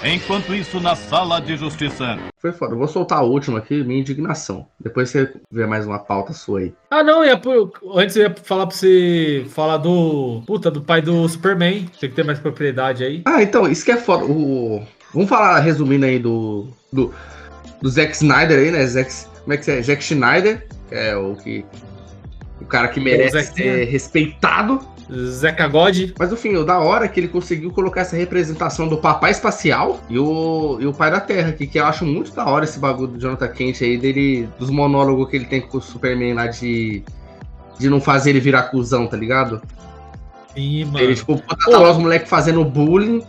Enquanto 0.02 0.54
isso, 0.54 0.80
na 0.80 0.96
sala 0.96 1.40
de 1.40 1.56
justiça. 1.56 2.18
Foi 2.38 2.52
foda. 2.52 2.72
Eu 2.72 2.78
vou 2.78 2.88
soltar 2.88 3.18
a 3.18 3.22
última 3.22 3.58
aqui, 3.58 3.84
minha 3.84 4.00
indignação. 4.00 4.66
Depois 4.80 5.10
você 5.10 5.30
vê 5.50 5.66
mais 5.66 5.86
uma 5.86 5.98
pauta 5.98 6.32
sua 6.32 6.60
aí. 6.60 6.74
Ah, 6.90 7.02
não, 7.02 7.22
ia 7.22 7.36
por... 7.36 7.70
antes 7.94 8.16
eu 8.16 8.22
ia 8.22 8.34
falar 8.42 8.66
pra 8.66 8.74
você 8.74 9.44
falar 9.50 9.76
do. 9.76 10.42
Puta, 10.46 10.70
do 10.70 10.80
pai 10.80 11.02
do 11.02 11.28
Superman. 11.28 11.86
Tem 12.00 12.08
que 12.08 12.16
ter 12.16 12.24
mais 12.24 12.38
propriedade 12.38 13.04
aí. 13.04 13.22
Ah, 13.26 13.42
então, 13.42 13.70
isso 13.70 13.84
que 13.84 13.92
é 13.92 13.98
foda. 13.98 14.24
O... 14.24 14.82
Vamos 15.12 15.28
falar, 15.28 15.60
resumindo 15.60 16.06
aí, 16.06 16.18
do, 16.18 16.68
do, 16.90 17.12
do 17.82 17.88
Zack 17.90 18.12
Snyder 18.12 18.58
aí, 18.58 18.70
né? 18.70 18.86
Zack, 18.86 19.12
como 19.42 19.52
é 19.52 19.56
que 19.58 19.70
é? 19.70 19.82
Zack 19.82 20.02
Schneider, 20.02 20.66
que 20.88 20.94
é 20.94 21.14
o 21.14 21.36
que. 21.36 21.62
O 22.58 22.64
cara 22.64 22.88
que 22.88 23.00
merece 23.00 23.32
Zack 23.32 23.54
ser 23.54 23.84
respeitado. 23.84 24.80
Zeca 25.12 25.66
God. 25.66 26.12
Mas 26.18 26.30
no 26.30 26.36
fim, 26.36 26.54
o 26.56 26.64
da 26.64 26.78
hora 26.78 27.04
é 27.04 27.08
que 27.08 27.18
ele 27.18 27.28
conseguiu 27.28 27.70
colocar 27.70 28.02
essa 28.02 28.16
representação 28.16 28.88
do 28.88 28.98
papai 28.98 29.32
espacial 29.32 30.00
e 30.08 30.18
o, 30.18 30.78
e 30.80 30.86
o 30.86 30.92
pai 30.92 31.10
da 31.10 31.20
Terra, 31.20 31.50
aqui, 31.50 31.66
que 31.66 31.78
eu 31.78 31.86
acho 31.86 32.04
muito 32.04 32.32
da 32.32 32.46
hora 32.46 32.64
esse 32.64 32.78
bagulho 32.78 33.08
do 33.08 33.20
Jonathan 33.20 33.48
Kent 33.48 33.82
aí, 33.82 33.98
dele, 33.98 34.48
dos 34.58 34.70
monólogos 34.70 35.28
que 35.28 35.36
ele 35.36 35.46
tem 35.46 35.60
com 35.60 35.78
o 35.78 35.82
Superman 35.82 36.34
lá 36.34 36.46
de. 36.46 37.02
De 37.78 37.88
não 37.88 37.98
fazer 37.98 38.30
ele 38.30 38.40
virar 38.40 38.64
cuzão, 38.64 39.06
tá 39.06 39.16
ligado? 39.16 39.62
Sim, 40.54 40.84
mano. 40.84 41.00
Ele, 41.00 41.14
tipo, 41.14 41.38
tá 41.38 41.78
lá 41.78 41.90
os 41.90 41.96
moleques 41.96 42.28
fazendo 42.28 42.62
bullying 42.62 43.22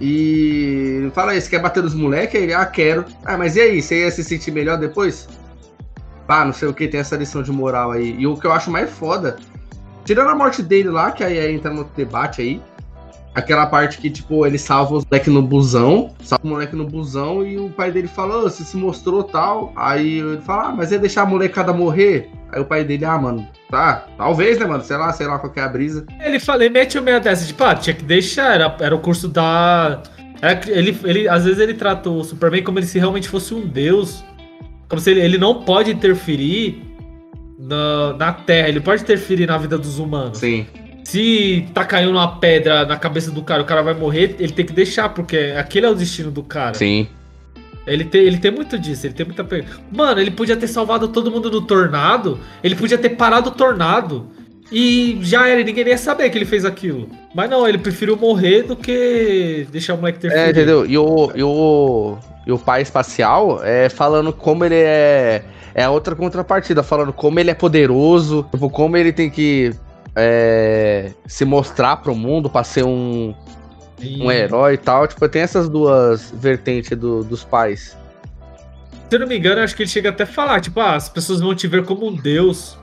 e 0.00 1.10
fala 1.12 1.38
você 1.38 1.48
quer 1.48 1.60
bater 1.60 1.82
nos 1.82 1.94
moleques? 1.94 2.34
Aí 2.34 2.44
ele, 2.44 2.54
ah, 2.54 2.64
quero. 2.64 3.04
Ah, 3.24 3.36
mas 3.36 3.56
e 3.56 3.60
aí, 3.60 3.82
você 3.82 4.04
ia 4.04 4.10
se 4.10 4.24
sentir 4.24 4.50
melhor 4.50 4.78
depois? 4.78 5.28
Pá, 6.26 6.44
não 6.44 6.52
sei 6.52 6.68
o 6.68 6.74
que, 6.74 6.88
tem 6.88 7.00
essa 7.00 7.16
lição 7.16 7.42
de 7.42 7.50
moral 7.50 7.90
aí. 7.90 8.14
E 8.18 8.26
o 8.26 8.36
que 8.36 8.46
eu 8.46 8.52
acho 8.52 8.70
mais 8.70 8.90
foda, 8.90 9.36
tirando 10.08 10.30
a 10.30 10.34
morte 10.34 10.62
dele 10.62 10.88
lá, 10.88 11.12
que 11.12 11.22
aí, 11.22 11.38
aí 11.38 11.54
entra 11.54 11.70
no 11.70 11.84
debate 11.94 12.40
aí, 12.40 12.62
aquela 13.34 13.66
parte 13.66 13.98
que, 13.98 14.08
tipo, 14.08 14.46
ele 14.46 14.56
salva 14.56 14.94
os 14.94 15.04
moleques 15.04 15.30
no 15.30 15.42
busão, 15.42 16.14
salva 16.22 16.46
o 16.46 16.48
moleque 16.48 16.74
no 16.74 16.86
busão 16.86 17.46
e 17.46 17.58
o 17.58 17.68
pai 17.68 17.92
dele 17.92 18.08
fala, 18.08 18.38
"Ô, 18.38 18.42
você 18.44 18.64
se 18.64 18.74
mostrou 18.74 19.22
tal. 19.22 19.70
Aí 19.76 20.20
ele 20.20 20.40
fala, 20.40 20.68
ah, 20.68 20.72
mas 20.74 20.92
ia 20.92 20.98
deixar 20.98 21.22
a 21.22 21.26
molecada 21.26 21.74
morrer? 21.74 22.30
Aí 22.50 22.58
o 22.58 22.64
pai 22.64 22.84
dele, 22.84 23.04
ah, 23.04 23.18
mano, 23.18 23.46
tá, 23.70 24.06
talvez, 24.16 24.58
né, 24.58 24.64
mano? 24.64 24.82
Sei 24.82 24.96
lá, 24.96 25.12
sei 25.12 25.26
lá 25.26 25.38
qual 25.38 25.52
é 25.54 25.60
a 25.60 25.68
brisa. 25.68 26.06
Ele, 26.24 26.40
fala, 26.40 26.64
ele 26.64 26.72
mete 26.72 26.98
o 26.98 27.02
meio 27.02 27.20
dessa, 27.20 27.44
tipo, 27.44 27.62
ah, 27.62 27.74
tinha 27.74 27.94
que 27.94 28.02
deixar, 28.02 28.54
era, 28.54 28.74
era 28.80 28.96
o 28.96 29.00
curso 29.00 29.28
da. 29.28 30.02
era- 30.40 30.58
ele, 30.70 30.98
ele, 31.04 31.28
às 31.28 31.44
vezes 31.44 31.60
ele 31.60 31.74
trata 31.74 32.08
o 32.08 32.24
Superman 32.24 32.62
como 32.64 32.80
se 32.82 32.98
realmente 32.98 33.28
fosse 33.28 33.52
um 33.52 33.66
deus. 33.66 34.24
Como 34.88 35.02
se 35.02 35.10
ele, 35.10 35.20
ele 35.20 35.36
não 35.36 35.64
pode 35.64 35.90
interferir 35.90 36.87
na, 37.58 38.12
na 38.14 38.32
Terra, 38.32 38.68
ele 38.68 38.80
pode 38.80 39.02
interferir 39.02 39.46
na 39.46 39.58
vida 39.58 39.76
dos 39.76 39.98
humanos. 39.98 40.38
Sim. 40.38 40.66
Se 41.04 41.66
tá 41.72 41.84
caindo 41.84 42.12
uma 42.12 42.36
pedra 42.38 42.84
na 42.84 42.96
cabeça 42.96 43.30
do 43.30 43.42
cara, 43.42 43.62
o 43.62 43.64
cara 43.64 43.82
vai 43.82 43.94
morrer, 43.94 44.36
ele 44.38 44.52
tem 44.52 44.64
que 44.64 44.72
deixar, 44.72 45.08
porque 45.08 45.54
aquele 45.56 45.86
é 45.86 45.88
o 45.88 45.94
destino 45.94 46.30
do 46.30 46.42
cara. 46.42 46.74
Sim. 46.74 47.08
Ele 47.86 48.04
tem, 48.04 48.20
ele 48.20 48.36
tem 48.36 48.50
muito 48.50 48.78
disso, 48.78 49.06
ele 49.06 49.14
tem 49.14 49.24
muita. 49.24 49.46
Mano, 49.90 50.20
ele 50.20 50.30
podia 50.30 50.56
ter 50.56 50.66
salvado 50.66 51.08
todo 51.08 51.30
mundo 51.30 51.48
do 51.48 51.62
tornado, 51.62 52.38
ele 52.62 52.74
podia 52.76 52.98
ter 52.98 53.10
parado 53.10 53.48
o 53.48 53.52
tornado. 53.52 54.28
E 54.70 55.18
já 55.22 55.48
era, 55.48 55.64
ninguém 55.64 55.86
ia 55.86 55.96
saber 55.96 56.28
que 56.28 56.36
ele 56.36 56.44
fez 56.44 56.66
aquilo. 56.66 57.08
Mas 57.34 57.48
não, 57.48 57.66
ele 57.66 57.78
preferiu 57.78 58.16
morrer 58.16 58.64
do 58.64 58.76
que 58.76 59.66
deixar 59.72 59.94
o 59.94 59.96
moleque 59.96 60.18
ter 60.18 60.30
É, 60.30 60.50
entendeu? 60.50 60.84
E 60.84 60.98
o, 60.98 61.32
e 61.34 61.42
o, 61.42 62.18
e 62.46 62.52
o 62.52 62.58
pai 62.58 62.82
espacial 62.82 63.64
é 63.64 63.88
falando 63.88 64.30
como 64.30 64.66
ele 64.66 64.74
é. 64.76 65.42
É 65.78 65.84
a 65.84 65.90
outra 65.90 66.16
contrapartida, 66.16 66.82
falando 66.82 67.12
como 67.12 67.38
ele 67.38 67.50
é 67.50 67.54
poderoso, 67.54 68.44
tipo, 68.50 68.68
como 68.68 68.96
ele 68.96 69.12
tem 69.12 69.30
que 69.30 69.72
é, 70.16 71.12
se 71.26 71.44
mostrar 71.44 71.98
pro 71.98 72.14
mundo 72.16 72.50
pra 72.50 72.64
ser 72.64 72.84
um, 72.84 73.32
um 74.20 74.32
herói 74.32 74.74
e 74.74 74.76
tal. 74.78 75.06
Tipo, 75.06 75.28
tem 75.28 75.42
essas 75.42 75.68
duas 75.68 76.32
vertentes 76.36 76.98
do- 76.98 77.22
dos 77.22 77.44
pais. 77.44 77.96
Se 79.08 79.14
eu 79.16 79.20
não 79.20 79.26
me 79.28 79.38
engano, 79.38 79.60
acho 79.60 79.76
que 79.76 79.82
ele 79.84 79.90
chega 79.90 80.08
até 80.10 80.24
a 80.24 80.26
falar, 80.26 80.60
tipo, 80.60 80.80
ah, 80.80 80.96
as 80.96 81.08
pessoas 81.08 81.40
vão 81.40 81.54
te 81.54 81.68
ver 81.68 81.84
como 81.84 82.08
um 82.08 82.14
deus. 82.16 82.76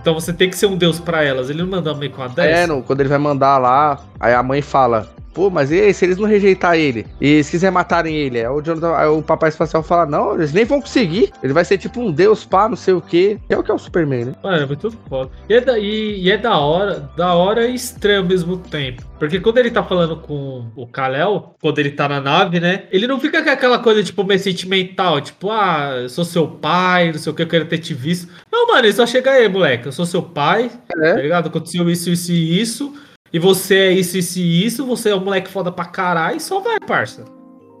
Então 0.00 0.14
você 0.14 0.32
tem 0.32 0.48
que 0.48 0.56
ser 0.56 0.66
um 0.66 0.76
deus 0.76 0.98
pra 0.98 1.22
elas. 1.22 1.50
Ele 1.50 1.60
não 1.62 1.68
manda 1.68 1.92
meio 1.94 2.10
com 2.12 2.22
a 2.22 2.28
10. 2.28 2.58
É, 2.60 2.66
no- 2.66 2.82
quando 2.82 3.00
ele 3.00 3.08
vai 3.10 3.18
mandar 3.18 3.58
lá, 3.58 4.00
aí 4.18 4.32
a 4.32 4.42
mãe 4.42 4.62
fala. 4.62 5.06
Pô, 5.32 5.48
mas 5.48 5.70
e 5.70 5.80
aí, 5.80 5.94
se 5.94 6.04
eles 6.04 6.18
não 6.18 6.26
rejeitar 6.26 6.76
ele? 6.76 7.06
E 7.20 7.42
se 7.42 7.50
quiser 7.50 7.70
matarem 7.70 8.14
ele? 8.14 8.40
Aí 8.40 8.46
o, 8.48 8.60
Jonathan, 8.60 8.94
aí 8.96 9.08
o 9.08 9.22
papai 9.22 9.48
espacial 9.48 9.82
fala, 9.82 10.04
não, 10.06 10.34
eles 10.34 10.52
nem 10.52 10.64
vão 10.64 10.80
conseguir. 10.80 11.32
Ele 11.42 11.52
vai 11.52 11.64
ser 11.64 11.78
tipo 11.78 12.00
um 12.00 12.12
deus, 12.12 12.44
pá, 12.44 12.68
não 12.68 12.76
sei 12.76 12.94
o 12.94 13.00
quê. 13.00 13.38
Que 13.48 13.54
é 13.54 13.58
o 13.58 13.62
que 13.62 13.70
é 13.70 13.74
o 13.74 13.78
Superman, 13.78 14.26
né? 14.26 14.34
Mano, 14.42 14.62
é 14.62 14.66
muito 14.66 14.90
foda. 15.08 15.30
E 15.48 15.54
é, 15.54 15.60
da, 15.60 15.78
e, 15.78 16.20
e 16.22 16.30
é 16.30 16.36
da 16.36 16.58
hora, 16.58 17.10
da 17.16 17.34
hora 17.34 17.66
e 17.66 17.74
estranho 17.74 18.20
ao 18.20 18.26
mesmo 18.26 18.56
tempo. 18.58 19.02
Porque 19.18 19.40
quando 19.40 19.58
ele 19.58 19.70
tá 19.70 19.82
falando 19.82 20.16
com 20.16 20.66
o 20.76 20.86
Kal-El, 20.86 21.54
quando 21.62 21.78
ele 21.78 21.92
tá 21.92 22.08
na 22.08 22.20
nave, 22.20 22.58
né? 22.60 22.84
Ele 22.90 23.06
não 23.06 23.20
fica 23.20 23.42
com 23.42 23.50
aquela 23.50 23.78
coisa, 23.78 24.02
tipo, 24.02 24.24
meio 24.24 24.40
sentimental, 24.40 25.20
tipo, 25.20 25.50
ah, 25.50 26.00
eu 26.02 26.08
sou 26.08 26.24
seu 26.24 26.46
pai, 26.48 27.12
não 27.12 27.18
sei 27.18 27.32
o 27.32 27.34
que, 27.34 27.42
eu 27.42 27.46
quero 27.46 27.64
ter 27.66 27.78
te 27.78 27.94
visto. 27.94 28.28
Não, 28.50 28.66
mano, 28.66 28.80
ele 28.84 28.92
só 28.92 29.06
chega 29.06 29.30
aí, 29.30 29.48
moleque, 29.48 29.86
eu 29.86 29.92
sou 29.92 30.04
seu 30.04 30.22
pai, 30.22 30.70
É. 31.02 31.14
tá 31.14 31.20
ligado? 31.22 31.46
Aconteceu 31.46 31.88
isso, 31.88 32.10
isso 32.10 32.32
e 32.32 32.60
isso, 32.60 32.92
e 33.32 33.38
você 33.38 33.74
é 33.76 33.92
isso, 33.92 34.18
isso 34.18 34.38
e 34.38 34.64
isso, 34.64 34.86
você 34.86 35.10
é 35.10 35.16
um 35.16 35.24
moleque 35.24 35.50
foda 35.50 35.72
pra 35.72 35.84
caralho, 35.84 36.36
e 36.36 36.40
só 36.40 36.60
vai, 36.60 36.78
parça. 36.80 37.24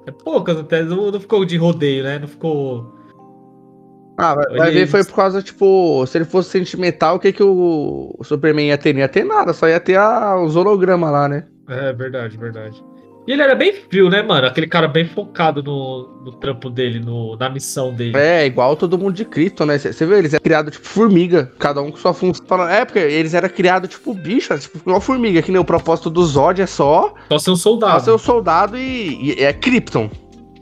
É 0.06 0.10
poucas 0.10 0.58
até, 0.58 0.82
não, 0.82 1.10
não 1.10 1.20
ficou 1.20 1.44
de 1.44 1.56
rodeio, 1.56 2.02
né? 2.02 2.18
Não 2.18 2.26
ficou... 2.26 2.92
Ah, 4.18 4.34
vai, 4.34 4.56
vai 4.56 4.70
ver 4.70 4.86
foi 4.86 5.04
por 5.04 5.16
causa, 5.16 5.42
tipo, 5.42 6.04
se 6.06 6.18
ele 6.18 6.24
fosse 6.24 6.50
sentimental, 6.50 7.16
o 7.16 7.18
que 7.18 7.32
que 7.32 7.42
o, 7.42 8.14
o 8.18 8.24
Superman 8.24 8.68
ia 8.68 8.78
ter? 8.78 8.92
Não 8.92 9.00
ia 9.00 9.08
ter 9.08 9.24
nada, 9.24 9.52
só 9.52 9.68
ia 9.68 9.80
ter 9.80 9.96
a, 9.96 10.40
os 10.40 10.54
hologramas 10.54 11.10
lá, 11.10 11.28
né? 11.28 11.46
É 11.68 11.92
verdade, 11.92 12.36
verdade. 12.36 12.82
E 13.26 13.32
ele 13.32 13.42
era 13.42 13.54
bem 13.54 13.72
frio, 13.72 14.10
né, 14.10 14.20
mano? 14.20 14.46
Aquele 14.48 14.66
cara 14.66 14.88
bem 14.88 15.04
focado 15.06 15.62
no, 15.62 16.08
no 16.24 16.32
trampo 16.32 16.68
dele, 16.68 16.98
no, 16.98 17.36
na 17.36 17.48
missão 17.48 17.92
dele. 17.94 18.16
É, 18.16 18.44
igual 18.46 18.74
todo 18.74 18.98
mundo 18.98 19.14
de 19.14 19.24
Krypton, 19.24 19.64
né? 19.66 19.78
Você 19.78 20.04
vê, 20.04 20.18
eles 20.18 20.34
eram 20.34 20.42
criados 20.42 20.72
tipo 20.72 20.86
formiga, 20.88 21.52
cada 21.58 21.80
um 21.80 21.90
com 21.92 21.96
sua 21.96 22.12
função. 22.12 22.68
É, 22.68 22.84
porque 22.84 22.98
eles 22.98 23.32
eram 23.32 23.48
criados 23.48 23.90
tipo 23.90 24.12
bicho, 24.12 24.58
tipo 24.58 24.78
igual 24.78 25.00
formiga, 25.00 25.40
que 25.40 25.52
nem 25.52 25.60
o 25.60 25.64
propósito 25.64 26.10
do 26.10 26.24
Zod 26.24 26.60
é 26.60 26.66
só 26.66 27.14
Só 27.28 27.38
ser 27.38 27.50
um 27.52 27.56
só 27.56 27.70
soldado. 27.70 28.04
ser 28.04 28.10
o 28.10 28.18
soldado 28.18 28.76
e, 28.76 29.36
e 29.38 29.44
é 29.44 29.52
Krypton. 29.52 30.10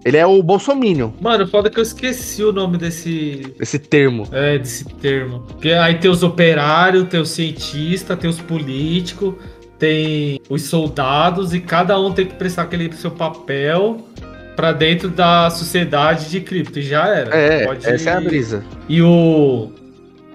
Ele 0.02 0.16
é 0.16 0.24
o 0.24 0.42
Bolsominion, 0.42 1.10
Mano, 1.20 1.46
foda 1.46 1.68
que 1.68 1.78
eu 1.78 1.82
esqueci 1.82 2.42
o 2.42 2.50
nome 2.52 2.78
desse. 2.78 3.54
esse 3.60 3.78
termo. 3.78 4.26
É, 4.32 4.56
desse 4.58 4.84
termo. 4.84 5.40
Porque 5.46 5.72
aí 5.72 5.98
tem 5.98 6.10
os 6.10 6.22
operários, 6.22 7.06
tem 7.08 7.20
os 7.20 7.28
cientistas, 7.30 8.18
tem 8.18 8.30
os 8.30 8.40
políticos, 8.40 9.34
tem 9.80 10.40
os 10.48 10.62
soldados, 10.64 11.52
e 11.54 11.58
cada 11.60 11.98
um 11.98 12.12
tem 12.12 12.26
que 12.26 12.34
prestar 12.34 12.62
aquele 12.62 12.92
seu 12.92 13.10
papel 13.10 14.06
pra 14.54 14.72
dentro 14.72 15.08
da 15.08 15.48
sociedade 15.48 16.28
de 16.28 16.40
cripto. 16.42 16.78
E 16.78 16.82
já 16.82 17.08
era. 17.08 17.34
É, 17.34 17.66
Pode- 17.66 17.88
essa 17.88 18.10
é 18.10 18.12
a 18.12 18.20
brisa. 18.20 18.62
E 18.88 19.00
o. 19.02 19.72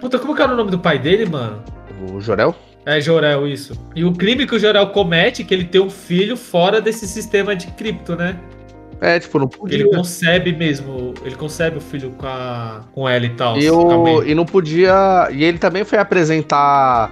Puta, 0.01 0.19
como 0.19 0.35
que 0.35 0.41
era 0.41 0.51
o 0.51 0.57
nome 0.57 0.71
do 0.71 0.79
pai 0.79 0.97
dele, 0.99 1.25
mano? 1.27 1.63
O 2.11 2.19
Jorel? 2.19 2.55
É, 2.85 2.99
Jorel, 2.99 3.47
isso. 3.47 3.73
E 3.95 4.03
o 4.03 4.11
crime 4.11 4.45
que 4.45 4.55
o 4.55 4.59
Jorel 4.59 4.87
comete 4.87 5.43
é 5.43 5.45
que 5.45 5.53
ele 5.53 5.63
tem 5.65 5.81
um 5.81 5.89
filho 5.89 6.35
fora 6.35 6.81
desse 6.81 7.07
sistema 7.07 7.55
de 7.55 7.67
cripto, 7.67 8.15
né? 8.15 8.37
É, 8.99 9.19
tipo, 9.19 9.37
não 9.37 9.47
podia. 9.47 9.79
Ele 9.79 9.89
concebe 9.89 10.53
mesmo, 10.53 11.13
ele 11.23 11.35
concebe 11.35 11.77
o 11.77 11.81
filho 11.81 12.11
com, 12.11 12.25
a, 12.25 12.81
com 12.93 13.07
ela 13.07 13.25
e 13.25 13.29
tal. 13.29 13.57
E, 13.57 13.69
o, 13.69 14.23
e 14.23 14.33
não 14.33 14.45
podia. 14.45 15.27
E 15.31 15.43
ele 15.43 15.57
também 15.57 15.83
foi 15.83 15.99
apresentar 15.99 17.11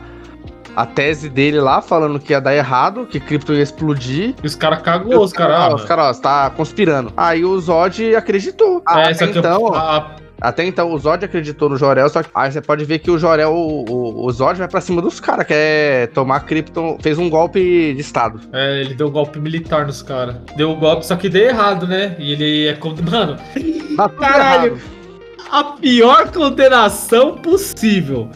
a 0.76 0.86
tese 0.86 1.30
dele 1.30 1.60
lá, 1.60 1.82
falando 1.82 2.20
que 2.20 2.34
ia 2.34 2.42
dar 2.42 2.56
errado, 2.56 3.06
que 3.06 3.20
Krypton 3.20 3.54
ia 3.54 3.62
explodir. 3.64 4.34
E 4.44 4.48
os 4.48 4.56
caras 4.56 4.82
cagou, 4.82 5.24
os 5.24 5.32
caras. 5.34 5.56
Ah, 5.60 5.66
ah, 5.66 5.76
os 5.76 5.86
caras, 5.86 6.20
tá 6.20 6.50
conspirando. 6.50 7.14
Aí 7.16 7.44
o 7.46 7.60
Zod 7.60 8.16
acreditou. 8.16 8.82
Ah, 8.86 9.02
é, 9.02 9.12
até 9.12 9.26
então, 9.26 9.74
a- 9.74 10.16
até 10.42 10.66
então 10.66 10.92
o 10.92 10.98
Zod 10.98 11.24
acreditou 11.24 11.70
no 11.70 11.78
Jorel, 11.78 12.10
só 12.10 12.22
que 12.22 12.30
aí 12.36 12.52
você 12.52 12.60
pode 12.60 12.84
ver 12.84 13.00
que 13.00 13.10
o 13.10 13.18
Jorel, 13.18 13.52
o, 13.54 13.86
o, 13.90 14.26
o 14.26 14.32
Zod 14.32 14.58
vai 14.60 14.68
pra 14.68 14.82
cima 14.82 15.02
dos 15.02 15.20
caras, 15.20 15.46
quer 15.48 16.08
tomar 16.10 16.42
Krypton, 16.42 16.98
fez 17.02 17.18
um 17.18 17.30
golpe 17.30 17.94
de 17.94 18.02
estado. 18.02 18.42
é, 18.52 18.82
ele 18.82 18.94
deu 18.94 19.10
golpe 19.10 19.40
militar 19.40 19.86
nos 19.86 20.02
caras. 20.02 20.36
Deu 20.58 20.72
o 20.72 20.76
golpe, 20.76 21.06
só 21.06 21.16
que 21.16 21.30
deu 21.30 21.46
errado, 21.48 21.88
né? 21.88 22.16
E 22.20 22.34
ele 22.34 22.68
é. 22.68 22.74
con- 22.74 22.94
Mano, 23.10 23.38
Tá 23.96 24.10
Caralho. 24.10 24.74
errado. 24.74 24.82
a 25.52 25.64
pior 25.80 26.30
condenação 26.32 27.36
possível. 27.36 28.28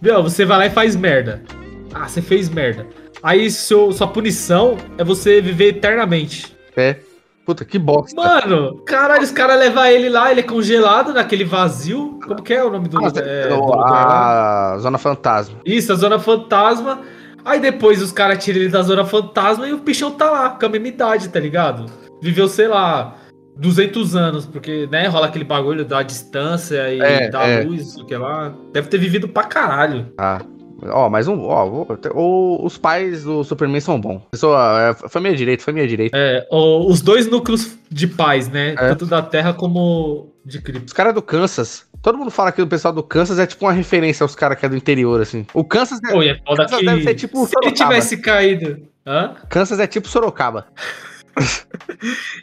Meu, 0.00 0.22
você 0.22 0.44
vai 0.44 0.58
lá 0.58 0.66
e 0.66 0.70
faz 0.70 0.96
merda. 0.96 1.42
Ah, 1.94 2.08
você 2.08 2.20
fez 2.22 2.48
merda. 2.48 2.86
Aí 3.22 3.50
seu, 3.50 3.92
sua 3.92 4.06
punição 4.08 4.76
é 4.98 5.04
você 5.04 5.40
viver 5.40 5.68
eternamente. 5.76 6.56
É. 6.76 6.96
Puta, 7.44 7.64
que 7.64 7.76
bosta. 7.78 8.14
Mano, 8.14 8.78
caralho, 8.84 9.22
os 9.24 9.32
caras 9.32 9.58
levam 9.58 9.84
ele 9.84 10.08
lá, 10.08 10.30
ele 10.30 10.40
é 10.40 10.44
congelado 10.44 11.12
naquele 11.12 11.44
vazio. 11.44 12.18
Como 12.24 12.40
que 12.42 12.54
é 12.54 12.62
o 12.64 12.70
nome 12.70 12.88
do, 12.88 12.98
Ah, 12.98 13.10
é, 13.16 13.52
o- 13.52 13.56
do 13.66 13.76
lá? 13.76 14.74
a 14.74 14.78
Zona 14.78 14.96
Fantasma. 14.96 15.58
Isso, 15.66 15.92
a 15.92 15.96
Zona 15.96 16.18
Fantasma. 16.20 17.00
Aí 17.44 17.58
depois 17.58 18.00
os 18.00 18.12
caras 18.12 18.42
tiram 18.44 18.60
ele 18.60 18.68
da 18.68 18.82
Zona 18.82 19.04
Fantasma 19.04 19.66
e 19.66 19.72
o 19.72 19.78
bichão 19.78 20.12
tá 20.12 20.30
lá, 20.30 20.50
com 20.50 20.64
a 20.64 20.68
mesma 20.68 20.86
idade, 20.88 21.28
tá 21.28 21.40
ligado? 21.40 21.86
Viveu, 22.22 22.46
sei 22.46 22.68
lá, 22.68 23.16
200 23.56 24.14
anos, 24.14 24.46
porque, 24.46 24.86
né, 24.92 25.08
rola 25.08 25.26
aquele 25.26 25.44
bagulho 25.44 25.84
da 25.84 26.04
distância 26.04 26.94
e 26.94 27.00
É, 27.00 27.28
da 27.28 27.42
é. 27.44 27.64
luz, 27.64 27.96
o 27.96 28.06
que 28.06 28.16
lá. 28.16 28.54
Deve 28.72 28.86
ter 28.86 28.98
vivido 28.98 29.26
pra 29.28 29.42
caralho. 29.42 30.12
Ah. 30.16 30.40
Ó, 30.88 31.08
mais 31.08 31.28
um. 31.28 31.40
Ó, 31.42 32.64
os 32.64 32.78
pais 32.78 33.24
do 33.24 33.44
Superman 33.44 33.80
são 33.80 34.00
bons. 34.00 34.22
Pessoa, 34.30 34.96
é, 35.02 35.08
foi 35.08 35.20
minha 35.20 35.36
direita, 35.36 35.62
foi 35.62 35.72
minha 35.72 35.86
direita. 35.86 36.16
É, 36.16 36.46
os 36.50 37.00
dois 37.00 37.28
núcleos 37.28 37.76
de 37.90 38.06
paz, 38.06 38.48
né? 38.48 38.70
É. 38.72 38.88
Tanto 38.88 39.06
da 39.06 39.22
Terra 39.22 39.52
como 39.52 40.32
de 40.44 40.60
Krypton. 40.60 40.86
Os 40.86 40.92
caras 40.92 41.14
do 41.14 41.22
Kansas. 41.22 41.86
Todo 42.02 42.18
mundo 42.18 42.30
fala 42.30 42.50
que 42.50 42.60
o 42.60 42.66
pessoal 42.66 42.92
do 42.92 43.02
Kansas 43.02 43.38
é 43.38 43.46
tipo 43.46 43.64
uma 43.64 43.72
referência 43.72 44.24
aos 44.24 44.34
caras 44.34 44.58
que 44.58 44.66
é 44.66 44.68
do 44.68 44.76
interior, 44.76 45.20
assim. 45.20 45.46
O 45.54 45.64
Kansas 45.64 46.00
é, 46.04 46.12
Pô, 46.12 46.22
e 46.22 46.30
é 46.30 46.38
foda 46.44 46.64
Kansas 46.64 46.78
que 46.78 46.86
deve 46.86 47.02
ser 47.04 47.14
tipo 47.14 47.46
se 47.46 47.54
ele 47.62 47.72
tivesse 47.72 48.16
caído... 48.16 48.82
Hã? 49.06 49.34
Kansas 49.48 49.78
é 49.78 49.86
tipo 49.86 50.08
Sorocaba. 50.08 50.66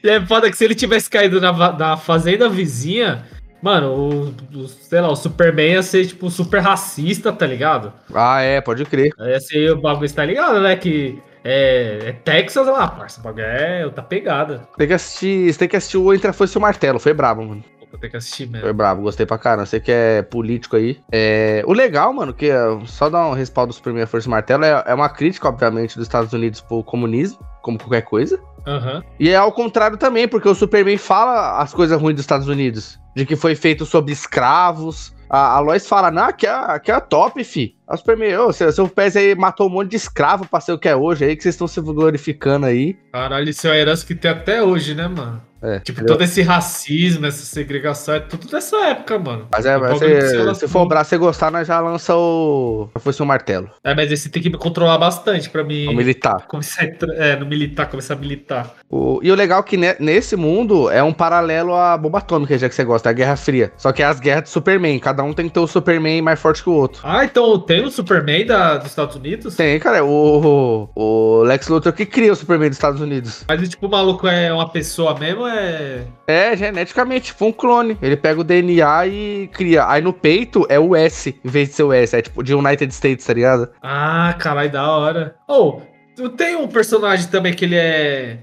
E 0.04 0.10
é 0.10 0.26
foda 0.26 0.50
que 0.50 0.58
se 0.58 0.64
ele 0.64 0.74
tivesse 0.74 1.10
caído 1.10 1.40
na, 1.42 1.52
na 1.78 1.98
fazenda 1.98 2.50
vizinha, 2.50 3.26
mano, 3.62 3.94
o, 3.94 4.58
o- 4.58 4.68
sei 4.68 5.02
lá, 5.02 5.10
o 5.10 5.16
Superman 5.16 5.74
ia 5.74 5.84
ser, 5.84 6.06
tipo, 6.06 6.30
super 6.30 6.60
racista, 6.62 7.32
tá 7.32 7.46
ligado? 7.46 7.94
Ah, 8.14 8.42
é, 8.42 8.62
pode 8.62 8.86
crer. 8.86 9.12
Ia 9.20 9.40
ser 9.40 9.72
o 9.72 9.82
bagulho, 9.82 10.12
tá 10.14 10.26
ligado, 10.26 10.60
né? 10.62 10.76
Que 10.76 11.22
é, 11.44 12.00
é 12.08 12.12
Texas 12.12 12.68
lá, 12.68 12.88
parça. 12.88 13.20
O 13.20 13.24
bagulho 13.24 13.46
é 13.46 13.86
outra 13.86 14.04
pegada. 14.04 14.62
Tem 14.78 14.88
que 14.88 14.94
assistir. 14.94 15.52
Você 15.52 15.60
tem 15.60 15.68
que 15.68 15.76
assistir 15.78 15.98
o 15.98 16.14
Entre 16.14 16.28
a 16.30 16.34
Foice 16.34 16.56
e 16.56 16.58
o 16.58 16.62
Martelo. 16.62 17.00
Foi 17.00 17.14
brabo, 17.14 17.44
mano. 17.44 17.64
Vou 17.92 18.00
ter 18.00 18.10
que 18.10 18.18
assistir 18.18 18.46
mesmo. 18.46 18.62
Foi 18.62 18.72
brabo, 18.72 19.02
gostei 19.02 19.26
pra 19.26 19.38
caramba. 19.40 19.66
Você 19.66 19.80
que 19.80 19.92
é 19.92 20.22
político 20.22 20.76
aí. 20.76 21.00
É... 21.12 21.64
O 21.66 21.74
legal, 21.74 22.14
mano, 22.14 22.32
que 22.36 22.48
é, 22.52 22.58
só 22.86 23.10
dar 23.10 23.26
um 23.28 23.34
respaldo 23.34 23.72
do 23.72 23.76
Superman 23.76 24.06
Força 24.06 24.30
Martelo 24.30 24.64
é, 24.64 24.84
é 24.86 24.94
uma 24.94 25.10
crítica, 25.10 25.50
obviamente, 25.50 25.96
dos 25.96 26.06
Estados 26.06 26.32
Unidos 26.32 26.62
pro 26.62 26.84
comunismo, 26.84 27.40
como 27.62 27.78
qualquer 27.78 28.02
coisa. 28.02 28.40
Aham. 28.66 29.04
E 29.20 29.30
é 29.30 29.36
ao 29.36 29.52
contrário 29.52 29.98
também, 29.98 30.28
porque 30.28 30.48
o 30.48 30.56
Superman 30.56 30.98
fala 30.98 31.60
as 31.60 31.74
coisas 31.74 32.00
ruins 32.00 32.16
dos 32.16 32.24
Estados 32.24 32.48
Unidos. 32.48 33.00
De 33.16 33.26
que 33.26 33.36
foi 33.36 33.56
feito 33.56 33.86
sobre 33.86 34.12
escravos. 34.12 35.14
A, 35.30 35.58
a 35.58 35.60
Lois 35.60 35.88
fala, 35.88 36.10
não, 36.10 36.24
aqui 36.24 36.48
é, 36.48 36.52
aqui 36.52 36.92
é 36.92 37.00
top, 37.00 37.44
fi. 37.44 37.76
A 37.88 37.96
Superman, 37.96 38.36
ô, 38.38 38.54
seu, 38.54 38.72
seu 38.72 38.88
pés 38.88 39.16
aí 39.16 39.36
matou 39.36 39.68
um 39.68 39.70
monte 39.70 39.92
de 39.92 39.96
escravo 39.96 40.48
pra 40.48 40.60
ser 40.60 40.72
o 40.72 40.80
que 40.80 40.90
é 40.90 40.96
hoje 40.96 41.26
aí, 41.26 41.36
que 41.36 41.44
vocês 41.44 41.56
estão 41.56 41.68
se 41.68 41.80
glorificando 41.82 42.66
aí. 42.66 42.98
Caralho, 43.12 43.50
isso 43.50 43.68
é 43.68 43.72
uma 43.72 43.78
herança 43.78 44.06
que 44.06 44.16
tem 44.16 44.32
até 44.32 44.64
hoje, 44.64 44.96
né, 44.96 45.08
mano? 45.08 45.49
É, 45.62 45.80
Tipo, 45.80 46.00
entendeu? 46.00 46.16
todo 46.16 46.24
esse 46.24 46.42
racismo, 46.42 47.26
essa 47.26 47.44
segregação, 47.46 48.16
é 48.16 48.20
tudo 48.20 48.48
dessa 48.48 48.78
época, 48.88 49.18
mano. 49.20 49.48
Mas 49.52 49.66
é, 49.66 49.78
mas 49.78 50.00
se, 50.00 50.56
se 50.56 50.68
for 50.68 50.86
braço 50.88 51.10
você 51.10 51.18
gostar, 51.18 51.52
nós 51.52 51.68
já 51.68 51.80
lança 51.80 52.16
o. 52.16 52.90
Já 52.96 53.00
fosse 53.02 53.22
um 53.24 53.26
martelo. 53.26 53.70
É, 53.84 53.94
mas 53.96 54.12
esse 54.12 54.30
tem 54.30 54.42
que 54.42 54.50
me 54.50 54.58
controlar 54.58 54.98
bastante 54.98 55.50
pra 55.50 55.64
mim 55.64 55.88
O 55.88 55.94
militar. 55.94 56.46
começar 56.48 56.84
a 56.84 57.14
é, 57.16 57.36
no 57.36 57.46
militar, 57.46 57.88
começar 57.90 58.14
a 58.14 58.18
militar. 58.18 58.76
O- 58.90 59.20
e 59.24 59.32
o 59.32 59.36
legal 59.36 59.60
é 59.60 59.64
que 59.64 59.78
ne- 59.78 59.96
nesse 60.00 60.36
mundo 60.36 60.90
é 60.90 61.02
um 61.04 61.14
paralelo 61.14 61.74
à 61.76 61.98
bomba 61.98 62.20
atômica, 62.20 62.58
já 62.58 62.68
que 62.70 62.76
você 62.76 62.84
gosta, 62.84 63.10
é 63.10 63.12
a 63.12 63.14
Guerra 63.14 63.36
Fria. 63.36 63.72
Só 63.78 63.92
que 63.92 64.02
é 64.02 64.06
as 64.06 64.20
guerras 64.20 64.44
de 64.44 64.50
Superman. 64.50 65.00
Cada 65.00 65.24
um 65.24 65.34
tem 65.34 65.48
que 65.48 65.54
ter 65.54 65.60
o 65.60 65.68
Superman 65.68 66.22
mais 66.22 66.40
forte 66.40 66.64
que 66.64 66.70
o 66.70 66.74
outro. 66.74 67.02
Ah, 67.04 67.24
então 67.26 67.60
tem 67.60 67.84
o 67.84 67.92
Superman 67.92 68.46
da, 68.46 68.78
dos 68.78 68.88
Estados 68.88 69.16
Unidos? 69.16 69.56
Tem, 69.56 69.80
cara, 69.80 69.98
é 69.98 70.02
o, 70.04 70.90
o 70.96 71.44
Lex 71.44 71.68
Luthor 71.68 71.94
que 71.94 72.06
cria 72.06 72.32
o 72.32 72.36
Superman 72.36 72.70
dos 72.70 72.78
Estados 72.78 73.02
Unidos. 73.02 73.44
Mas 73.48 73.68
tipo, 73.70 73.88
o 73.88 73.90
maluco 73.90 74.28
é 74.28 74.52
uma 74.54 74.70
pessoa 74.70 75.18
mesmo, 75.18 75.48
é. 75.50 76.06
É, 76.28 76.56
geneticamente, 76.56 77.28
tipo 77.28 77.46
um 77.46 77.52
clone. 77.52 77.98
Ele 78.02 78.16
pega 78.16 78.40
o 78.40 78.44
DNA 78.44 79.08
e 79.08 79.50
cria. 79.54 79.88
Aí 79.88 80.02
no 80.02 80.14
peito 80.14 80.66
é 80.70 80.80
o 80.80 80.96
S, 80.96 81.40
em 81.44 81.50
vez 81.50 81.70
de 81.70 81.76
ser 81.76 81.84
o 81.84 81.94
S. 81.94 82.16
É 82.16 82.22
tipo 82.22 82.44
de 82.44 82.54
United 82.54 82.94
States, 82.94 83.26
tá 83.26 83.34
ligado? 83.34 83.70
Ah, 83.82 84.36
caralho, 84.38 84.72
da 84.72 84.90
hora. 84.90 85.36
Ou, 85.48 85.82
oh, 86.22 86.30
tem 86.30 86.56
um 86.56 86.68
personagem 86.68 87.28
também 87.28 87.54
que 87.54 87.66
ele 87.66 87.76
é. 87.76 88.40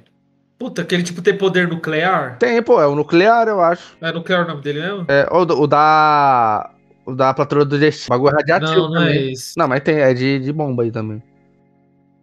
Puta, 0.59 0.85
que 0.85 0.95
ele 0.95 1.03
tipo 1.03 1.21
tem 1.21 1.37
poder 1.37 1.69
nuclear. 1.69 2.39
Tem, 2.39 2.63
pô, 2.63 2.81
é 2.81 2.87
o 2.87 2.95
nuclear, 2.95 3.47
eu 3.47 3.61
acho. 3.61 3.97
É 4.01 4.11
nuclear 4.11 4.45
o 4.45 4.49
nome 4.49 4.63
dele 4.63 4.81
mesmo? 4.81 5.05
É, 5.09 5.29
o, 5.31 5.43
o 5.43 5.67
da. 5.67 6.71
O 7.05 7.15
da 7.15 7.33
Patrulha 7.33 7.65
do 7.65 7.79
Destino. 7.79 8.09
Bagulho 8.17 8.35
radioativo 8.35 8.75
Não, 8.75 8.91
não 8.91 9.03
é 9.03 9.07
também. 9.07 9.33
esse. 9.33 9.57
Não, 9.57 9.69
mas 9.69 9.81
tem, 9.83 9.97
é 9.97 10.13
de, 10.13 10.41
de 10.41 10.53
bomba 10.53 10.83
aí 10.83 10.91
também. 10.91 11.23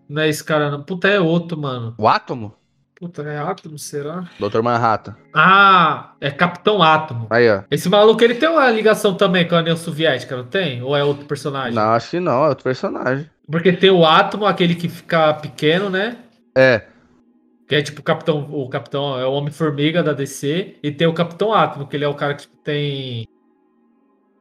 Não 0.10 0.22
é 0.22 0.30
esse 0.30 0.44
cara, 0.44 0.70
não. 0.70 0.84
Puta, 0.84 1.08
é 1.08 1.20
outro, 1.20 1.58
mano. 1.58 1.94
O 1.98 2.08
Átomo? 2.08 2.54
Puta, 3.04 3.22
é 3.24 3.38
Átomo, 3.38 3.78
será? 3.78 4.24
Dr. 4.40 4.62
Manhattan. 4.62 5.14
Ah, 5.34 6.14
é 6.22 6.32
Capitão 6.32 6.82
Átomo. 6.82 7.28
Aí, 7.30 7.50
ó. 7.52 7.64
Esse 7.70 7.90
maluco, 7.90 8.24
ele 8.24 8.36
tem 8.36 8.48
uma 8.48 8.72
ligação 8.72 9.14
também 9.14 9.46
com 9.46 9.56
a 9.56 9.60
União 9.60 9.76
Soviética, 9.76 10.38
não 10.38 10.46
tem? 10.46 10.82
Ou 10.82 10.96
é 10.96 11.04
outro 11.04 11.26
personagem? 11.26 11.74
Não, 11.74 11.92
acho 11.92 12.12
que 12.12 12.20
não, 12.22 12.46
é 12.46 12.48
outro 12.48 12.64
personagem. 12.64 13.30
Porque 13.52 13.74
tem 13.74 13.90
o 13.90 14.06
Átomo, 14.06 14.46
aquele 14.46 14.74
que 14.74 14.88
fica 14.88 15.34
pequeno, 15.34 15.90
né? 15.90 16.16
É, 16.58 16.84
Que 17.68 17.76
é 17.76 17.82
tipo 17.82 18.00
o 18.00 18.04
Capitão, 18.04 18.48
o 18.50 18.70
Capitão 18.70 19.20
é 19.20 19.26
o 19.26 19.34
Homem-Formiga 19.34 20.02
da 20.02 20.14
DC, 20.14 20.78
e 20.82 20.90
tem 20.90 21.06
o 21.06 21.14
Capitão 21.14 21.52
Átomo, 21.54 21.86
que 21.86 21.98
ele 21.98 22.06
é 22.06 22.08
o 22.08 22.14
cara 22.14 22.36
que 22.36 22.44
tipo, 22.44 22.56
tem. 22.64 23.28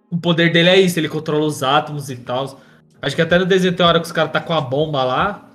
O 0.09 0.17
poder 0.19 0.53
dele 0.53 0.69
é 0.69 0.81
isso, 0.81 1.01
ele 1.01 1.09
controla 1.09 1.45
os 1.45 1.65
átomos 1.65 2.11
e 2.11 2.17
tal. 2.17 2.61
Acho 3.01 3.17
que 3.17 3.23
até 3.23 3.41
no 3.41 3.45
desenho 3.45 3.75
tem 3.75 3.85
hora 3.85 3.99
que 3.99 4.07
os 4.07 4.13
caras 4.13 4.31
tá 4.31 4.41
com 4.41 4.53
a 4.53 4.61
bomba 4.61 5.03
lá, 5.03 5.51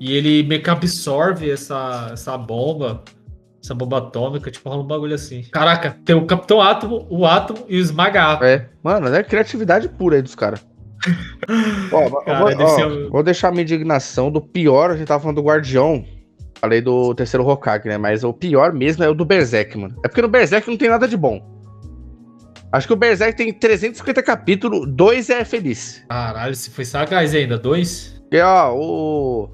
e 0.00 0.12
ele 0.16 0.42
meio 0.42 0.62
que 0.62 0.70
absorve 0.70 1.50
essa, 1.50 2.08
essa 2.12 2.36
bomba, 2.38 3.02
essa 3.62 3.74
bomba 3.74 3.98
atômica, 3.98 4.50
tipo, 4.50 4.68
rola 4.68 4.82
um 4.82 4.86
bagulho 4.86 5.14
assim. 5.14 5.42
Caraca, 5.52 5.96
tem 6.04 6.16
o 6.16 6.26
Capitão 6.26 6.60
Átomo, 6.60 7.06
o 7.10 7.26
Átomo 7.26 7.64
e 7.68 7.76
o 7.76 7.80
Esmaga 7.80 8.22
Átomo. 8.32 8.48
é. 8.48 8.68
Mano, 8.82 9.08
é 9.14 9.22
criatividade 9.22 9.88
pura 9.88 10.16
aí 10.16 10.22
dos 10.22 10.34
caras. 10.34 10.66
Ó, 11.92 12.22
Cara, 12.24 12.54
vou, 12.54 12.66
ó, 12.66 12.86
um- 12.86 13.10
vou 13.10 13.22
deixar 13.22 13.50
minha 13.50 13.62
indignação 13.62 14.30
do 14.30 14.40
pior, 14.40 14.90
a 14.90 14.96
gente 14.96 15.06
tava 15.06 15.20
falando 15.20 15.36
do 15.36 15.42
Guardião. 15.42 16.04
Falei 16.60 16.82
do 16.82 17.14
terceiro 17.14 17.46
Hokage, 17.46 17.88
né? 17.88 17.96
Mas 17.96 18.22
o 18.22 18.34
pior 18.34 18.70
mesmo 18.72 19.02
é 19.02 19.08
o 19.08 19.14
do 19.14 19.24
Berserk, 19.24 19.78
mano. 19.78 19.96
É 20.04 20.08
porque 20.08 20.20
no 20.20 20.28
Berserk 20.28 20.68
não 20.68 20.76
tem 20.76 20.90
nada 20.90 21.08
de 21.08 21.16
bom. 21.16 21.40
Acho 22.70 22.86
que 22.86 22.92
o 22.92 22.96
Berserk 22.96 23.34
tem 23.36 23.50
350 23.52 24.22
capítulos, 24.22 24.86
dois 24.94 25.30
é 25.30 25.42
feliz. 25.44 26.04
Caralho, 26.08 26.54
se 26.54 26.68
foi 26.70 26.84
sagaz 26.84 27.34
ainda, 27.34 27.56
dois? 27.58 28.22
E 28.30 28.38
ó, 28.40 28.74
o. 28.76 29.50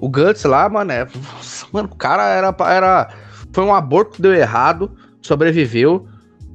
O 0.00 0.08
Guts 0.08 0.44
lá, 0.44 0.68
mano, 0.68 0.92
é. 0.92 1.06
Nossa, 1.34 1.66
mano, 1.72 1.88
o 1.92 1.96
cara 1.96 2.24
era, 2.28 2.54
era. 2.68 3.08
Foi 3.52 3.64
um 3.64 3.74
aborto 3.74 4.16
que 4.16 4.22
deu 4.22 4.32
errado, 4.32 4.92
sobreviveu. 5.20 6.06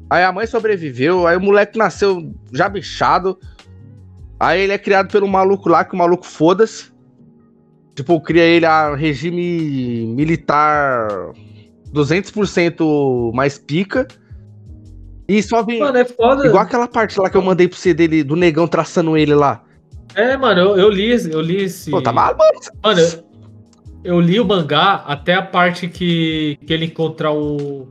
Aí 0.10 0.24
a 0.24 0.32
mãe 0.32 0.46
sobreviveu, 0.46 1.26
aí 1.26 1.36
o 1.36 1.42
moleque 1.42 1.78
nasceu 1.78 2.34
já 2.52 2.70
bichado. 2.70 3.38
Aí 4.40 4.62
ele 4.62 4.74
é 4.74 4.78
criado 4.78 5.12
pelo 5.12 5.28
maluco 5.28 5.70
lá, 5.70 5.84
que 5.84 5.94
o 5.94 5.98
maluco 5.98 6.26
foda-se. 6.26 6.92
Tipo, 7.96 8.20
cria 8.22 8.44
ele 8.44 8.66
a 8.66 8.96
regime 8.96 10.06
militar 10.16 11.08
200% 11.94 13.34
mais 13.34 13.58
pica. 13.58 14.08
E 15.28 15.42
só 15.42 15.64
vem. 15.64 15.80
Mano, 15.80 15.98
é 15.98 16.06
foda. 16.06 16.46
Igual 16.46 16.64
aquela 16.64 16.88
parte 16.88 17.20
lá 17.20 17.30
que 17.30 17.38
eu 17.38 17.42
mandei 17.42 17.68
pro 17.68 17.78
você 17.78 17.94
dele, 17.94 18.24
do 18.24 18.36
negão 18.36 18.68
traçando 18.68 19.18
ele 19.18 19.34
lá. 19.34 19.64
É, 20.16 20.36
mano, 20.38 20.62
eu, 20.62 20.78
eu 20.78 20.90
li, 20.90 21.10
eu 21.32 21.42
li 21.42 21.64
esse. 21.64 21.90
Pô, 21.90 22.02
tá 22.02 22.12
maluco? 22.12 22.44
Mano, 22.84 23.00
eu, 23.00 23.24
eu 24.04 24.20
li 24.20 24.40
o 24.40 24.46
mangá 24.46 25.04
até 25.08 25.34
a 25.34 25.42
parte 25.42 25.88
que, 25.88 26.58
que 26.66 26.74
ele 26.74 26.86
encontra 26.86 27.32
o. 27.32 27.88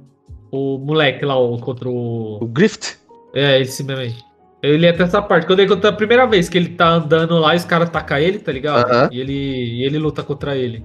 O 0.50 0.76
moleque 0.76 1.24
lá, 1.24 1.38
o, 1.38 1.58
contra 1.58 1.88
o. 1.88 2.38
O 2.42 2.46
Grift? 2.46 2.98
É, 3.34 3.60
esse 3.60 3.82
mesmo 3.82 4.02
aí. 4.02 4.14
Eu 4.62 4.76
li 4.76 4.86
até 4.86 5.04
essa 5.04 5.22
parte. 5.22 5.46
Quando 5.46 5.60
ele 5.60 5.70
encontra 5.70 5.90
a 5.90 5.94
primeira 5.94 6.26
vez 6.26 6.48
que 6.48 6.58
ele 6.58 6.68
tá 6.70 6.88
andando 6.88 7.38
lá 7.38 7.54
e 7.54 7.56
os 7.56 7.64
caras 7.64 7.88
tacam 7.88 8.18
ele, 8.18 8.38
tá 8.38 8.52
ligado? 8.52 8.90
Aham. 8.90 9.08
E, 9.10 9.20
ele, 9.20 9.32
e 9.32 9.84
ele 9.84 9.98
luta 9.98 10.22
contra 10.22 10.56
ele. 10.56 10.84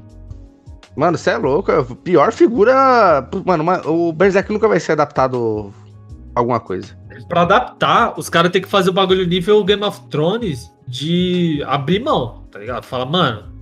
Mano, 0.96 1.18
você 1.18 1.32
é 1.32 1.38
louco. 1.38 1.72
é 1.72 1.86
Pior 2.04 2.32
figura. 2.32 3.28
Mano, 3.46 3.64
o 3.86 4.14
Berserk 4.14 4.52
nunca 4.52 4.68
vai 4.68 4.80
ser 4.80 4.94
adaptado 4.94 5.72
a 6.34 6.40
alguma 6.40 6.60
coisa. 6.60 6.98
Pra 7.28 7.42
adaptar, 7.42 8.18
os 8.18 8.30
caras 8.30 8.52
têm 8.52 8.62
que 8.62 8.68
fazer 8.68 8.90
o 8.90 8.94
bagulho 8.94 9.28
nível 9.28 9.64
Game 9.64 9.84
of 9.84 10.02
Thrones 10.10 10.72
de 10.88 11.62
abrir 11.68 12.00
mão, 12.00 12.46
tá 12.50 12.60
ligado? 12.60 12.84
Fala, 12.84 13.06
mano, 13.06 13.57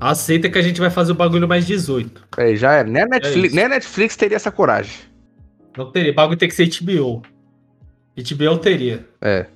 aceita 0.00 0.48
que 0.48 0.58
a 0.58 0.62
gente 0.62 0.80
vai 0.80 0.90
fazer 0.90 1.12
o 1.12 1.14
bagulho 1.14 1.48
mais 1.48 1.66
18. 1.66 2.26
Aí 2.36 2.56
já 2.56 2.72
era. 2.72 2.88
Nem 2.88 3.02
a 3.02 3.06
Netflix, 3.06 3.46
isso. 3.46 3.56
nem 3.56 3.64
a 3.64 3.68
Netflix 3.68 4.16
teria 4.16 4.36
essa 4.36 4.50
coragem. 4.50 4.92
Não 5.76 5.90
teria. 5.90 6.12
O 6.12 6.14
bagulho 6.14 6.38
tem 6.38 6.48
que 6.48 6.54
ser 6.54 6.68
HBO. 6.80 7.22
HBO 8.16 8.58
teria. 8.58 9.06
É. 9.20 9.46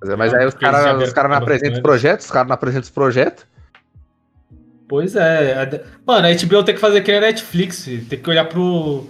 Mas, 0.00 0.16
mas 0.16 0.34
aí 0.34 0.46
os 0.46 0.54
caras 0.54 0.84
viram 0.84 1.02
os 1.02 1.12
cara 1.12 1.28
não 1.28 1.36
apresentam 1.36 1.74
os 1.74 1.80
projetos, 1.80 2.26
os 2.26 2.30
caras 2.30 2.48
não 2.48 2.54
apresentam 2.54 2.84
os 2.84 2.90
projetos. 2.90 3.46
Pois 4.88 5.16
é. 5.16 5.84
Mano, 6.06 6.26
a 6.26 6.30
HBO 6.30 6.62
tem 6.62 6.74
que 6.74 6.80
fazer 6.80 7.02
que 7.02 7.10
nem 7.10 7.18
a 7.18 7.26
Netflix. 7.26 7.84
Tem 8.08 8.18
que 8.18 8.30
olhar 8.30 8.46
pro, 8.46 9.06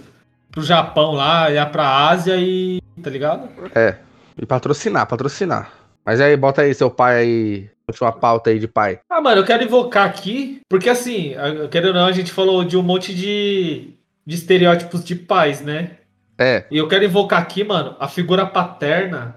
pro 0.51 0.63
Japão 0.63 1.13
lá, 1.13 1.47
olhar 1.47 1.71
pra 1.71 2.07
Ásia 2.09 2.35
e. 2.37 2.81
Tá 3.01 3.09
ligado? 3.09 3.47
É. 3.73 3.95
E 4.37 4.45
patrocinar, 4.45 5.07
patrocinar. 5.07 5.71
Mas 6.05 6.19
aí, 6.19 6.35
bota 6.35 6.63
aí 6.63 6.73
seu 6.73 6.89
pai 6.89 7.17
aí. 7.17 7.69
Última 7.89 8.11
pauta 8.11 8.51
aí 8.51 8.59
de 8.59 8.67
pai. 8.67 8.99
Ah, 9.09 9.19
mano, 9.19 9.41
eu 9.41 9.45
quero 9.45 9.63
invocar 9.63 10.05
aqui, 10.05 10.61
porque 10.69 10.89
assim, 10.89 11.33
querendo 11.71 11.87
ou 11.89 11.93
não, 11.95 12.05
a 12.05 12.11
gente 12.11 12.31
falou 12.31 12.63
de 12.63 12.77
um 12.77 12.83
monte 12.83 13.15
de, 13.15 13.95
de 14.25 14.35
estereótipos 14.35 15.03
de 15.03 15.15
pais, 15.15 15.61
né? 15.61 15.97
É. 16.37 16.65
E 16.69 16.77
eu 16.77 16.87
quero 16.87 17.03
invocar 17.03 17.41
aqui, 17.41 17.63
mano, 17.63 17.95
a 17.99 18.07
figura 18.07 18.45
paterna 18.45 19.35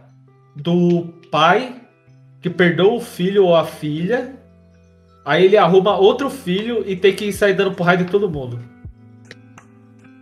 do 0.55 1.14
pai 1.30 1.80
que 2.42 2.50
perdoa 2.50 2.94
o 2.94 3.00
filho 3.00 3.46
ou 3.46 3.57
a 3.57 3.64
filha. 3.64 4.34
Aí 5.24 5.46
ele 5.46 5.57
arruma 5.57 5.96
outro 5.96 6.28
filho 6.28 6.84
e 6.86 6.94
tem 6.94 7.14
que 7.14 7.32
sair 7.32 7.55
dando 7.55 7.72
porrada 7.72 8.03
em 8.03 8.07
todo 8.07 8.28
mundo. 8.28 8.59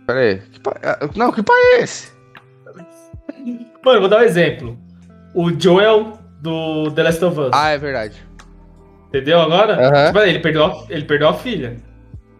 Pera 0.07 0.19
aí. 0.19 0.39
Que 0.39 0.59
pai... 0.59 0.73
ah, 0.83 1.09
Não, 1.15 1.31
que 1.33 1.43
pai 1.43 1.57
é 1.57 1.81
esse? 1.81 2.13
Mano, 3.83 3.97
eu 3.97 3.99
vou 4.01 4.09
dar 4.09 4.19
um 4.19 4.23
exemplo. 4.23 4.77
O 5.33 5.51
Joel 5.59 6.20
do 6.41 6.91
The 6.91 7.03
Last 7.03 7.25
of 7.25 7.39
Us. 7.39 7.49
Ah, 7.53 7.69
é 7.69 7.77
verdade. 7.77 8.15
Entendeu 9.09 9.41
agora? 9.41 10.07
Tipo, 10.07 10.19
ele, 10.19 10.39
perdeu 10.39 10.65
a, 10.65 10.85
ele 10.89 11.05
perdeu 11.05 11.29
a 11.29 11.33
filha. 11.33 11.77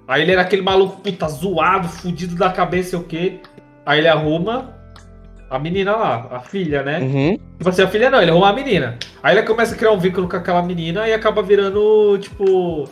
Aí 0.07 0.21
ele 0.23 0.31
era 0.31 0.41
aquele 0.41 0.61
maluco 0.61 1.01
puta 1.01 1.27
zoado, 1.27 1.87
fudido 1.87 2.35
da 2.35 2.49
cabeça, 2.49 2.97
o 2.97 3.03
quê. 3.03 3.39
Aí 3.85 3.99
ele 3.99 4.07
arruma 4.07 4.75
a 5.49 5.59
menina 5.59 5.95
lá, 5.95 6.27
a 6.31 6.39
filha, 6.39 6.81
né? 6.81 6.99
Uhum. 6.99 7.37
Tipo 7.57 7.69
assim, 7.69 7.81
a 7.81 7.87
filha 7.87 8.09
não, 8.09 8.21
ele 8.21 8.31
arruma 8.31 8.49
a 8.49 8.53
menina. 8.53 8.97
Aí 9.21 9.37
ele 9.37 9.45
começa 9.45 9.75
a 9.75 9.77
criar 9.77 9.91
um 9.91 9.99
vínculo 9.99 10.27
com 10.27 10.37
aquela 10.37 10.63
menina 10.63 11.07
e 11.07 11.13
acaba 11.13 11.41
virando, 11.41 12.17
tipo, 12.19 12.89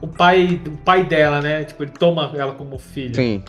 o 0.00 0.08
pai, 0.08 0.60
o 0.66 0.76
pai 0.78 1.04
dela, 1.04 1.40
né? 1.40 1.64
Tipo, 1.64 1.84
ele 1.84 1.92
toma 1.92 2.32
ela 2.34 2.52
como 2.52 2.76
filho. 2.78 3.14
Sim. 3.14 3.42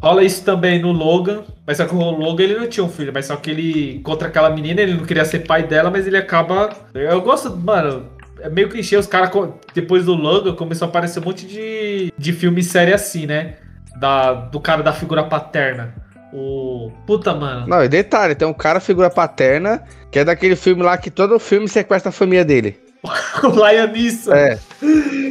Rola 0.00 0.22
isso 0.22 0.44
também 0.44 0.80
no 0.80 0.92
Logan, 0.92 1.42
mas 1.66 1.78
só 1.78 1.86
que 1.86 1.94
o 1.94 1.98
Logan 1.98 2.44
ele 2.44 2.58
não 2.58 2.68
tinha 2.68 2.84
um 2.84 2.88
filho, 2.88 3.12
mas 3.12 3.26
só 3.26 3.36
que 3.36 3.50
ele 3.50 4.00
contra 4.04 4.28
aquela 4.28 4.50
menina, 4.50 4.80
ele 4.80 4.94
não 4.94 5.04
queria 5.04 5.24
ser 5.24 5.40
pai 5.40 5.62
dela, 5.62 5.90
mas 5.90 6.06
ele 6.06 6.16
acaba. 6.16 6.70
Eu 6.94 7.20
gosto, 7.22 7.56
mano, 7.56 8.06
é 8.40 8.48
meio 8.48 8.68
clichê, 8.68 8.96
os 8.96 9.06
caras 9.06 9.30
depois 9.74 10.04
do 10.04 10.14
Logan 10.14 10.54
começou 10.54 10.86
a 10.86 10.88
aparecer 10.88 11.20
um 11.20 11.24
monte 11.24 11.46
de, 11.46 12.12
de 12.16 12.32
filme 12.32 12.60
e 12.60 12.64
série 12.64 12.92
assim, 12.92 13.26
né? 13.26 13.54
Da, 13.98 14.32
do 14.32 14.60
cara 14.60 14.82
da 14.82 14.92
figura 14.92 15.24
paterna. 15.24 15.94
O. 16.32 16.92
Puta, 17.06 17.32
mano. 17.32 17.66
Não, 17.66 17.82
e 17.82 17.88
detalhe, 17.88 18.34
tem 18.34 18.46
um 18.46 18.52
cara, 18.52 18.78
figura 18.78 19.08
paterna, 19.08 19.82
que 20.10 20.18
é 20.18 20.24
daquele 20.24 20.56
filme 20.56 20.82
lá 20.82 20.98
que 20.98 21.10
todo 21.10 21.38
filme 21.38 21.68
sequestra 21.68 22.10
a 22.10 22.12
família 22.12 22.44
dele. 22.44 22.78
O 23.42 23.86
Neeson. 23.86 24.32
É. 24.34 24.58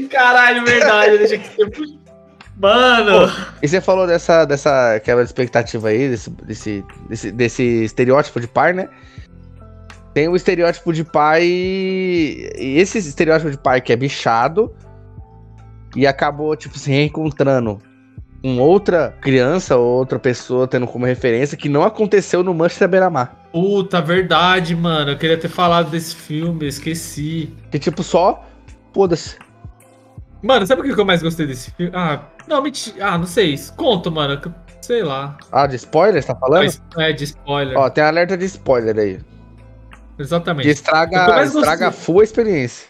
Caralho, 0.09 0.63
verdade, 0.63 1.17
deixa 1.17 1.37
que 1.37 1.49
Mano! 2.57 3.31
E 3.61 3.67
você 3.67 3.81
falou 3.81 4.07
dessa, 4.07 4.45
dessa 4.45 4.99
quebra 5.01 5.23
de 5.23 5.29
expectativa 5.29 5.89
aí, 5.89 6.09
desse, 6.09 6.29
desse, 6.29 6.85
desse, 7.09 7.31
desse 7.31 7.63
estereótipo 7.83 8.39
de 8.39 8.47
pai, 8.47 8.73
né? 8.73 8.87
Tem 10.13 10.29
o 10.29 10.35
estereótipo 10.35 10.93
de 10.93 11.03
pai. 11.03 11.43
E 11.43 12.77
esse 12.77 12.97
estereótipo 12.99 13.51
de 13.51 13.57
pai 13.57 13.81
que 13.81 13.91
é 13.91 13.95
bichado 13.95 14.73
e 15.95 16.07
acabou, 16.07 16.55
tipo, 16.55 16.79
se 16.79 16.89
reencontrando 16.89 17.79
com 18.41 18.59
outra 18.59 19.13
criança 19.21 19.75
ou 19.75 19.85
outra 19.85 20.19
pessoa 20.19 20.67
tendo 20.67 20.87
como 20.87 21.05
referência 21.05 21.57
que 21.57 21.67
não 21.67 21.83
aconteceu 21.83 22.43
no 22.43 22.53
Manchester 22.53 22.87
Beira-Mar. 22.87 23.49
Puta, 23.51 24.01
verdade, 24.01 24.75
mano. 24.75 25.11
Eu 25.11 25.17
queria 25.17 25.37
ter 25.37 25.49
falado 25.49 25.89
desse 25.89 26.15
filme, 26.15 26.67
esqueci. 26.67 27.53
Que, 27.69 27.79
tipo, 27.79 28.01
só. 28.03 28.45
Foda-se. 28.93 29.37
Mano, 30.41 30.65
sabe 30.65 30.81
o 30.81 30.83
que 30.95 31.01
eu 31.01 31.05
mais 31.05 31.23
gostei 31.23 31.47
desse 31.47 31.71
filme? 31.71 31.91
Ah, 31.95 32.21
não, 32.47 32.61
mentira. 32.61 33.05
Ah, 33.07 33.17
não 33.17 33.25
sei. 33.25 33.57
Conta, 33.75 34.09
mano. 34.09 34.39
que- 34.39 34.51
Sei 34.81 35.01
lá. 35.01 35.35
Ah, 35.51 35.65
de 35.65 35.75
spoiler, 35.77 36.21
você 36.21 36.27
tá 36.27 36.35
falando? 36.35 36.71
É, 36.97 37.11
de 37.11 37.23
spoiler. 37.23 37.75
Ó, 37.75 37.89
tem 37.89 38.03
alerta 38.03 38.37
de 38.37 38.45
spoiler 38.45 38.95
aí. 38.99 39.17
Que 40.15 40.21
Exatamente. 40.21 40.69
estraga, 40.69 41.27
mais 41.27 41.55
estraga 41.55 41.85
gostei. 41.87 42.05
full 42.05 42.19
a 42.19 42.23
experiência. 42.23 42.87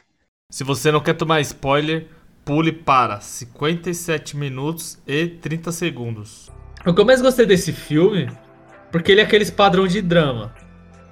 Se 0.52 0.64
você 0.66 0.92
não 0.92 1.00
quer 1.00 1.14
tomar 1.14 1.40
spoiler, 1.40 2.08
pule 2.44 2.74
para 2.74 3.22
57 3.22 4.36
minutos 4.36 5.00
e 5.08 5.26
30 5.28 5.72
segundos. 5.72 6.52
O 6.86 6.94
que 6.94 7.00
eu 7.00 7.06
mais 7.06 7.22
gostei 7.22 7.46
desse 7.46 7.72
filme, 7.72 8.30
porque 8.92 9.12
ele 9.14 9.22
é 9.22 9.24
aqueles 9.24 9.50
padrão 9.50 9.88
de 9.88 10.02
drama. 10.02 10.54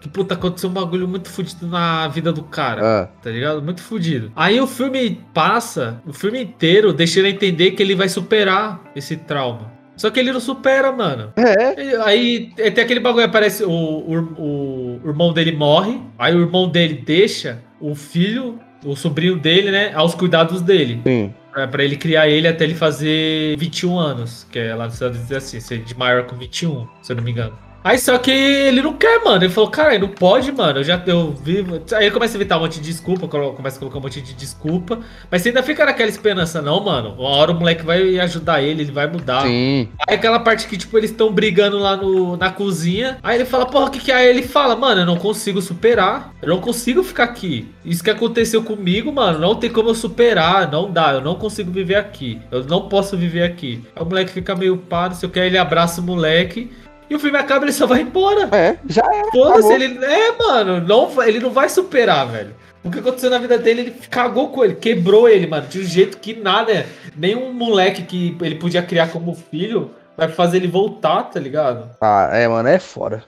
Que, 0.03 0.09
puta, 0.09 0.33
aconteceu 0.33 0.69
um 0.69 0.73
bagulho 0.73 1.07
muito 1.07 1.29
fudido 1.29 1.65
na 1.65 2.09
vida 2.09 2.33
do 2.33 2.43
cara. 2.43 2.81
Ah, 2.83 3.07
Tá 3.23 3.29
ligado? 3.29 3.61
Muito 3.61 3.81
fudido. 3.81 4.33
Aí 4.35 4.59
o 4.59 4.67
filme 4.67 5.21
passa, 5.33 6.01
o 6.05 6.11
filme 6.11 6.41
inteiro 6.43 6.91
deixa 6.91 7.19
ele 7.21 7.29
entender 7.29 7.71
que 7.71 7.81
ele 7.81 7.95
vai 7.95 8.09
superar 8.09 8.81
esse 8.93 9.15
trauma. 9.15 9.71
Só 9.95 10.09
que 10.09 10.19
ele 10.19 10.33
não 10.33 10.41
supera, 10.41 10.91
mano. 10.91 11.31
é. 11.37 12.01
Aí 12.03 12.51
é, 12.57 12.69
tem 12.69 12.83
aquele 12.83 12.99
bagulho, 12.99 13.25
aparece 13.25 13.63
o, 13.63 13.69
o, 13.71 14.17
o- 14.37 15.01
irmão 15.07 15.31
dele 15.31 15.53
morre, 15.53 16.01
aí 16.19 16.35
o 16.35 16.41
irmão 16.41 16.67
dele 16.67 17.01
deixa 17.05 17.59
o 17.79 17.95
filho, 17.95 18.59
o 18.83 18.95
sobrinho 18.97 19.37
dele, 19.37 19.71
né, 19.71 19.91
aos 19.93 20.13
cuidados 20.15 20.61
dele. 20.61 20.99
Sim. 21.05 21.33
Pra, 21.53 21.67
pra 21.67 21.83
ele 21.83 21.95
criar 21.95 22.27
ele 22.27 22.47
até 22.47 22.63
ele 22.65 22.73
fazer 22.75 23.55
21 23.57 23.97
anos, 23.99 24.45
que 24.51 24.57
é 24.59 24.73
lá 24.75 24.85
nos 24.85 24.95
Estados 24.95 25.15
Unidos 25.17 25.31
é 25.31 25.37
assim, 25.37 25.59
ser 25.59 25.77
de 25.83 25.95
maior 25.97 26.23
com 26.23 26.35
21, 26.35 26.87
se 27.01 27.11
eu 27.11 27.15
não 27.15 27.23
me 27.23 27.31
engano. 27.31 27.57
Aí 27.84 27.97
só 27.99 28.17
que 28.17 28.31
ele 28.31 28.81
não 28.81 28.93
quer, 28.93 29.23
mano. 29.23 29.43
Ele 29.43 29.53
falou, 29.53 29.69
cara, 29.69 29.97
não 29.99 30.07
pode, 30.07 30.51
mano. 30.51 30.79
Eu 30.79 30.84
já 30.84 31.01
eu 31.05 31.31
vivo. 31.31 31.81
Aí 31.93 32.05
ele 32.05 32.11
começa 32.11 32.36
a 32.36 32.38
inventar 32.38 32.57
um 32.57 32.61
monte 32.61 32.79
de 32.79 32.86
desculpa, 32.86 33.27
começa 33.27 33.75
a 33.75 33.79
colocar 33.79 33.97
um 33.97 34.01
monte 34.01 34.21
de 34.21 34.34
desculpa. 34.34 34.99
Mas 35.29 35.41
você 35.41 35.49
ainda 35.49 35.61
fica 35.61 35.86
naquela 35.86 36.09
esperança, 36.09 36.61
não, 36.61 36.81
mano. 36.84 37.15
Uma 37.17 37.29
hora 37.29 37.51
o 37.51 37.55
moleque 37.55 37.84
vai 37.84 38.19
ajudar 38.19 38.61
ele, 38.61 38.84
ele 38.84 38.91
vai 38.91 39.07
mudar. 39.07 39.41
Sim. 39.41 39.89
Aí 40.07 40.15
aquela 40.15 40.39
parte 40.39 40.67
que, 40.67 40.77
tipo, 40.77 40.97
eles 40.97 41.11
estão 41.11 41.31
brigando 41.31 41.77
lá 41.77 41.97
no, 41.97 42.38
na 42.38 42.49
cozinha. 42.51 43.17
Aí 43.21 43.38
ele 43.38 43.45
fala, 43.45 43.65
porra, 43.65 43.88
o 43.88 43.91
que 43.91 43.99
que 43.99 44.11
é? 44.11 44.15
Aí 44.15 44.27
ele 44.27 44.43
fala, 44.43 44.75
mano, 44.75 45.01
eu 45.01 45.05
não 45.05 45.17
consigo 45.17 45.61
superar. 45.61 46.34
Eu 46.41 46.49
não 46.49 46.61
consigo 46.61 47.03
ficar 47.03 47.25
aqui. 47.25 47.67
Isso 47.84 48.03
que 48.03 48.09
aconteceu 48.09 48.63
comigo, 48.63 49.11
mano, 49.11 49.39
não 49.39 49.55
tem 49.55 49.69
como 49.69 49.89
eu 49.89 49.95
superar. 49.95 50.71
Não 50.71 50.89
dá, 50.89 51.13
eu 51.13 51.21
não 51.21 51.36
consigo 51.36 51.71
viver 51.71 51.95
aqui. 51.95 52.39
Eu 52.49 52.63
não 52.63 52.88
posso 52.88 53.17
viver 53.17 53.43
aqui. 53.43 53.84
Aí 53.95 54.01
o 54.01 54.05
moleque 54.05 54.31
fica 54.31 54.55
meio 54.55 54.77
pá, 54.77 55.09
não 55.09 55.15
sei 55.15 55.27
o 55.27 55.31
que. 55.31 55.39
Aí 55.39 55.47
ele 55.47 55.57
abraça 55.57 55.99
o 55.99 56.03
moleque. 56.03 56.71
E 57.14 57.16
o 57.16 57.20
filme 57.20 57.38
acaba 57.38 57.64
e 57.64 57.66
ele 57.68 57.74
só 57.74 57.86
vai 57.86 58.01
embora. 58.01 58.49
É, 58.55 58.80
já 58.89 59.03
era. 59.14 59.30
Foda-se, 59.32 59.72
ele. 59.72 60.03
É, 60.03 60.32
mano, 60.36 60.82
não, 60.82 61.22
ele 61.24 61.39
não 61.39 61.51
vai 61.51 61.70
superar, 61.70 62.28
velho. 62.28 62.55
O 62.84 62.89
que 62.89 62.97
aconteceu 62.97 63.30
na 63.30 63.38
vida 63.38 63.55
dele, 63.55 63.82
ele 63.82 63.91
cagou 64.09 64.49
com 64.49 64.66
ele, 64.66 64.74
quebrou 64.74 65.30
ele, 65.30 65.45
mano, 65.45 65.68
de 65.68 65.80
um 65.80 65.84
jeito 65.84 66.18
que 66.18 66.34
nada. 66.34 66.88
Nenhum 67.16 67.53
moleque 67.53 68.01
que 68.01 68.36
ele 68.41 68.55
podia 68.55 68.82
criar 68.82 69.11
como 69.11 69.36
filho 69.36 69.91
vai 70.18 70.28
fazer 70.28 70.57
ele 70.57 70.68
voltar, 70.68 71.22
tá 71.26 71.39
ligado? 71.39 71.95
Ah, 72.01 72.30
é, 72.34 72.47
mano, 72.47 72.68
é 72.68 72.80
fora. 72.80 73.24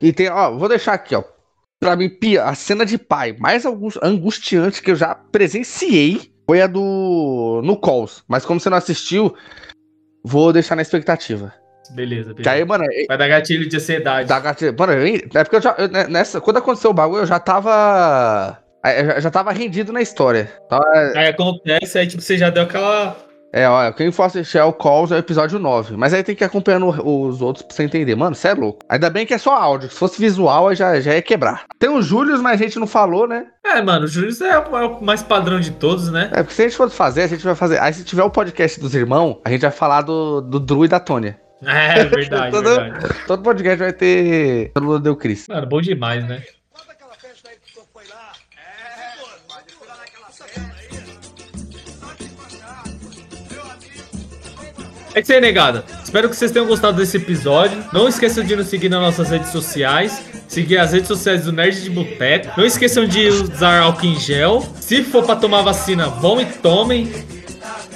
E 0.00 0.12
tem, 0.12 0.30
ó, 0.30 0.56
vou 0.56 0.68
deixar 0.68 0.92
aqui, 0.92 1.16
ó. 1.16 1.24
Pra 1.80 1.96
mim, 1.96 2.08
pia- 2.08 2.44
a 2.44 2.54
cena 2.54 2.86
de 2.86 2.96
pai 2.98 3.34
mais 3.36 3.66
angus- 3.66 3.98
angustiante 4.00 4.80
que 4.80 4.92
eu 4.92 4.96
já 4.96 5.12
presenciei 5.12 6.32
foi 6.48 6.62
a 6.62 6.68
do. 6.68 7.60
no 7.64 7.76
Calls. 7.76 8.22
Mas 8.28 8.46
como 8.46 8.60
você 8.60 8.70
não 8.70 8.76
assistiu, 8.78 9.34
vou 10.24 10.52
deixar 10.52 10.76
na 10.76 10.82
expectativa. 10.82 11.52
Beleza, 11.90 12.32
Que 12.34 12.48
aí, 12.48 12.64
beleza. 12.64 12.66
mano, 12.66 12.84
é- 12.92 13.06
Vai 13.06 13.18
dar 13.18 13.28
gatilho 13.28 13.68
de 13.68 13.76
ansiedade. 13.76 14.28
dá 14.28 14.40
gatilho. 14.40 14.74
Mano, 14.78 14.92
eu- 14.92 15.16
é 15.34 15.44
porque 15.44 15.56
eu 15.56 15.60
já. 15.62 15.74
eu- 15.78 15.88
né, 15.88 16.06
nessa, 16.08 16.40
quando 16.40 16.56
aconteceu 16.58 16.90
o 16.90 16.94
bagulho, 16.94 17.22
eu 17.22 17.26
já 17.26 17.38
tava. 17.38 18.58
eu 19.16 19.20
já- 19.20 19.30
tava 19.30 19.52
rendido 19.52 19.92
na 19.92 20.00
história. 20.02 20.50
Tava- 20.68 20.84
Aí 21.16 21.28
acontece, 21.28 21.98
aí 21.98 22.06
tipo, 22.06 22.22
você 22.22 22.36
já 22.38 22.50
deu 22.50 22.64
aquela. 22.64 23.16
É, 23.54 23.68
olha, 23.68 23.92
quem 23.92 24.10
for 24.10 24.22
assistir 24.22 24.58
ao 24.58 24.72
Calls 24.72 25.12
é 25.12 25.16
o 25.16 25.18
episódio 25.18 25.58
9. 25.58 25.94
Mas 25.94 26.14
aí 26.14 26.22
tem 26.22 26.34
que 26.34 26.42
ir 26.42 26.46
acompanhando 26.46 26.88
os 26.88 27.42
outros 27.42 27.62
pra 27.66 27.76
você 27.76 27.82
entender. 27.82 28.14
Mano, 28.16 28.34
você 28.34 28.48
é 28.48 28.54
louco. 28.54 28.78
Ainda 28.88 29.10
bem 29.10 29.26
que 29.26 29.34
é 29.34 29.38
só 29.38 29.54
áudio. 29.54 29.90
Se 29.90 29.96
fosse 29.96 30.18
visual, 30.18 30.68
aí 30.68 30.74
já, 30.74 30.98
já 31.00 31.12
ia 31.14 31.20
quebrar. 31.20 31.64
Tem 31.78 31.90
o 31.90 32.00
Július, 32.00 32.40
mas 32.40 32.58
a 32.58 32.64
gente 32.64 32.78
não 32.78 32.86
falou, 32.86 33.28
né? 33.28 33.44
É, 33.62 33.82
mano, 33.82 34.06
o 34.06 34.08
Júlio 34.08 34.30
é, 34.42 34.58
o- 34.58 34.76
é 34.78 34.86
o 34.86 35.02
mais 35.02 35.22
padrão 35.22 35.60
de 35.60 35.70
todos, 35.72 36.10
né? 36.10 36.30
É, 36.32 36.42
porque 36.42 36.54
se 36.54 36.62
a 36.62 36.64
gente 36.64 36.76
for 36.78 36.88
fazer, 36.88 37.22
a 37.24 37.26
gente 37.26 37.44
vai 37.44 37.54
fazer. 37.54 37.78
Aí 37.78 37.92
se 37.92 38.04
tiver 38.04 38.22
o 38.22 38.30
podcast 38.30 38.80
dos 38.80 38.94
irmãos, 38.94 39.38
a 39.44 39.50
gente 39.50 39.60
vai 39.60 39.70
falar 39.70 40.00
do, 40.00 40.40
do 40.40 40.58
Drew 40.58 40.86
e 40.86 40.88
da 40.88 40.98
Tônia. 40.98 41.38
É, 41.64 42.04
verdade, 42.10 42.50
Todo- 42.50 42.74
verdade. 42.76 43.14
Todo 43.26 43.42
podcast 43.42 43.78
vai 43.78 43.92
ter. 43.92 44.70
Todo 44.74 44.84
mundo 44.84 45.00
deu 45.00 45.16
Cris. 45.16 45.46
Mano, 45.48 45.66
bom 45.66 45.80
demais, 45.80 46.26
né? 46.26 46.42
É 55.14 55.20
isso 55.20 55.32
aí, 55.32 55.40
negada. 55.40 55.84
Espero 56.02 56.28
que 56.30 56.34
vocês 56.36 56.50
tenham 56.50 56.66
gostado 56.66 56.96
desse 56.96 57.18
episódio. 57.18 57.84
Não 57.92 58.08
esqueçam 58.08 58.42
de 58.42 58.56
nos 58.56 58.68
seguir 58.68 58.88
nas 58.88 59.00
nossas 59.00 59.28
redes 59.30 59.50
sociais. 59.50 60.22
Seguir 60.48 60.78
as 60.78 60.92
redes 60.92 61.08
sociais 61.08 61.44
do 61.44 61.52
Nerd 61.52 61.82
de 61.82 61.90
Boteco. 61.90 62.52
Não 62.58 62.64
esqueçam 62.64 63.04
de 63.06 63.28
usar 63.28 63.80
álcool 63.80 64.06
em 64.06 64.18
gel. 64.18 64.62
Se 64.80 65.02
for 65.04 65.22
pra 65.24 65.36
tomar 65.36 65.60
vacina, 65.62 66.08
vão 66.08 66.40
e 66.40 66.46
tomem. 66.46 67.12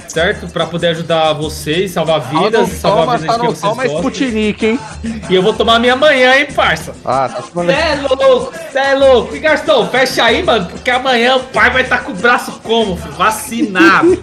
Certo? 0.09 0.49
Pra 0.49 0.67
poder 0.67 0.89
ajudar 0.89 1.33
vocês, 1.35 1.91
salvar 1.91 2.21
vidas, 2.21 2.69
salvar 2.71 3.05
toma, 3.05 3.19
vidas 3.19 3.27
tá 3.27 3.33
de 3.33 3.41
quem 3.41 3.49
não 3.49 3.55
vocês 3.55 3.75
gostam. 3.75 3.97
Sputnik, 3.97 4.67
hein? 4.67 4.81
E 5.29 5.35
eu 5.35 5.43
vou 5.43 5.53
tomar 5.53 5.79
minha 5.79 5.97
manhã, 5.97 6.37
hein, 6.37 6.47
parça? 6.55 6.95
Ah, 7.05 7.29
tá 7.29 7.43
tomando. 7.43 7.73
Cê 7.73 7.79
é 7.79 7.95
louco, 7.97 8.55
cê 8.73 8.79
é 8.79 8.95
louco. 8.95 9.37
E 9.37 9.39
Gastão, 9.41 9.89
fecha 9.89 10.25
aí, 10.25 10.43
mano, 10.43 10.67
porque 10.67 10.91
amanhã 10.91 11.37
o 11.37 11.45
pai 11.45 11.71
vai 11.71 11.83
estar 11.83 12.05
com 12.05 12.13
o 12.13 12.15
braço 12.15 12.61
como, 12.63 12.97
filho? 12.97 13.15
Vacinado. 13.15 14.17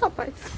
rapaz. 0.00 0.57